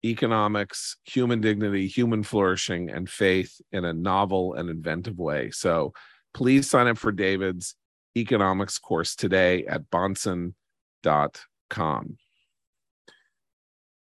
economics, 0.05 0.97
human 1.03 1.41
dignity, 1.41 1.88
human 1.88 2.24
flourishing, 2.24 2.89
and 2.89 3.09
faith 3.09 3.59
in 3.72 3.86
a 3.86 3.93
novel 3.93 4.53
and 4.53 4.70
inventive 4.70 5.18
way. 5.18 5.51
So 5.51 5.93
please 6.34 6.70
sign 6.70 6.88
up 6.88 6.97
for 6.97 7.11
David's 7.11 7.76
economics 8.15 8.80
course 8.80 9.15
today 9.15 9.65
at 9.65 9.89
bahnsen.com. 9.89 10.53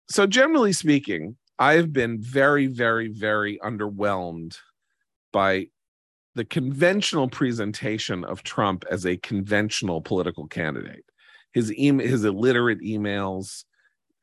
So, 0.08 0.28
generally 0.28 0.74
speaking, 0.74 1.36
I've 1.58 1.92
been 1.92 2.22
very, 2.22 2.68
very, 2.68 3.08
very 3.08 3.58
underwhelmed 3.64 4.58
by 5.34 5.68
the 6.36 6.46
conventional 6.46 7.28
presentation 7.30 8.24
of 8.24 8.44
Trump 8.44 8.86
as 8.92 9.06
a 9.06 9.18
conventional 9.18 10.02
political 10.02 10.48
candidate. 10.48 11.06
His 11.56 11.74
email, 11.74 12.06
his 12.06 12.26
illiterate 12.26 12.82
emails, 12.82 13.64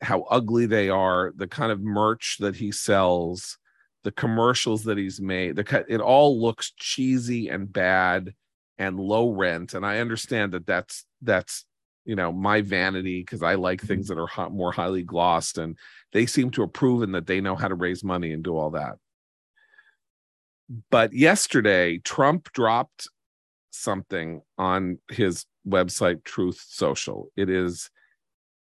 how 0.02 0.22
ugly 0.30 0.66
they 0.66 0.90
are, 0.90 1.32
the 1.34 1.48
kind 1.48 1.72
of 1.72 1.80
merch 1.80 2.36
that 2.40 2.54
he 2.54 2.70
sells, 2.70 3.56
the 4.04 4.12
commercials 4.12 4.84
that 4.84 4.98
he's 4.98 5.18
made, 5.18 5.56
the 5.56 5.84
it 5.88 6.02
all 6.02 6.38
looks 6.40 6.72
cheesy 6.76 7.48
and 7.48 7.72
bad 7.72 8.34
and 8.76 9.00
low 9.00 9.30
rent. 9.30 9.72
And 9.72 9.86
I 9.86 9.98
understand 10.00 10.52
that 10.52 10.66
that's 10.66 11.06
that's 11.22 11.64
you 12.04 12.16
know 12.16 12.32
my 12.32 12.60
vanity 12.60 13.22
because 13.22 13.42
I 13.42 13.54
like 13.54 13.80
things 13.80 14.08
that 14.08 14.18
are 14.18 14.26
hot, 14.26 14.52
more 14.52 14.72
highly 14.72 15.02
glossed, 15.02 15.56
and 15.56 15.78
they 16.12 16.26
seem 16.26 16.50
to 16.50 16.60
have 16.60 16.74
proven 16.74 17.12
that 17.12 17.26
they 17.26 17.40
know 17.40 17.56
how 17.56 17.68
to 17.68 17.74
raise 17.74 18.04
money 18.04 18.32
and 18.32 18.44
do 18.44 18.54
all 18.54 18.72
that. 18.72 18.96
But 20.90 21.14
yesterday, 21.14 21.96
Trump 21.96 22.52
dropped 22.52 23.08
something 23.70 24.42
on 24.58 24.98
his 25.10 25.46
website, 25.66 26.24
Truth 26.24 26.64
Social. 26.68 27.28
It 27.36 27.48
is 27.48 27.90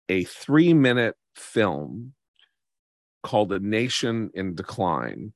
a 0.09 0.25
three 0.25 0.75
minute 0.75 1.17
film 1.35 2.15
called 3.23 3.53
A 3.53 3.59
Nation 3.59 4.31
in 4.35 4.55
Decline. 4.55 5.33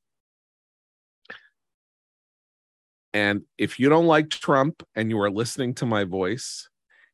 And 3.14 3.42
if 3.58 3.78
you 3.78 3.88
don't 3.88 4.06
like 4.06 4.30
Trump 4.30 4.82
and 4.94 5.10
you 5.10 5.20
are 5.20 5.30
listening 5.30 5.74
to 5.74 5.86
my 5.86 6.04
voice, 6.04 6.68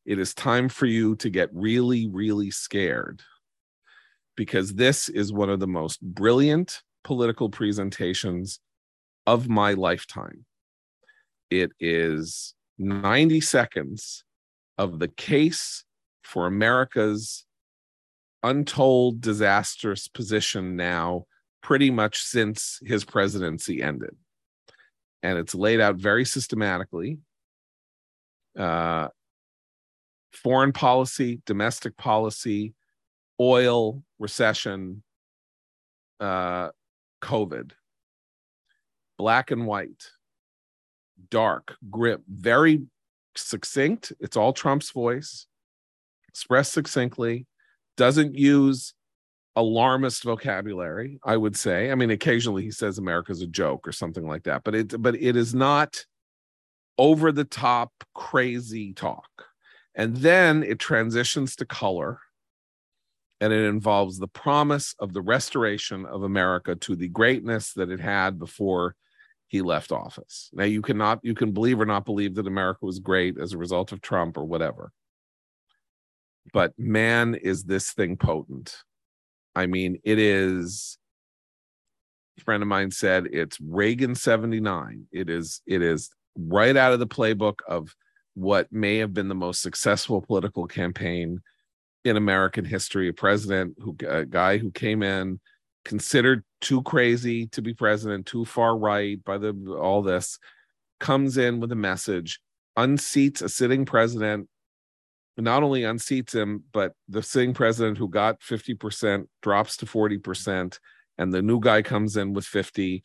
it 0.05 0.17
is 0.17 0.33
time 0.33 0.69
for 0.69 0.85
you 0.85 1.15
to 1.17 1.29
get 1.29 1.49
really, 1.53 2.07
really 2.07 2.51
scared 2.51 3.21
because 4.37 4.73
this 4.73 5.09
is 5.09 5.33
one 5.33 5.49
of 5.49 5.59
the 5.59 5.67
most 5.67 6.01
brilliant 6.01 6.81
political 7.03 7.49
presentations 7.49 8.61
of 9.27 9.49
my 9.49 9.73
lifetime. 9.73 10.45
It 11.49 11.71
is 11.79 12.53
90 12.77 13.41
seconds 13.41 14.23
of 14.79 14.97
the 14.97 15.09
case 15.09 15.83
for 16.23 16.47
America's 16.47 17.45
untold 18.43 19.19
disastrous 19.19 20.07
position 20.07 20.77
now, 20.77 21.25
pretty 21.61 21.91
much 21.91 22.21
since 22.21 22.79
his 22.85 23.03
presidency 23.03 23.83
ended. 23.83 24.15
And 25.21 25.37
it's 25.37 25.53
laid 25.53 25.81
out 25.81 25.97
very 25.97 26.23
systematically. 26.23 27.17
Uh, 28.57 29.09
foreign 30.31 30.71
policy, 30.71 31.41
domestic 31.45 31.97
policy, 31.97 32.73
oil, 33.37 34.01
recession, 34.17 35.03
uh, 36.21 36.69
COVID, 37.21 37.71
black 39.17 39.51
and 39.51 39.67
white, 39.67 40.09
dark, 41.29 41.75
grip, 41.89 42.21
very 42.29 42.83
succinct. 43.47 44.11
It's 44.19 44.37
all 44.37 44.53
Trump's 44.53 44.91
voice, 44.91 45.47
expressed 46.27 46.73
succinctly, 46.73 47.47
doesn't 47.97 48.35
use 48.35 48.93
alarmist 49.55 50.23
vocabulary, 50.23 51.19
I 51.23 51.35
would 51.37 51.55
say. 51.55 51.91
I 51.91 51.95
mean, 51.95 52.11
occasionally 52.11 52.63
he 52.63 52.71
says 52.71 52.97
America's 52.97 53.41
a 53.41 53.47
joke 53.47 53.87
or 53.87 53.91
something 53.91 54.25
like 54.27 54.43
that, 54.43 54.63
but 54.63 54.75
it 54.75 55.01
but 55.01 55.15
it 55.15 55.35
is 55.35 55.53
not 55.53 56.05
over 56.97 57.31
the 57.31 57.45
top 57.45 57.91
crazy 58.13 58.93
talk. 58.93 59.29
And 59.95 60.17
then 60.17 60.63
it 60.63 60.79
transitions 60.79 61.55
to 61.57 61.65
color 61.65 62.19
and 63.41 63.53
it 63.53 63.65
involves 63.65 64.19
the 64.19 64.27
promise 64.27 64.95
of 64.99 65.13
the 65.13 65.21
restoration 65.21 66.05
of 66.05 66.23
America 66.23 66.75
to 66.75 66.95
the 66.95 67.07
greatness 67.07 67.73
that 67.73 67.89
it 67.89 67.99
had 67.99 68.37
before 68.37 68.95
he 69.49 69.61
left 69.63 69.91
office. 69.91 70.49
Now 70.53 70.63
you 70.63 70.81
cannot 70.81 71.19
you 71.23 71.33
can 71.33 71.51
believe 71.51 71.81
or 71.81 71.85
not 71.85 72.05
believe 72.05 72.35
that 72.35 72.47
America 72.47 72.85
was 72.85 72.99
great 72.99 73.37
as 73.37 73.51
a 73.51 73.57
result 73.57 73.91
of 73.91 73.99
Trump 73.99 74.37
or 74.37 74.45
whatever. 74.45 74.91
But 76.53 76.73
man 76.77 77.35
is 77.35 77.63
this 77.63 77.91
thing 77.91 78.15
potent. 78.15 78.77
I 79.55 79.65
mean, 79.65 79.99
it 80.03 80.19
is 80.19 80.99
a 82.39 82.43
friend 82.43 82.61
of 82.61 82.69
mine 82.69 82.91
said 82.91 83.27
it's 83.31 83.57
Reagan 83.59 84.13
79. 84.13 85.07
It 85.11 85.29
is 85.29 85.61
it 85.65 85.81
is 85.81 86.11
right 86.37 86.77
out 86.77 86.93
of 86.93 86.99
the 86.99 87.07
playbook 87.07 87.59
of 87.67 87.95
what 88.35 88.71
may 88.71 88.97
have 88.97 89.15
been 89.15 89.29
the 89.29 89.35
most 89.35 89.63
successful 89.63 90.21
political 90.21 90.67
campaign 90.67 91.41
in 92.05 92.17
American 92.17 92.65
history. 92.65 93.09
A 93.09 93.13
president 93.13 93.75
who 93.79 93.95
a 94.07 94.25
guy 94.25 94.59
who 94.59 94.69
came 94.69 95.01
in 95.01 95.39
considered 95.85 96.43
too 96.61 96.81
crazy 96.83 97.47
to 97.47 97.61
be 97.61 97.73
president, 97.73 98.25
too 98.25 98.45
far 98.45 98.77
right 98.77 99.23
by 99.23 99.37
the 99.37 99.53
all 99.79 100.01
this, 100.01 100.39
comes 100.99 101.37
in 101.37 101.59
with 101.59 101.71
a 101.71 101.75
message, 101.75 102.39
unseats 102.77 103.41
a 103.41 103.49
sitting 103.49 103.85
president, 103.85 104.47
not 105.37 105.63
only 105.63 105.81
unseats 105.81 106.33
him, 106.33 106.63
but 106.73 106.93
the 107.07 107.23
sitting 107.23 107.53
president 107.53 107.97
who 107.97 108.09
got 108.09 108.41
50% 108.41 109.27
drops 109.41 109.77
to 109.77 109.85
40%, 109.85 110.79
and 111.17 111.33
the 111.33 111.41
new 111.41 111.59
guy 111.59 111.81
comes 111.81 112.17
in 112.17 112.33
with 112.33 112.45
50 112.45 113.03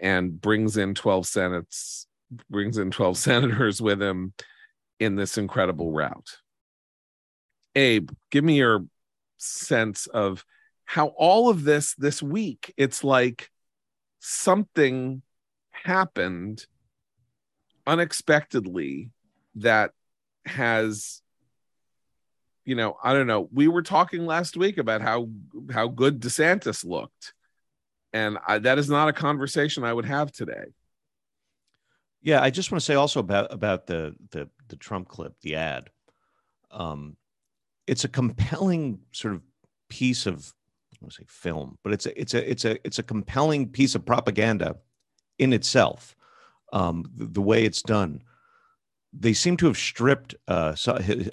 and 0.00 0.40
brings 0.40 0.76
in 0.76 0.94
12 0.94 1.26
senates, 1.26 2.06
brings 2.50 2.78
in 2.78 2.90
12 2.90 3.16
senators 3.18 3.80
with 3.80 4.02
him 4.02 4.32
in 4.98 5.16
this 5.16 5.38
incredible 5.38 5.92
route. 5.92 6.38
Abe, 7.74 8.10
give 8.30 8.44
me 8.44 8.56
your 8.58 8.84
sense 9.38 10.06
of 10.06 10.44
how 10.84 11.08
all 11.08 11.48
of 11.48 11.64
this 11.64 11.94
this 11.94 12.22
week 12.22 12.72
it's 12.76 13.02
like 13.02 13.50
something 14.20 15.22
happened 15.70 16.66
unexpectedly 17.86 19.10
that 19.56 19.90
has 20.46 21.22
you 22.64 22.74
know 22.74 22.96
i 23.02 23.12
don't 23.12 23.26
know 23.26 23.48
we 23.52 23.68
were 23.68 23.82
talking 23.82 24.26
last 24.26 24.56
week 24.56 24.78
about 24.78 25.00
how 25.00 25.28
how 25.72 25.88
good 25.88 26.20
desantis 26.20 26.84
looked. 26.84 27.34
And 28.12 28.38
I, 28.46 28.58
that 28.58 28.78
is 28.78 28.88
not 28.88 29.08
a 29.08 29.12
conversation 29.12 29.84
i 29.84 29.92
would 29.92 30.04
have 30.04 30.32
today. 30.32 30.66
Yeah 32.22 32.42
i 32.42 32.50
just 32.50 32.70
want 32.70 32.80
to 32.80 32.84
say 32.84 32.94
also 32.94 33.20
about 33.20 33.52
about 33.52 33.86
the 33.86 34.14
the 34.30 34.48
the 34.68 34.76
trump 34.76 35.08
clip 35.08 35.34
the 35.42 35.56
ad. 35.56 35.90
Um 36.70 37.16
it's 37.86 38.04
a 38.04 38.08
compelling 38.08 39.00
sort 39.12 39.34
of 39.34 39.42
piece 39.88 40.26
of 40.26 40.52
I 41.06 41.10
say 41.10 41.24
film, 41.28 41.78
but 41.82 41.92
it's 41.92 42.06
a 42.06 42.20
it's 42.20 42.34
a 42.34 42.50
it's 42.50 42.64
a 42.64 42.86
it's 42.86 42.98
a 42.98 43.02
compelling 43.02 43.68
piece 43.68 43.94
of 43.94 44.04
propaganda 44.04 44.76
in 45.38 45.52
itself. 45.52 46.16
Um, 46.72 47.04
the, 47.14 47.26
the, 47.26 47.42
way 47.42 47.64
it's 47.64 47.82
done, 47.82 48.22
they 49.12 49.32
seem 49.32 49.56
to 49.58 49.66
have 49.66 49.78
stripped, 49.78 50.34
uh, 50.48 50.74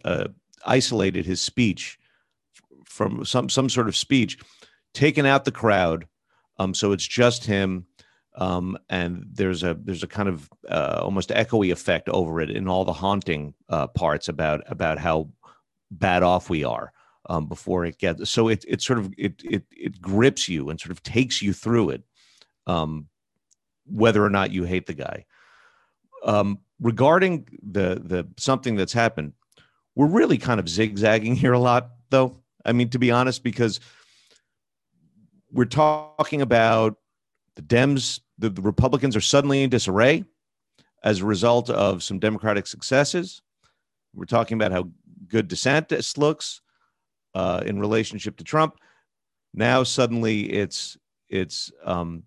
uh, 0.05 0.28
isolated 0.65 1.26
his 1.26 1.41
speech 1.41 1.97
from 2.86 3.26
some 3.26 3.49
some 3.49 3.69
sort 3.69 3.88
of 3.88 3.95
speech, 3.95 4.38
taken 4.93 5.26
out 5.26 5.45
the 5.45 5.51
crowd, 5.51 6.07
um, 6.59 6.74
so 6.74 6.91
it's 6.91 7.07
just 7.07 7.45
him. 7.45 7.88
Um, 8.36 8.78
and 8.89 9.26
there's 9.30 9.63
a 9.63 9.74
there's 9.74 10.03
a 10.03 10.07
kind 10.07 10.30
of 10.30 10.49
uh, 10.69 11.01
almost 11.03 11.30
echoey 11.30 11.72
effect 11.72 12.07
over 12.07 12.39
it 12.39 12.49
in 12.49 12.67
all 12.67 12.86
the 12.86 12.93
haunting 12.93 13.53
uh, 13.67 13.88
parts 13.88 14.30
about 14.30 14.61
about 14.67 14.99
how 14.99 15.30
bad 15.89 16.24
off 16.24 16.49
we 16.49 16.63
are 16.63 16.93
um, 17.30 17.45
before 17.45 17.86
it 17.86 17.97
gets 17.97 18.30
so 18.30 18.47
it 18.47 18.65
it 18.67 18.82
sort 18.82 18.99
of 18.99 19.13
it 19.17 19.41
it 19.43 19.63
it 19.72 20.01
grips 20.01 20.49
you 20.49 20.69
and 20.69 20.80
sort 20.80 20.91
of 20.91 21.03
takes 21.03 21.41
you 21.41 21.53
through 21.53 21.89
it, 21.89 22.03
um, 22.67 23.07
whether 23.86 24.24
or 24.24 24.30
not 24.30 24.51
you 24.51 24.63
hate 24.63 24.88
the 24.88 24.93
guy. 24.93 25.26
Um, 26.26 26.59
regarding 26.80 27.47
the 27.61 28.01
the 28.03 28.28
something 28.38 28.76
that's 28.76 28.93
happened, 28.93 29.34
we're 29.95 30.07
really 30.07 30.38
kind 30.38 30.59
of 30.59 30.67
zigzagging 30.67 31.36
here 31.38 31.53
a 31.53 31.59
lot, 31.59 31.91
though. 32.09 32.38
I 32.65 32.74
mean, 32.74 32.89
to 32.89 32.99
be 32.99 33.11
honest, 33.11 33.43
because 33.43 33.80
we're 35.51 35.65
talking 35.65 36.41
about 36.41 36.97
the 37.55 37.61
Dems, 37.61 38.22
the, 38.38 38.49
the 38.49 38.61
Republicans 38.61 39.15
are 39.15 39.22
suddenly 39.22 39.63
in 39.63 39.69
disarray 39.69 40.24
as 41.03 41.22
a 41.22 41.26
result 41.26 41.69
of 41.69 42.03
some 42.03 42.19
Democratic 42.19 42.67
successes. 42.67 43.41
We're 44.13 44.26
talking 44.26 44.55
about 44.55 44.72
how 44.72 44.89
good 45.28 45.49
DeSantis 45.49 46.17
looks 46.17 46.61
uh, 47.34 47.63
in 47.65 47.79
relationship 47.79 48.38
to 48.38 48.43
Trump. 48.43 48.77
Now 49.53 49.84
suddenly 49.84 50.51
it's 50.51 50.97
it's 51.29 51.71
um, 51.84 52.23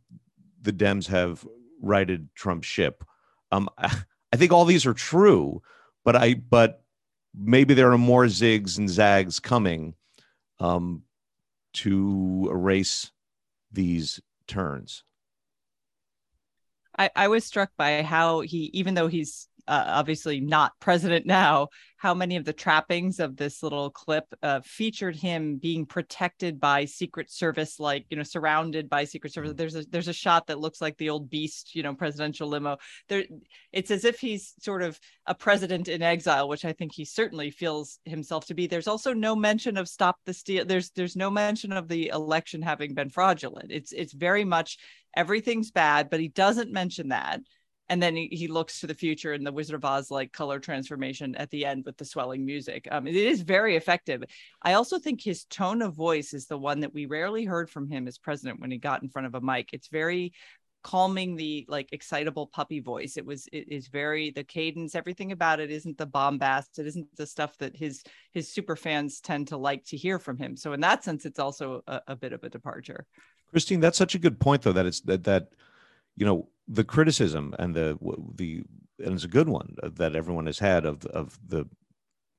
the 0.63 0.73
Dems 0.73 1.07
have 1.09 1.47
righted 1.81 2.29
Trump's 2.35 2.67
ship. 2.67 3.05
Um, 3.53 3.69
I 3.79 4.37
think 4.37 4.53
all 4.53 4.65
these 4.65 4.87
are 4.87 4.95
true, 4.95 5.63
but 6.05 6.17
I 6.17 6.35
but 6.35 6.83
maybe 7.37 7.75
there 7.75 7.93
are 7.93 7.99
more 7.99 8.25
zigs 8.27 8.79
and 8.79 8.89
zags 8.89 9.41
coming 9.41 9.95
um, 10.61 11.03
to 11.75 12.49
erase 12.51 13.11
these 13.73 14.21
turns. 14.47 15.05
I, 16.97 17.11
I 17.17 17.29
was 17.29 17.45
struck 17.45 17.71
by 17.77 18.03
how 18.03 18.41
he, 18.41 18.71
even 18.73 18.95
though 18.95 19.09
he's 19.09 19.49
uh, 19.67 19.85
obviously 19.89 20.41
not 20.41 20.73
president 20.81 21.27
now, 21.27 21.69
how 21.97 22.13
many 22.13 22.37
of 22.37 22.45
the 22.45 22.53
trappings 22.53 23.19
of 23.19 23.35
this 23.35 23.63
little 23.63 23.89
clip 23.89 24.25
uh, 24.43 24.61
featured 24.63 25.17
him 25.17 25.57
being 25.57 25.87
protected 25.87 26.61
by 26.61 26.85
Secret 26.85 27.31
Service, 27.31 27.81
like 27.81 28.05
you 28.11 28.17
know, 28.19 28.23
surrounded 28.23 28.91
by 28.91 29.05
Secret 29.05 29.33
Service. 29.33 29.53
Mm. 29.53 29.57
There's 29.57 29.75
a 29.75 29.85
there's 29.89 30.09
a 30.09 30.13
shot 30.13 30.49
that 30.49 30.61
looks 30.61 30.83
like 30.83 30.99
the 30.99 31.09
old 31.09 31.31
Beast, 31.31 31.75
you 31.75 31.83
know, 31.83 31.95
presidential 31.95 32.47
limo. 32.47 32.77
There, 33.09 33.25
it's 33.73 33.91
as 33.91 34.05
if 34.05 34.21
he's 34.21 34.53
sort 34.61 34.83
of 34.83 35.01
a 35.27 35.35
president 35.35 35.89
in 35.89 36.03
exile, 36.03 36.47
which 36.47 36.67
I 36.67 36.75
think 36.75 36.93
he 36.95 37.07
certainly 37.07 37.51
feels 37.51 37.99
himself 38.05 38.47
to 38.47 38.55
be. 38.55 38.67
There's 38.67 38.89
also 38.89 39.15
no 39.15 39.35
mention 39.35 39.79
of 39.79 39.89
stop 39.89 40.19
the 40.27 40.35
steal. 40.35 40.67
There's 40.67 40.91
there's 40.91 41.17
no 41.17 41.31
mention 41.31 41.73
of 41.73 41.89
the 41.89 42.09
election 42.09 42.61
having 42.61 42.93
been 42.93 43.09
fraudulent. 43.09 43.73
It's 43.73 43.93
it's 43.93 44.13
very 44.13 44.45
much 44.45 44.77
everything's 45.17 45.71
bad, 45.71 46.11
but 46.11 46.21
he 46.21 46.29
doesn't 46.29 46.71
mention 46.71 47.09
that 47.09 47.41
and 47.89 48.03
then 48.03 48.17
he, 48.17 48.29
he 48.31 48.49
looks 48.49 48.81
to 48.81 48.87
the 48.87 48.95
future 48.95 49.33
in 49.33 49.45
the 49.45 49.53
Wizard 49.53 49.75
of 49.75 49.85
Oz 49.85 50.11
like 50.11 50.33
color 50.33 50.59
transformation 50.59 51.35
at 51.37 51.51
the 51.51 51.65
end 51.67 51.85
with 51.85 51.97
the 51.97 52.05
swelling 52.05 52.45
music. 52.45 52.89
Um, 52.91 53.07
it 53.07 53.15
is 53.15 53.43
very 53.43 53.77
effective. 53.77 54.23
I 54.63 54.75
also 54.75 54.99
think 54.99 55.23
his 55.23 55.45
tone 55.45 55.83
of 55.83 55.95
voice 55.95 56.35
is 56.35 56.47
the 56.47 56.59
one 56.59 56.81
that 56.81 56.95
we 56.95 57.07
rarely 57.07 57.45
heard 57.45 57.71
from 57.71 57.89
him 57.89 58.09
as 58.09 58.19
president 58.19 58.61
when 58.61 58.71
he 58.71 58.79
got 58.79 59.03
in 59.03 59.09
front 59.09 59.27
of 59.27 59.35
a 59.35 59.41
mic. 59.41 59.71
It's 59.73 59.89
very 59.89 60.33
calming 60.83 61.35
the 61.35 61.65
like 61.67 61.89
excitable 61.93 62.47
puppy 62.47 62.79
voice 62.79 63.17
it 63.17 63.25
was 63.25 63.49
it 63.53 63.67
is 63.73 63.89
very 63.89 64.29
the 64.33 64.45
cadence 64.45 64.95
everything 64.95 65.33
about 65.33 65.59
it 65.59 65.71
isn't 65.71 65.97
the 65.97 66.05
bombast 66.05 66.79
it 66.79 66.87
isn't 66.87 67.07
the 67.17 67.27
stuff 67.27 67.57
that 67.57 67.75
his 67.75 68.03
his 68.33 68.53
super 68.53 68.77
fans 68.77 69.19
tend 69.19 69.49
to 69.49 69.57
like 69.57 69.83
to 69.83 69.97
hear 69.97 70.19
from 70.19 70.37
him 70.37 70.55
so 70.55 70.75
in 70.75 70.81
that 70.81 71.03
sense 71.03 71.25
it's 71.25 71.39
also 71.39 71.81
a, 71.87 72.03
a 72.09 72.15
bit 72.15 72.35
of 72.35 72.45
a 72.45 72.51
departure 72.51 73.07
Christine, 73.55 73.79
that's 73.79 73.97
such 73.97 74.17
a 74.17 74.19
good 74.19 74.41
point, 74.41 74.63
though. 74.63 74.73
That 74.73 74.85
it's 74.85 75.01
that 75.03 75.23
that 75.25 75.51
you 76.17 76.27
know 76.27 76.49
the 76.69 76.85
criticism 76.85 77.55
and 77.59 77.75
the 77.75 77.99
the 78.37 78.63
and 79.05 79.15
it's 79.15 79.25
a 79.25 79.29
good 79.29 79.49
one 79.49 79.75
that 79.83 80.15
everyone 80.17 80.47
has 80.47 80.59
had 80.59 80.85
of 80.85 81.05
of 81.07 81.39
the 81.47 81.67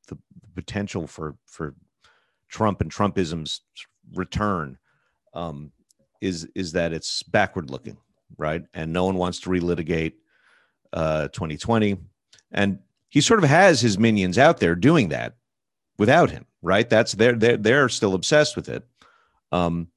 the 0.07 0.17
potential 0.55 1.07
for 1.07 1.35
for 1.45 1.75
Trump 2.49 2.81
and 2.81 2.91
Trumpism's 2.91 3.61
return 4.13 4.77
um, 5.33 5.71
is 6.21 6.47
is 6.55 6.71
that 6.73 6.93
it's 6.93 7.23
backward 7.23 7.69
looking, 7.69 7.97
right? 8.37 8.63
And 8.73 8.93
no 8.93 9.05
one 9.05 9.15
wants 9.15 9.39
to 9.41 9.49
relitigate 9.49 10.13
uh, 10.93 11.27
2020, 11.29 11.97
and 12.51 12.79
he 13.09 13.21
sort 13.21 13.43
of 13.43 13.49
has 13.49 13.81
his 13.81 13.99
minions 13.99 14.37
out 14.37 14.59
there 14.59 14.75
doing 14.75 15.09
that 15.09 15.35
without 15.97 16.31
him, 16.31 16.45
right? 16.61 16.89
That's 16.89 17.13
they're 17.13 17.35
they're 17.35 17.57
they're 17.57 17.89
still 17.89 18.13
obsessed 18.13 18.55
with 18.55 18.69
it. 18.69 18.83
Um, 19.51 19.89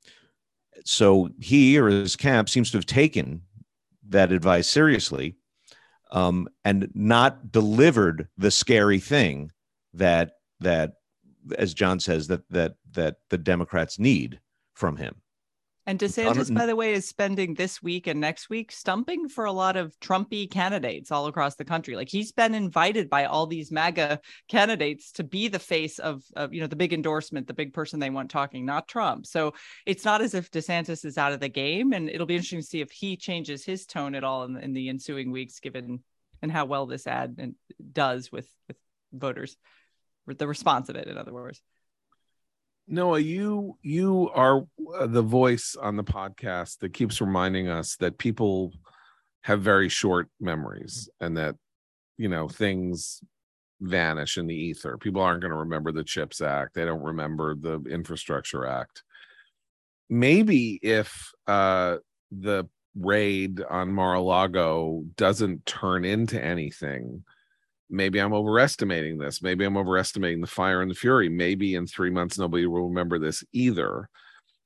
so 0.85 1.29
he 1.41 1.79
or 1.79 1.89
his 1.89 2.17
camp 2.17 2.49
seems 2.49 2.71
to 2.71 2.79
have 2.79 2.87
taken 2.87 3.43
that 4.09 4.33
advice 4.33 4.69
seriously 4.69 5.37
um, 6.11 6.49
and 6.65 6.91
not 6.95 7.53
delivered 7.53 8.29
the 8.37 8.51
scary 8.51 8.99
thing 8.99 9.51
that 9.95 10.33
that 10.61 10.95
as 11.57 11.75
John 11.75 12.01
says 12.01 12.27
that 12.29 12.49
that 12.51 12.75
that 12.93 13.17
the 13.31 13.39
Democrats 13.39 13.99
need 13.99 14.41
from 14.75 14.97
him. 14.97 15.17
And 15.89 15.99
DeSantis, 15.99 16.55
by 16.55 16.67
the 16.67 16.77
way, 16.77 16.93
is 16.93 17.09
spending 17.09 17.55
this 17.55 17.83
week 17.83 18.09
and 18.09 18.21
next 18.21 18.51
week 18.51 18.73
stumping 18.73 19.27
for 19.27 19.47
a 19.47 19.53
lot 19.53 19.75
of 19.75 19.99
Trumpy 20.01 20.51
candidates 20.51 21.11
all 21.11 21.29
across 21.29 21.55
the 21.55 21.65
country. 21.65 21.97
Like 21.97 22.11
he's 22.11 22.31
been 22.31 22.55
invited 22.55 23.09
by 23.09 23.25
all 23.25 23.47
these 23.47 23.73
MAGA 23.73 24.21
candidates 24.49 25.13
to 25.13 25.25
be 25.25 25.49
the 25.49 25.59
face 25.59 25.99
of, 25.99 26.23
of, 26.37 26.53
you 26.53 26.61
know, 26.61 26.67
the 26.67 26.77
big 26.77 26.93
endorsement, 26.93 27.47
the 27.47 27.55
big 27.55 27.73
person 27.73 28.01
they 28.01 28.11
want 28.11 28.31
talking, 28.31 28.67
not 28.67 28.87
Trump. 28.87 29.25
So 29.25 29.55
it's 29.87 30.05
not 30.05 30.21
as 30.21 30.35
if 30.35 30.51
DeSantis 30.51 31.07
is 31.07 31.17
out 31.17 31.33
of 31.33 31.41
the 31.41 31.49
game. 31.49 31.95
And 31.95 32.11
it'll 32.11 32.27
be 32.27 32.35
interesting 32.37 32.61
to 32.61 32.67
see 32.67 32.83
if 32.83 32.91
he 32.91 33.17
changes 33.17 33.65
his 33.65 33.87
tone 33.87 34.15
at 34.15 34.25
all 34.25 34.45
in, 34.45 34.59
in 34.59 34.75
the 34.75 34.91
ensuing 34.91 35.31
weeks, 35.31 35.59
given 35.59 36.01
and 36.43 36.53
how 36.53 36.67
well 36.67 36.85
this 36.85 37.07
ad 37.07 37.55
does 37.95 38.31
with 38.31 38.47
with 38.67 38.77
voters, 39.15 39.57
the 40.27 40.47
response 40.47 40.91
of 40.91 40.97
it, 40.97 41.09
in 41.09 41.17
other 41.17 41.33
words. 41.33 41.63
Noah, 42.89 43.19
you 43.19 43.77
you 43.83 44.31
are 44.35 44.65
uh, 44.97 45.07
the 45.07 45.23
voice 45.23 45.77
on 45.81 45.97
the 45.97 46.05
podcast 46.05 46.79
that 46.79 46.95
keeps 46.95 47.21
reminding 47.21 47.69
us 47.69 47.97
that 47.97 48.19
people 48.19 48.73
have 49.43 49.61
very 49.61 49.89
short 49.89 50.29
memories 50.41 51.09
and 51.21 51.37
that 51.37 51.55
you 52.17 52.29
know 52.29 52.49
things 52.49 53.23
vanish 53.81 54.39
in 54.39 54.47
the 54.47 54.55
ether. 54.55 54.97
People 54.97 55.21
aren't 55.21 55.43
going 55.43 55.53
to 55.53 55.59
remember 55.59 55.93
the 55.93 56.03
Chips 56.03 56.41
Act. 56.41 56.75
They 56.75 56.85
don't 56.85 57.03
remember 57.03 57.55
the 57.55 57.81
Infrastructure 57.91 58.67
Act. 58.67 59.03
Maybe 60.09 60.81
if 60.83 61.33
uh, 61.47 61.99
the 62.33 62.69
raid 62.99 63.63
on 63.69 63.93
Mar-a-Lago 63.93 65.05
doesn't 65.17 65.67
turn 65.67 66.05
into 66.05 66.43
anything, 66.43 67.25
maybe 67.91 68.19
I'm 68.19 68.35
overestimating 68.35 69.19
this. 69.19 69.43
Maybe 69.43 69.65
I'm 69.65 69.77
overestimating 69.77 70.41
the 70.41 70.47
fire 70.47 70.83
and 70.83 70.91
the 70.91 70.95
fury. 70.95 71.29
Maybe 71.29 71.75
in 71.75 71.87
three 71.87 72.11
months, 72.11 72.39
nobody 72.39 72.67
will 72.67 72.89
remember 72.89 73.19
this 73.19 73.45
either. 73.53 74.09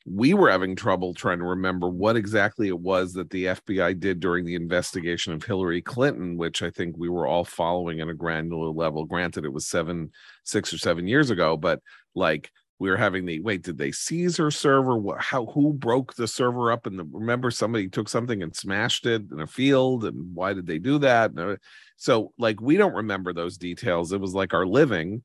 We 0.04 0.34
were 0.34 0.50
having 0.50 0.74
trouble 0.74 1.14
trying 1.14 1.38
to 1.38 1.44
remember 1.44 1.88
what 1.88 2.16
exactly 2.16 2.66
it 2.66 2.78
was 2.78 3.12
that 3.12 3.30
the 3.30 3.44
FBI 3.44 4.00
did 4.00 4.18
during 4.18 4.44
the 4.44 4.56
investigation 4.56 5.32
of 5.32 5.44
Hillary 5.44 5.80
Clinton, 5.80 6.36
which 6.36 6.60
I 6.62 6.70
think 6.70 6.96
we 6.98 7.08
were 7.08 7.26
all 7.26 7.44
following 7.44 8.00
at 8.00 8.08
a 8.08 8.14
granular 8.14 8.70
level. 8.70 9.04
Granted, 9.04 9.44
it 9.44 9.52
was 9.52 9.68
seven, 9.68 10.10
six 10.42 10.72
or 10.72 10.78
seven 10.78 11.06
years 11.06 11.30
ago, 11.30 11.56
but 11.56 11.80
like 12.16 12.50
we 12.82 12.90
were 12.90 12.96
having 12.96 13.24
the 13.24 13.38
wait, 13.38 13.62
did 13.62 13.78
they 13.78 13.92
seize 13.92 14.36
her 14.38 14.50
server? 14.50 14.98
What, 14.98 15.20
how, 15.20 15.46
who 15.46 15.72
broke 15.72 16.16
the 16.16 16.26
server 16.26 16.72
up? 16.72 16.84
And 16.84 17.00
remember, 17.12 17.52
somebody 17.52 17.88
took 17.88 18.08
something 18.08 18.42
and 18.42 18.54
smashed 18.56 19.06
it 19.06 19.22
in 19.30 19.40
a 19.40 19.46
field. 19.46 20.04
And 20.04 20.34
why 20.34 20.52
did 20.52 20.66
they 20.66 20.80
do 20.80 20.98
that? 20.98 21.30
Uh, 21.38 21.56
So, 22.02 22.32
like, 22.36 22.60
we 22.60 22.76
don't 22.76 22.96
remember 22.96 23.32
those 23.32 23.56
details. 23.56 24.12
It 24.12 24.20
was 24.20 24.34
like 24.34 24.54
our 24.54 24.66
living. 24.66 25.22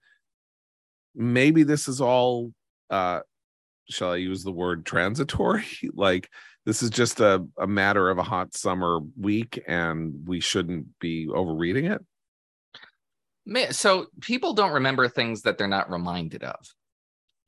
Maybe 1.15 1.63
this 1.63 1.88
is 1.88 2.01
all, 2.01 2.53
uh, 2.91 3.21
shall 3.89 4.11
I 4.11 4.17
use 4.17 4.43
the 4.43 4.51
word 4.51 4.86
transitory? 4.86 5.65
like, 5.95 6.30
this 6.67 6.84
is 6.84 6.91
just 6.91 7.19
a, 7.19 7.43
a 7.57 7.65
matter 7.65 8.11
of 8.11 8.19
a 8.19 8.23
hot 8.23 8.55
summer 8.55 8.99
week 9.19 9.59
and 9.67 10.28
we 10.28 10.39
shouldn't 10.39 10.86
be 10.99 11.28
overreading 11.28 11.86
it. 11.86 12.05
So, 13.73 14.05
people 14.21 14.53
don't 14.53 14.73
remember 14.73 15.09
things 15.09 15.41
that 15.41 15.57
they're 15.57 15.67
not 15.67 15.89
reminded 15.89 16.43
of 16.43 16.59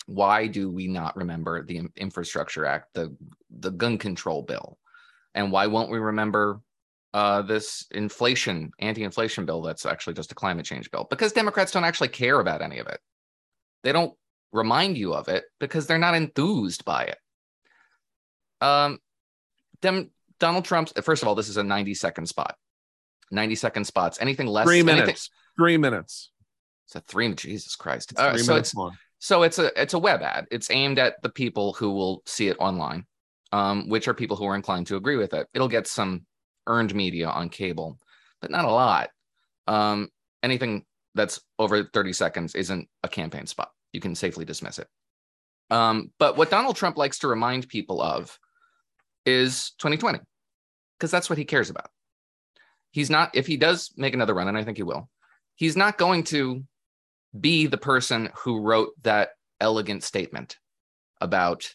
why 0.07 0.47
do 0.47 0.71
we 0.71 0.87
not 0.87 1.15
remember 1.15 1.63
the 1.63 1.81
infrastructure 1.95 2.65
act 2.65 2.87
the 2.95 3.15
the 3.59 3.69
gun 3.69 3.99
control 3.99 4.41
bill 4.41 4.79
and 5.35 5.51
why 5.51 5.67
won't 5.67 5.91
we 5.91 5.99
remember 5.99 6.61
uh, 7.13 7.41
this 7.41 7.85
inflation 7.91 8.71
anti-inflation 8.79 9.45
bill 9.45 9.61
that's 9.61 9.85
actually 9.85 10.13
just 10.13 10.31
a 10.31 10.35
climate 10.35 10.65
change 10.65 10.91
bill 10.91 11.07
because 11.09 11.33
democrats 11.33 11.71
don't 11.71 11.83
actually 11.83 12.07
care 12.07 12.39
about 12.39 12.61
any 12.61 12.79
of 12.79 12.87
it. 12.87 12.99
They 13.83 13.91
don't 13.91 14.13
remind 14.51 14.97
you 14.97 15.13
of 15.13 15.27
it 15.27 15.45
because 15.59 15.87
they're 15.87 15.97
not 15.97 16.15
enthused 16.15 16.85
by 16.85 17.05
it. 17.05 17.17
Um 18.61 18.99
Dem- 19.81 20.11
donald 20.39 20.65
trump's 20.65 20.93
first 21.03 21.21
of 21.21 21.27
all 21.27 21.35
this 21.35 21.49
is 21.49 21.57
a 21.57 21.63
90 21.63 21.93
second 21.93 22.27
spot. 22.27 22.55
90 23.31 23.55
second 23.55 23.85
spots. 23.85 24.17
Anything 24.21 24.47
less 24.47 24.67
three 24.67 24.83
minutes. 24.83 25.03
Anything, 25.07 25.19
three 25.57 25.77
minutes. 25.77 26.31
It's 26.85 26.95
a 26.95 27.01
three 27.01 27.33
jesus 27.33 27.75
christ. 27.75 28.11
It's 28.11 28.19
uh, 28.19 28.37
so 28.37 28.55
it's 28.55 28.75
long. 28.75 28.97
so 29.19 29.43
it's 29.43 29.57
a 29.57 29.81
it's 29.81 29.93
a 29.93 29.99
web 29.99 30.21
ad. 30.21 30.47
It's 30.51 30.69
aimed 30.69 30.99
at 30.99 31.21
the 31.23 31.29
people 31.29 31.73
who 31.73 31.91
will 31.91 32.21
see 32.25 32.49
it 32.49 32.57
online, 32.59 33.05
um, 33.51 33.89
which 33.89 34.07
are 34.07 34.13
people 34.13 34.37
who 34.37 34.45
are 34.45 34.55
inclined 34.55 34.87
to 34.87 34.95
agree 34.95 35.15
with 35.15 35.33
it. 35.33 35.47
It'll 35.53 35.67
get 35.67 35.87
some 35.87 36.25
earned 36.69 36.95
media 36.95 37.27
on 37.27 37.49
cable, 37.49 37.97
but 38.41 38.51
not 38.51 38.65
a 38.65 38.71
lot. 38.71 39.09
Um, 39.67 40.09
anything 40.41 40.85
that's 41.15 41.41
over 41.57 41.83
30 41.83 42.13
seconds 42.13 42.55
isn't 42.55 42.87
a 43.03 43.09
campaign 43.09 43.45
spot. 43.45 43.71
You 43.91 43.99
can 43.99 44.15
safely 44.15 44.45
dismiss 44.45 44.79
it. 44.79 44.87
Um, 45.69 46.11
but 46.17 46.37
what 46.37 46.49
Donald 46.49 46.75
Trump 46.75 46.97
likes 46.97 47.19
to 47.19 47.27
remind 47.27 47.67
people 47.67 48.01
of 48.01 48.39
is 49.25 49.71
2020, 49.79 50.19
because 50.97 51.11
that's 51.11 51.29
what 51.29 51.37
he 51.37 51.45
cares 51.45 51.69
about. 51.69 51.89
He's 52.91 53.09
not, 53.09 53.35
if 53.35 53.45
he 53.45 53.57
does 53.57 53.91
make 53.97 54.13
another 54.13 54.33
run, 54.33 54.47
and 54.47 54.57
I 54.57 54.63
think 54.63 54.77
he 54.77 54.83
will, 54.83 55.09
he's 55.55 55.75
not 55.75 55.97
going 55.97 56.23
to 56.25 56.63
be 57.39 57.67
the 57.67 57.77
person 57.77 58.29
who 58.35 58.61
wrote 58.61 58.91
that 59.03 59.31
elegant 59.59 60.03
statement 60.03 60.57
about 61.21 61.69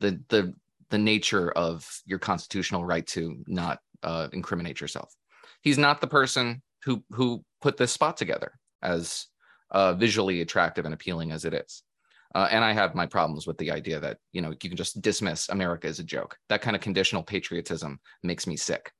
the 0.00 0.20
the 0.28 0.54
the 0.90 0.98
nature 0.98 1.50
of 1.52 1.88
your 2.04 2.18
constitutional 2.18 2.84
right 2.84 3.06
to 3.06 3.42
not 3.46 3.78
uh, 4.02 4.28
incriminate 4.32 4.80
yourself. 4.80 5.14
He's 5.62 5.78
not 5.78 6.00
the 6.00 6.06
person 6.06 6.62
who 6.84 7.02
who 7.10 7.44
put 7.60 7.76
this 7.76 7.92
spot 7.92 8.16
together 8.16 8.52
as 8.82 9.26
uh, 9.70 9.94
visually 9.94 10.40
attractive 10.40 10.84
and 10.84 10.94
appealing 10.94 11.32
as 11.32 11.44
it 11.44 11.54
is. 11.54 11.82
Uh, 12.34 12.48
and 12.50 12.64
I 12.64 12.72
have 12.72 12.94
my 12.94 13.06
problems 13.06 13.46
with 13.46 13.58
the 13.58 13.70
idea 13.70 13.98
that 14.00 14.18
you 14.32 14.40
know 14.40 14.50
you 14.50 14.70
can 14.70 14.76
just 14.76 15.00
dismiss 15.02 15.48
America 15.48 15.88
as 15.88 15.98
a 15.98 16.04
joke. 16.04 16.36
That 16.48 16.62
kind 16.62 16.76
of 16.76 16.82
conditional 16.82 17.22
patriotism 17.22 18.00
makes 18.22 18.46
me 18.46 18.56
sick. 18.56 18.92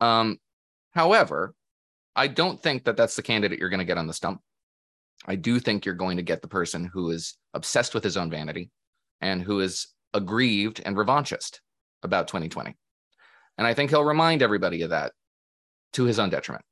Um, 0.00 0.38
however, 0.92 1.54
I 2.16 2.26
don't 2.28 2.60
think 2.60 2.84
that 2.84 2.96
that's 2.96 3.16
the 3.16 3.22
candidate 3.22 3.58
you're 3.58 3.68
going 3.68 3.78
to 3.78 3.84
get 3.84 3.98
on 3.98 4.06
the 4.06 4.14
stump. 4.14 4.40
I 5.26 5.34
do 5.34 5.58
think 5.60 5.84
you're 5.84 5.94
going 5.94 6.16
to 6.16 6.22
get 6.22 6.42
the 6.42 6.48
person 6.48 6.84
who 6.92 7.10
is 7.10 7.36
obsessed 7.54 7.94
with 7.94 8.04
his 8.04 8.16
own 8.16 8.30
vanity 8.30 8.70
and 9.20 9.42
who 9.42 9.60
is 9.60 9.88
aggrieved 10.14 10.80
and 10.84 10.96
revanchist 10.96 11.60
about 12.02 12.28
2020. 12.28 12.76
And 13.58 13.66
I 13.66 13.74
think 13.74 13.90
he'll 13.90 14.04
remind 14.04 14.40
everybody 14.40 14.82
of 14.82 14.90
that 14.90 15.12
to 15.94 16.04
his 16.04 16.18
own 16.18 16.30
detriment. 16.30 16.64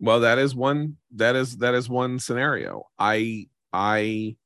Well, 0.00 0.20
that 0.20 0.38
is 0.38 0.54
one 0.54 0.96
that 1.16 1.36
is 1.36 1.58
that 1.58 1.74
is 1.74 1.88
one 1.88 2.18
scenario. 2.18 2.84
I 2.98 3.48
I 3.72 4.36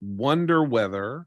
wonder 0.00 0.62
whether 0.62 1.26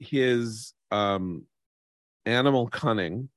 his 0.00 0.74
um 0.90 1.46
animal 2.26 2.68
cunning 2.68 3.28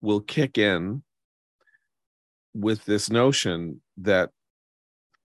will 0.00 0.20
kick 0.20 0.58
in 0.58 1.02
with 2.54 2.84
this 2.84 3.10
notion 3.10 3.80
that 3.98 4.30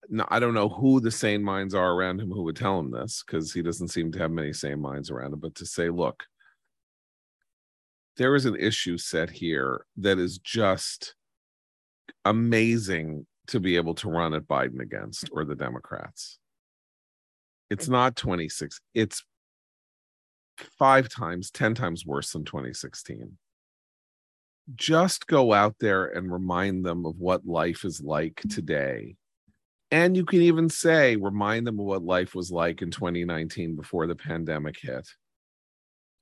no, 0.10 0.26
I 0.30 0.40
don't 0.40 0.54
know 0.54 0.70
who 0.70 1.00
the 1.00 1.12
sane 1.12 1.44
minds 1.44 1.74
are 1.74 1.94
around 1.94 2.22
him 2.22 2.32
who 2.32 2.44
would 2.44 2.56
tell 2.56 2.80
him 2.80 2.92
this 2.92 3.24
because 3.26 3.54
he 3.54 3.62
doesn't 3.62 3.90
seem 3.90 4.12
to 4.12 4.20
have 4.20 4.32
many 4.32 4.54
sane 4.54 4.82
minds 4.82 5.10
around 5.10 5.34
him, 5.34 5.40
but 5.40 5.56
to 5.56 5.66
say, 5.66 5.90
look, 5.90 6.24
there 8.18 8.36
is 8.36 8.46
an 8.46 8.56
issue 8.56 8.98
set 8.98 9.30
here 9.30 9.86
that 9.98 10.18
is 10.18 10.40
just 10.40 11.16
amazing 12.26 13.26
to 13.48 13.60
be 13.60 13.76
able 13.76 13.96
to 13.96 14.10
run 14.10 14.34
at 14.34 14.48
Biden 14.48 14.82
against 14.82 15.30
or 15.32 15.46
the 15.46 15.56
Democrats. 15.56 16.40
It's 17.70 17.88
not 17.88 18.16
26, 18.16 18.80
it's 18.94 19.24
five 20.80 21.10
times, 21.10 21.52
10 21.52 21.76
times 21.76 22.06
worse 22.06 22.32
than 22.32 22.46
2016. 22.46 23.38
Just 24.76 25.28
go 25.28 25.54
out 25.54 25.76
there 25.80 26.06
and 26.06 26.32
remind 26.32 26.86
them 26.86 27.06
of 27.06 27.18
what 27.18 27.46
life 27.46 27.86
is 27.86 28.02
like 28.02 28.36
mm-hmm. 28.36 28.50
today. 28.50 29.16
And 29.90 30.18
you 30.18 30.26
can 30.26 30.42
even 30.42 30.70
say, 30.70 31.16
remind 31.16 31.66
them 31.66 31.80
of 31.80 31.86
what 31.86 32.04
life 32.04 32.36
was 32.36 32.52
like 32.52 32.82
in 32.82 32.92
2019 32.92 33.76
before 33.76 34.06
the 34.08 34.16
pandemic 34.16 34.78
hit. 34.82 35.08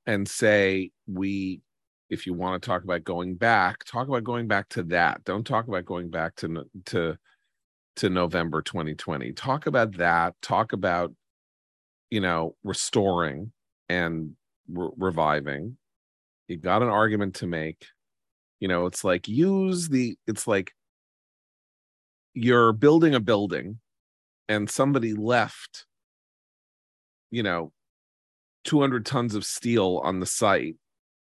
And 0.06 0.28
say, 0.28 0.92
we, 1.08 1.62
if 2.10 2.28
you 2.28 2.36
want 2.36 2.62
to 2.62 2.66
talk 2.66 2.84
about 2.84 3.04
going 3.04 3.36
back, 3.36 3.84
talk 3.84 4.08
about 4.08 4.24
going 4.24 4.48
back 4.48 4.70
to 4.70 4.84
that. 4.84 5.24
Don't 5.24 5.48
talk 5.48 5.68
about 5.68 5.86
going 5.86 6.12
back 6.12 6.36
to, 6.38 6.66
to, 6.86 7.18
to 7.96 8.10
November 8.10 8.62
2020. 8.62 9.32
Talk 9.34 9.66
about 9.66 9.98
that. 9.98 10.36
Talk 10.44 10.74
about, 10.74 11.12
you 12.12 12.22
know, 12.22 12.56
restoring 12.64 13.52
and 13.90 14.36
re- 14.68 14.92
reviving 14.98 15.78
you 16.48 16.58
got 16.58 16.82
an 16.82 16.90
argument 16.90 17.36
to 17.36 17.48
make 17.48 17.86
you 18.60 18.68
know 18.68 18.86
it's 18.86 19.04
like 19.04 19.28
use 19.28 19.90
the 19.90 20.18
it's 20.28 20.48
like 20.48 20.74
you're 22.36 22.74
building 22.74 23.16
a 23.16 23.20
building 23.20 23.80
and 24.48 24.70
somebody 24.70 25.14
left 25.14 25.86
you 27.32 27.42
know 27.42 27.72
200 28.66 29.06
tons 29.06 29.34
of 29.36 29.44
steel 29.44 30.02
on 30.04 30.20
the 30.20 30.26
site 30.26 30.76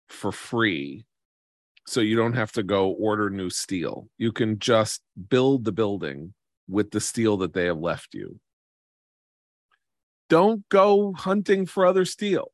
for 0.07 0.31
free 0.31 1.05
so 1.85 1.99
you 1.99 2.15
don't 2.15 2.33
have 2.33 2.51
to 2.51 2.63
go 2.63 2.91
order 2.91 3.29
new 3.29 3.49
steel 3.49 4.07
you 4.17 4.31
can 4.31 4.57
just 4.59 5.01
build 5.29 5.65
the 5.65 5.71
building 5.71 6.33
with 6.67 6.91
the 6.91 7.01
steel 7.01 7.35
that 7.37 7.53
they 7.53 7.65
have 7.65 7.79
left 7.79 8.13
you 8.13 8.39
don't 10.29 10.69
go 10.69 11.11
hunting 11.13 11.65
for 11.65 11.85
other 11.85 12.05
steel. 12.05 12.51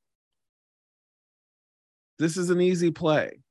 This 2.18 2.38
is 2.38 2.50
an 2.50 2.62
easy 2.62 2.90
play. 2.90 3.42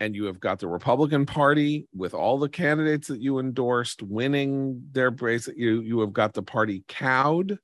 And 0.00 0.14
you 0.14 0.24
have 0.24 0.38
got 0.38 0.60
the 0.60 0.68
Republican 0.68 1.26
Party 1.26 1.88
with 1.94 2.14
all 2.14 2.38
the 2.38 2.48
candidates 2.48 3.08
that 3.08 3.20
you 3.20 3.40
endorsed 3.40 4.02
winning 4.02 4.80
their 4.92 5.10
brace. 5.10 5.48
You 5.56 5.80
you 5.80 6.00
have 6.00 6.12
got 6.12 6.34
the 6.34 6.42
party 6.42 6.84
cowed. 6.86 7.58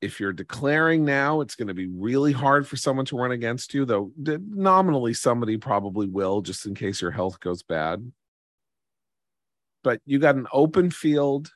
If 0.00 0.18
you're 0.18 0.32
declaring 0.32 1.04
now, 1.04 1.42
it's 1.42 1.56
going 1.56 1.68
to 1.68 1.74
be 1.74 1.88
really 1.88 2.32
hard 2.32 2.66
for 2.66 2.76
someone 2.76 3.04
to 3.06 3.16
run 3.16 3.32
against 3.32 3.74
you, 3.74 3.84
though 3.84 4.12
nominally 4.16 5.12
somebody 5.12 5.58
probably 5.58 6.06
will, 6.06 6.40
just 6.40 6.64
in 6.64 6.74
case 6.74 7.02
your 7.02 7.10
health 7.10 7.38
goes 7.40 7.62
bad. 7.62 8.10
But 9.84 10.00
you 10.06 10.18
got 10.18 10.36
an 10.36 10.46
open 10.52 10.90
field 10.90 11.50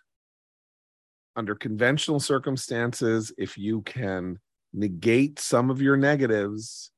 under 1.37 1.55
conventional 1.55 2.21
circumstances, 2.21 3.33
if 3.37 3.59
you 3.59 3.83
can 3.83 4.39
negate 4.73 5.39
some 5.39 5.71
of 5.71 5.83
your 5.83 5.97
negatives, 5.97 6.91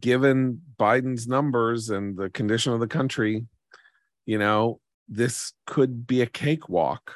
given 0.00 0.60
Biden's 0.78 1.26
numbers 1.26 1.90
and 1.90 2.16
the 2.16 2.30
condition 2.30 2.72
of 2.72 2.80
the 2.80 2.86
country, 2.86 3.46
you 4.26 4.38
know, 4.38 4.80
this 5.08 5.52
could 5.66 6.06
be 6.06 6.22
a 6.22 6.26
cakewalk. 6.26 7.14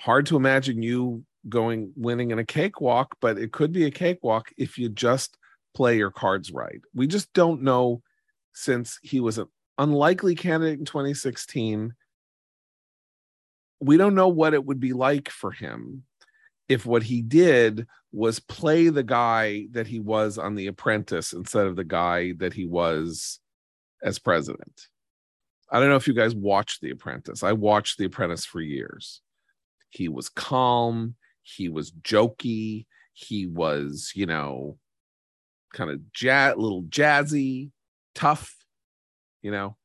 Hard 0.00 0.26
to 0.26 0.36
imagine 0.36 0.82
you 0.82 1.24
going 1.48 1.92
winning 1.96 2.30
in 2.30 2.38
a 2.38 2.44
cakewalk, 2.44 3.16
but 3.20 3.38
it 3.38 3.52
could 3.52 3.72
be 3.72 3.84
a 3.84 3.90
cakewalk 3.90 4.50
if 4.56 4.78
you 4.78 4.88
just 4.88 5.36
play 5.74 5.96
your 5.96 6.10
cards 6.10 6.50
right. 6.50 6.80
We 6.94 7.06
just 7.06 7.32
don't 7.32 7.62
know 7.62 8.02
since 8.52 8.98
he 9.02 9.20
was 9.20 9.38
an 9.38 9.46
unlikely 9.78 10.34
candidate 10.34 10.78
in 10.78 10.84
2016 10.84 11.94
we 13.80 13.96
don't 13.96 14.14
know 14.14 14.28
what 14.28 14.54
it 14.54 14.64
would 14.64 14.80
be 14.80 14.92
like 14.92 15.28
for 15.30 15.52
him 15.52 16.02
if 16.68 16.84
what 16.84 17.02
he 17.02 17.22
did 17.22 17.86
was 18.12 18.40
play 18.40 18.88
the 18.88 19.02
guy 19.02 19.66
that 19.72 19.86
he 19.86 20.00
was 20.00 20.38
on 20.38 20.54
The 20.54 20.66
Apprentice 20.66 21.32
instead 21.32 21.66
of 21.66 21.76
the 21.76 21.84
guy 21.84 22.32
that 22.38 22.52
he 22.52 22.66
was 22.66 23.40
as 24.02 24.18
president. 24.18 24.88
I 25.70 25.80
don't 25.80 25.88
know 25.88 25.96
if 25.96 26.08
you 26.08 26.14
guys 26.14 26.34
watched 26.34 26.80
The 26.80 26.90
Apprentice. 26.90 27.42
I 27.42 27.52
watched 27.52 27.98
The 27.98 28.06
Apprentice 28.06 28.44
for 28.44 28.60
years. 28.60 29.20
He 29.90 30.08
was 30.08 30.28
calm, 30.28 31.14
he 31.42 31.68
was 31.68 31.92
jokey, 31.92 32.86
he 33.12 33.46
was, 33.46 34.12
you 34.14 34.26
know, 34.26 34.78
kind 35.72 35.90
of 35.90 36.12
jazz, 36.12 36.56
little 36.56 36.84
jazzy, 36.84 37.70
tough, 38.14 38.54
you 39.42 39.50
know, 39.50 39.76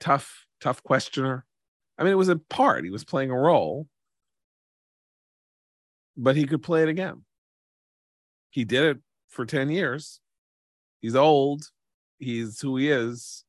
tough, 0.00 0.46
tough 0.60 0.82
questioner. 0.82 1.44
I 1.98 2.02
mean, 2.02 2.12
it 2.12 2.16
was 2.16 2.28
a 2.28 2.36
part. 2.36 2.84
He 2.84 2.90
was 2.90 3.04
playing 3.04 3.30
a 3.30 3.38
role, 3.38 3.86
but 6.16 6.36
he 6.36 6.46
could 6.46 6.62
play 6.62 6.82
it 6.82 6.88
again. 6.88 7.24
He 8.50 8.64
did 8.64 8.84
it 8.84 8.98
for 9.28 9.44
10 9.44 9.70
years. 9.70 10.20
He's 11.00 11.16
old. 11.16 11.70
He's 12.18 12.60
who 12.60 12.76
he 12.76 12.90
is, 12.90 13.44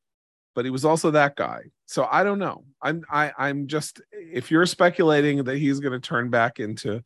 but 0.54 0.64
he 0.64 0.70
was 0.70 0.84
also 0.84 1.10
that 1.12 1.36
guy. 1.36 1.62
So 1.86 2.06
I 2.10 2.22
don't 2.22 2.38
know. 2.38 2.64
I'm 2.82 3.02
I 3.10 3.32
I'm 3.38 3.66
just 3.66 4.02
if 4.12 4.50
you're 4.50 4.66
speculating 4.66 5.44
that 5.44 5.56
he's 5.56 5.80
going 5.80 5.98
to 5.98 6.00
turn 6.00 6.28
back 6.28 6.60
into 6.60 7.02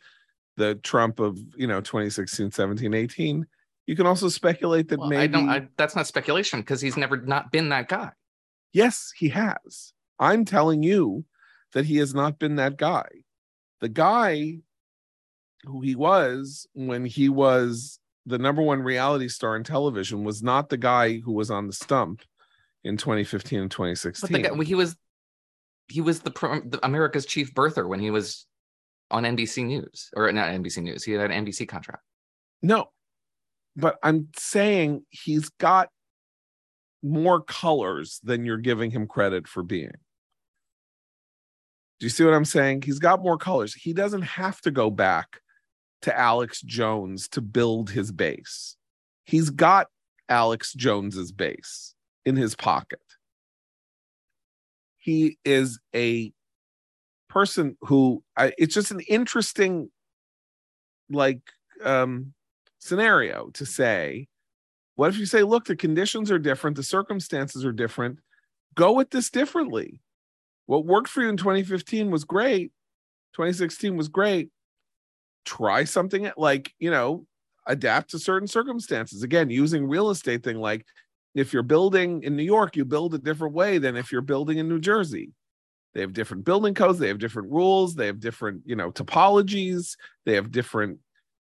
the 0.57 0.75
Trump 0.77 1.21
of, 1.21 1.39
you 1.57 1.67
know, 1.67 1.81
2016, 1.81 2.51
17, 2.51 2.93
18, 2.93 3.47
you 3.87 3.97
can 3.97 4.07
also 4.07 4.29
speculate 4.29 4.89
that 4.89 4.99
Well, 4.99 5.09
maybe 5.09 5.23
I 5.23 5.27
don't. 5.27 5.49
I, 5.49 5.69
that's 5.77 5.97
not 5.97 6.07
speculation 6.07 6.61
because 6.61 6.81
he's 6.81 6.97
never 6.97 7.17
not 7.17 7.53
been 7.53 7.69
that 7.71 7.89
guy. 7.89 8.11
Yes, 8.73 9.13
he 9.17 9.29
has. 9.29 9.93
I'm 10.19 10.45
telling 10.45 10.83
you 10.83 11.25
that 11.73 11.85
he 11.85 11.99
has 11.99 12.15
not 12.15 12.39
been 12.39 12.57
that 12.57 12.77
guy. 12.77 13.09
The 13.81 13.89
guy 13.89 14.59
who 15.65 15.81
he 15.81 15.95
was 15.95 16.67
when 16.75 17.05
he 17.05 17.29
was 17.29 17.99
the 18.27 18.39
number 18.39 18.63
one 18.63 18.83
reality 18.83 19.29
star 19.29 19.57
in 19.57 19.65
television 19.65 20.25
was 20.25 20.43
not 20.43 20.69
the 20.69 20.77
guy 20.77 21.19
who 21.19 21.33
was 21.33 21.51
on 21.51 21.67
the 21.67 21.73
stump 21.73 22.23
in 22.85 22.97
2015 22.97 23.61
and 23.61 23.71
But 23.71 23.77
2016. 23.77 24.33
the 24.33 24.49
guy, 24.49 24.65
he 24.65 24.75
was 24.75 24.97
he 25.89 26.01
was 26.01 26.21
the, 26.21 26.31
the 26.31 26.79
America's 26.85 27.27
chief 27.27 27.53
birther 27.55 27.89
when 27.89 28.01
he 28.01 28.11
was 28.11 28.47
on 29.11 29.25
NBC 29.25 29.67
News 29.67 30.11
or 30.17 30.31
not 30.33 30.49
NBC 30.49 30.83
News. 30.83 31.05
He 31.05 31.13
had 31.13 31.31
an 31.31 31.45
NBC 31.45 31.69
contract. 31.69 32.03
no, 32.63 32.87
but 33.77 33.99
I'm 34.03 34.29
saying 34.37 35.05
he's 35.11 35.49
got 35.51 35.89
more 37.03 37.41
colors 37.41 38.21
than 38.23 38.47
you're 38.47 38.57
giving 38.59 38.91
him 38.91 39.07
credit 39.07 39.49
for 39.49 39.63
being. 39.63 39.91
Do 41.99 42.07
you 42.07 42.11
see 42.11 42.25
what 42.25 42.35
I'm 42.35 42.45
saying? 42.45 42.83
He's 42.83 42.99
got 42.99 43.23
more 43.23 43.39
colors. 43.39 43.75
He 43.75 43.93
doesn't 43.93 44.23
have 44.23 44.61
to 44.63 44.71
go 44.71 44.91
back 44.91 45.42
to 46.03 46.19
Alex 46.19 46.61
Jones 46.61 47.29
to 47.29 47.41
build 47.41 47.91
his 47.91 48.13
base. 48.13 48.77
He's 49.25 49.51
got 49.51 49.89
Alex 50.29 50.73
Jones's 50.73 51.33
base 51.33 51.95
in 52.25 52.37
his 52.37 52.55
pocket. 52.55 53.01
He 54.99 55.39
is 55.45 55.81
a 55.95 56.33
person 57.29 57.77
who 57.81 58.23
I, 58.37 58.53
it's 58.59 58.75
just 58.75 58.91
an 58.91 59.01
interesting 59.09 59.91
like 61.11 61.41
um 61.83 62.35
scenario 62.79 63.49
to 63.55 63.65
say 63.65 64.29
what 64.97 65.09
if 65.09 65.17
you 65.17 65.25
say 65.25 65.43
look 65.43 65.65
the 65.65 65.75
conditions 65.75 66.31
are 66.31 66.39
different 66.39 66.77
the 66.77 66.83
circumstances 66.83 67.65
are 67.65 67.73
different 67.73 68.19
go 68.75 68.93
with 68.93 69.09
this 69.11 69.31
differently 69.31 69.99
what 70.67 70.85
worked 70.85 71.09
for 71.09 71.23
you 71.23 71.31
in 71.31 71.39
2015 71.39 72.11
was 72.11 72.25
great 72.25 72.71
2016 73.35 73.97
was 73.97 74.09
great 74.09 74.51
try 75.45 75.85
something 75.85 76.31
like 76.37 76.73
you 76.79 76.91
know 76.91 77.27
adapt 77.67 78.11
to 78.11 78.19
certain 78.19 78.49
circumstances 78.49 79.23
again 79.23 79.51
using 79.51 79.87
real 79.87 80.11
estate 80.11 80.43
thing 80.43 80.59
like 80.59 80.85
if 81.35 81.53
you're 81.53 81.63
building 81.63 82.23
in 82.23 82.37
new 82.37 82.43
york 82.43 82.77
you 82.77 82.85
build 82.85 83.15
a 83.15 83.19
different 83.19 83.55
way 83.55 83.79
than 83.79 83.97
if 83.97 84.11
you're 84.11 84.21
building 84.21 84.59
in 84.59 84.69
new 84.69 84.81
jersey 84.81 85.31
they 85.95 86.01
have 86.01 86.13
different 86.13 86.45
building 86.45 86.75
codes 86.75 86.99
they 86.99 87.09
have 87.09 87.19
different 87.19 87.51
rules 87.51 87.95
they 87.95 88.07
have 88.07 88.21
different 88.21 88.63
you 88.65 88.77
know 88.77 88.91
topologies 88.91 89.97
they 90.27 90.35
have 90.35 90.51
different 90.51 90.99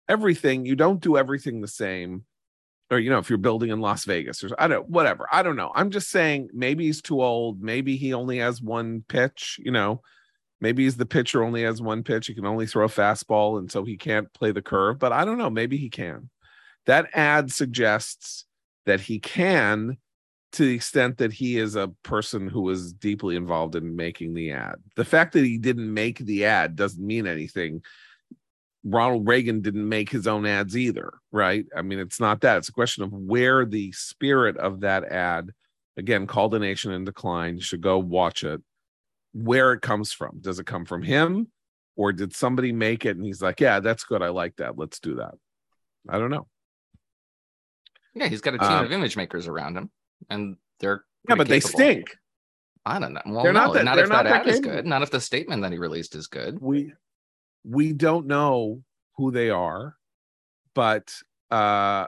everything 0.09 0.64
you 0.66 0.74
don't 0.74 1.01
do 1.01 1.16
everything 1.16 1.61
the 1.61 1.68
same 1.68 2.24
or 2.90 2.99
you 2.99 3.11
know, 3.11 3.18
if 3.18 3.28
you're 3.28 3.38
building 3.38 3.70
in 3.70 3.80
Las 3.80 4.05
Vegas 4.05 4.42
or 4.42 4.51
I 4.59 4.68
don't 4.68 4.88
whatever. 4.88 5.26
I 5.30 5.42
don't 5.42 5.57
know. 5.57 5.70
I'm 5.74 5.90
just 5.90 6.11
saying 6.11 6.49
maybe 6.55 6.86
he's 6.86 7.03
too 7.03 7.22
old. 7.22 7.62
Maybe 7.62 7.96
he 7.96 8.14
only 8.14 8.38
has 8.38 8.62
one 8.62 9.05
pitch, 9.09 9.61
you 9.62 9.70
know. 9.70 10.03
Maybe 10.61 10.85
he's 10.85 10.97
the 10.97 11.07
pitcher 11.07 11.43
only 11.43 11.63
has 11.63 11.81
one 11.81 12.03
pitch. 12.03 12.27
He 12.27 12.35
can 12.35 12.47
only 12.47 12.67
throw 12.67 12.85
a 12.85 12.89
fastball, 12.89 13.59
and 13.59 13.71
so 13.71 13.85
he 13.85 13.97
can't 13.97 14.33
play 14.35 14.51
the 14.51 14.63
curve. 14.63 14.99
But 14.99 15.13
I 15.13 15.25
don't 15.25 15.39
know. 15.39 15.51
Maybe 15.51 15.77
he 15.77 15.89
can. 15.89 16.31
That 16.87 17.09
ad 17.15 17.53
suggests 17.53 18.45
that 18.87 19.01
he 19.01 19.21
can 19.21 19.99
to 20.53 20.65
the 20.65 20.75
extent 20.75 21.19
that 21.19 21.33
he 21.33 21.59
is 21.59 21.77
a 21.77 21.93
person 22.03 22.49
who 22.49 22.63
was 22.63 22.93
deeply 22.93 23.37
involved 23.37 23.77
in 23.77 23.95
making 23.95 24.35
the 24.35 24.53
ad. 24.53 24.77
The 24.97 25.05
fact 25.05 25.35
that 25.35 25.45
he 25.45 25.59
didn't 25.59 25.93
make 25.93 26.19
the 26.19 26.47
ad 26.47 26.75
doesn't 26.75 27.07
mean 27.07 27.27
anything. 27.27 27.83
Ronald 28.85 29.29
Reagan 29.29 29.61
didn't 29.61 29.87
make 29.87 30.09
his 30.09 30.27
own 30.27 30.47
ads 30.47 30.77
either, 30.77 31.13
right? 31.33 31.67
I 31.77 31.83
mean, 31.83 31.99
it's 31.99 32.21
not 32.21 32.41
that. 32.41 32.57
It's 32.57 32.71
a 32.71 32.73
question 32.73 33.05
of 33.05 33.13
where 33.13 33.67
the 33.67 33.93
spirit 33.93 34.57
of 34.57 34.81
that 34.81 35.05
ad, 35.05 35.51
again, 35.99 36.27
called 36.27 36.55
a 36.55 36.59
nation 36.59 36.93
in 36.93 37.05
decline, 37.05 37.57
you 37.57 37.63
should 37.63 37.83
go 37.83 37.99
watch 37.99 38.43
it, 38.43 38.63
where 39.43 39.72
it 39.72 39.80
comes 39.82 40.12
from. 40.12 40.39
Does 40.41 40.59
it 40.59 40.66
come 40.66 40.84
from 40.84 41.03
him 41.03 41.49
or 41.97 42.12
did 42.12 42.34
somebody 42.34 42.72
make 42.72 43.05
it 43.07 43.16
and 43.16 43.24
he's 43.24 43.41
like, 43.43 43.61
yeah, 43.61 43.80
that's 43.80 44.05
good. 44.05 44.22
I 44.22 44.28
like 44.28 44.57
that. 44.57 44.76
Let's 44.78 44.99
do 45.01 45.16
that. 45.16 45.34
I 46.09 46.18
don't 46.18 46.30
know. 46.30 46.47
Yeah, 48.14 48.26
he's 48.28 48.41
got 48.41 48.55
a 48.55 48.59
team 48.59 48.68
Um, 48.68 48.84
of 48.84 48.93
image 48.93 49.16
makers 49.16 49.47
around 49.47 49.76
him, 49.76 49.91
and 50.28 50.57
they're 50.80 51.05
Yeah, 51.28 51.36
but 51.36 51.47
they 51.49 51.61
stink. 51.61 52.16
I 52.84 52.99
don't 52.99 53.12
know. 53.12 53.20
Well, 53.26 53.43
They're 53.45 53.53
no, 53.53 53.66
not 53.66 53.74
that- 53.74 53.84
not 53.84 53.95
they're 53.97 54.05
if 54.05 54.11
not 54.11 54.24
that 54.24 54.30
that 54.45 54.47
ad 54.49 54.55
is 54.55 54.61
good. 54.61 54.86
Not 54.86 55.03
if 55.03 55.11
the 55.11 55.20
statement 55.20 55.62
that 55.62 55.72
he 55.72 55.78
released 55.78 56.14
is 56.14 56.26
good. 56.26 56.59
we 56.61 56.93
we 57.64 57.93
don't 57.93 58.26
know 58.26 58.82
who 59.16 59.30
they 59.30 59.51
are 59.51 59.97
but 60.74 61.12
uh 61.51 62.07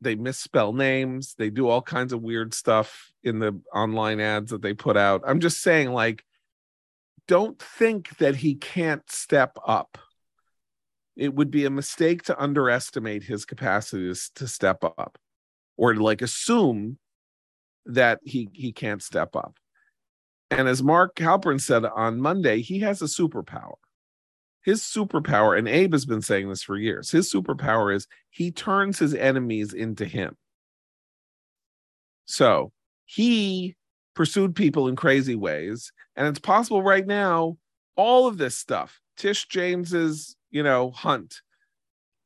they 0.00 0.14
misspell 0.14 0.72
names. 0.72 1.34
They 1.36 1.50
do 1.50 1.68
all 1.68 1.82
kinds 1.82 2.12
of 2.12 2.22
weird 2.22 2.54
stuff 2.54 3.12
in 3.22 3.38
the 3.38 3.60
online 3.74 4.20
ads 4.20 4.50
that 4.50 4.62
they 4.62 4.74
put 4.74 4.96
out. 4.96 5.22
I'm 5.26 5.40
just 5.40 5.62
saying 5.62 5.92
like 5.92 6.24
don't 7.28 7.60
think 7.60 8.16
that 8.18 8.36
he 8.36 8.56
can't 8.56 9.08
step 9.10 9.56
up. 9.64 9.98
It 11.16 11.34
would 11.34 11.50
be 11.50 11.64
a 11.64 11.70
mistake 11.70 12.24
to 12.24 12.42
underestimate 12.42 13.22
his 13.22 13.44
capacities 13.44 14.30
to 14.36 14.48
step 14.48 14.82
up 14.82 15.18
or 15.76 15.92
to 15.92 16.02
like 16.02 16.22
assume 16.22 16.98
that 17.86 18.20
he 18.24 18.48
he 18.52 18.72
can't 18.72 19.02
step 19.02 19.36
up. 19.36 19.58
And 20.50 20.66
as 20.66 20.82
Mark 20.82 21.14
Halperin 21.16 21.60
said 21.60 21.84
on 21.84 22.20
Monday, 22.20 22.62
he 22.62 22.80
has 22.80 23.02
a 23.02 23.04
superpower. 23.04 23.74
His 24.62 24.82
superpower, 24.82 25.58
and 25.58 25.66
Abe 25.66 25.92
has 25.92 26.04
been 26.04 26.22
saying 26.22 26.48
this 26.48 26.62
for 26.62 26.76
years, 26.76 27.10
his 27.10 27.32
superpower 27.32 27.94
is 27.94 28.06
he 28.30 28.50
turns 28.50 28.98
his 28.98 29.14
enemies 29.14 29.72
into 29.72 30.04
him. 30.04 30.36
So 32.26 32.72
he 33.06 33.76
pursued 34.14 34.54
people 34.54 34.88
in 34.88 34.96
crazy 34.96 35.34
ways. 35.34 35.92
And 36.14 36.26
it's 36.26 36.38
possible 36.38 36.82
right 36.82 37.06
now, 37.06 37.56
all 37.96 38.26
of 38.26 38.38
this 38.38 38.56
stuff, 38.56 39.00
Tish 39.16 39.48
James's, 39.48 40.36
you 40.50 40.62
know, 40.62 40.90
hunt, 40.90 41.40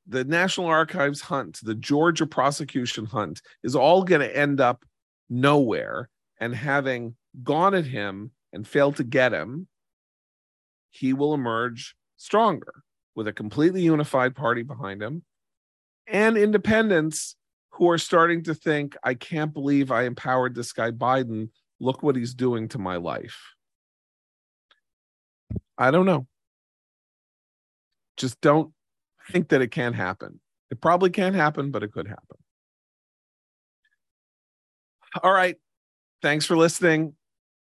the 0.07 0.25
National 0.25 0.67
Archives 0.67 1.21
hunt, 1.21 1.61
the 1.63 1.75
Georgia 1.75 2.27
prosecution 2.27 3.07
hunt 3.07 3.41
is 3.63 3.75
all 3.75 4.05
going 4.05 4.21
to 4.21 4.37
end 4.37 4.61
up 4.61 4.85
nowhere. 5.31 6.11
And 6.41 6.55
having 6.55 7.15
gone 7.43 7.75
at 7.75 7.87
him 7.87 8.33
and 8.53 8.67
failed 8.67 8.97
to 8.97 9.05
get 9.05 9.33
him, 9.33 9.69
he 10.91 11.13
will 11.13 11.33
emerge 11.33 11.97
stronger 12.25 12.73
with 13.15 13.29
a 13.29 13.33
completely 13.33 13.83
unified 13.83 14.35
party 14.35 14.63
behind 14.63 15.03
him 15.03 15.23
and 16.07 16.39
independents 16.39 17.37
who 17.73 17.91
are 17.91 17.99
starting 17.99 18.43
to 18.45 18.55
think, 18.55 18.97
I 19.05 19.13
can't 19.13 19.53
believe 19.53 19.91
I 19.91 20.05
empowered 20.05 20.55
this 20.55 20.73
guy 20.73 20.91
Biden. 20.91 21.51
Look 21.81 22.03
what 22.03 22.17
he's 22.17 22.33
doing 22.33 22.69
to 22.69 22.79
my 22.79 22.97
life. 22.97 23.39
I 25.77 25.91
don't 25.91 26.07
know. 26.07 26.27
Just 28.17 28.41
don't 28.41 28.73
think 29.31 29.49
that 29.49 29.61
it 29.61 29.71
can't 29.71 29.95
happen. 29.95 30.41
It 30.71 30.81
probably 30.81 31.11
can't 31.11 31.35
happen, 31.35 31.71
but 31.71 31.83
it 31.83 31.93
could 31.93 32.09
happen. 32.09 32.39
All 35.23 35.33
right. 35.33 35.57
Thanks 36.23 36.47
for 36.47 36.57
listening. 36.57 37.15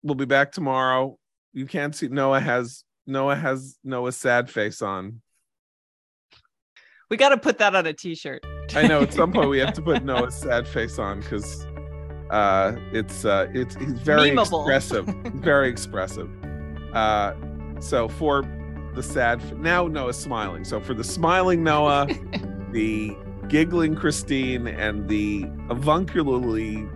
We'll 0.04 0.16
be 0.16 0.26
back 0.26 0.52
tomorrow. 0.52 1.18
You 1.54 1.66
can't 1.66 1.96
see 1.96 2.08
Noah 2.08 2.40
has 2.40 2.84
Noah 3.06 3.36
has 3.36 3.78
Noah's 3.84 4.16
sad 4.18 4.50
face 4.50 4.82
on. 4.82 5.22
We 7.10 7.18
got 7.18 7.30
to 7.30 7.38
put 7.38 7.58
that 7.60 7.76
on 7.76 7.86
a 7.86 7.94
t-shirt. 7.94 8.44
I 8.76 8.88
know 8.88 9.02
at 9.02 9.14
some 9.14 9.32
point 9.32 9.50
we 9.50 9.60
have 9.60 9.74
to 9.74 9.82
put 9.82 10.04
Noah's 10.06 10.36
sad 10.36 10.68
face 10.68 10.98
on 10.98 11.20
because 11.20 11.66
uh 12.32 12.76
it's 12.94 13.26
uh 13.26 13.48
it's 13.54 13.76
he's 13.76 13.92
very 13.94 14.32
Memeable. 14.32 14.62
expressive. 14.62 15.06
Very 15.36 15.70
expressive. 15.70 16.30
Uh 16.94 17.34
so 17.80 18.08
for 18.08 18.44
the 18.94 19.02
sad 19.02 19.60
now 19.60 19.88
Noah's 19.88 20.16
smiling. 20.18 20.64
So 20.64 20.80
for 20.80 20.94
the 20.94 21.04
smiling 21.04 21.64
Noah, 21.64 22.08
the 22.72 23.18
giggling 23.48 23.96
Christine, 23.96 24.68
and 24.68 25.10
the 25.10 25.46
avuncularly 25.70 26.88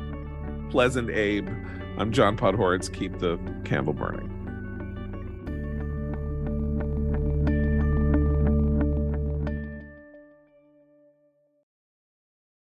pleasant 0.69 1.09
Abe, 1.09 1.49
I'm 1.97 2.11
John 2.11 2.37
Podhoretz. 2.37 2.93
Keep 2.93 3.17
the 3.17 3.39
candle 3.65 3.93
burning. 3.93 4.31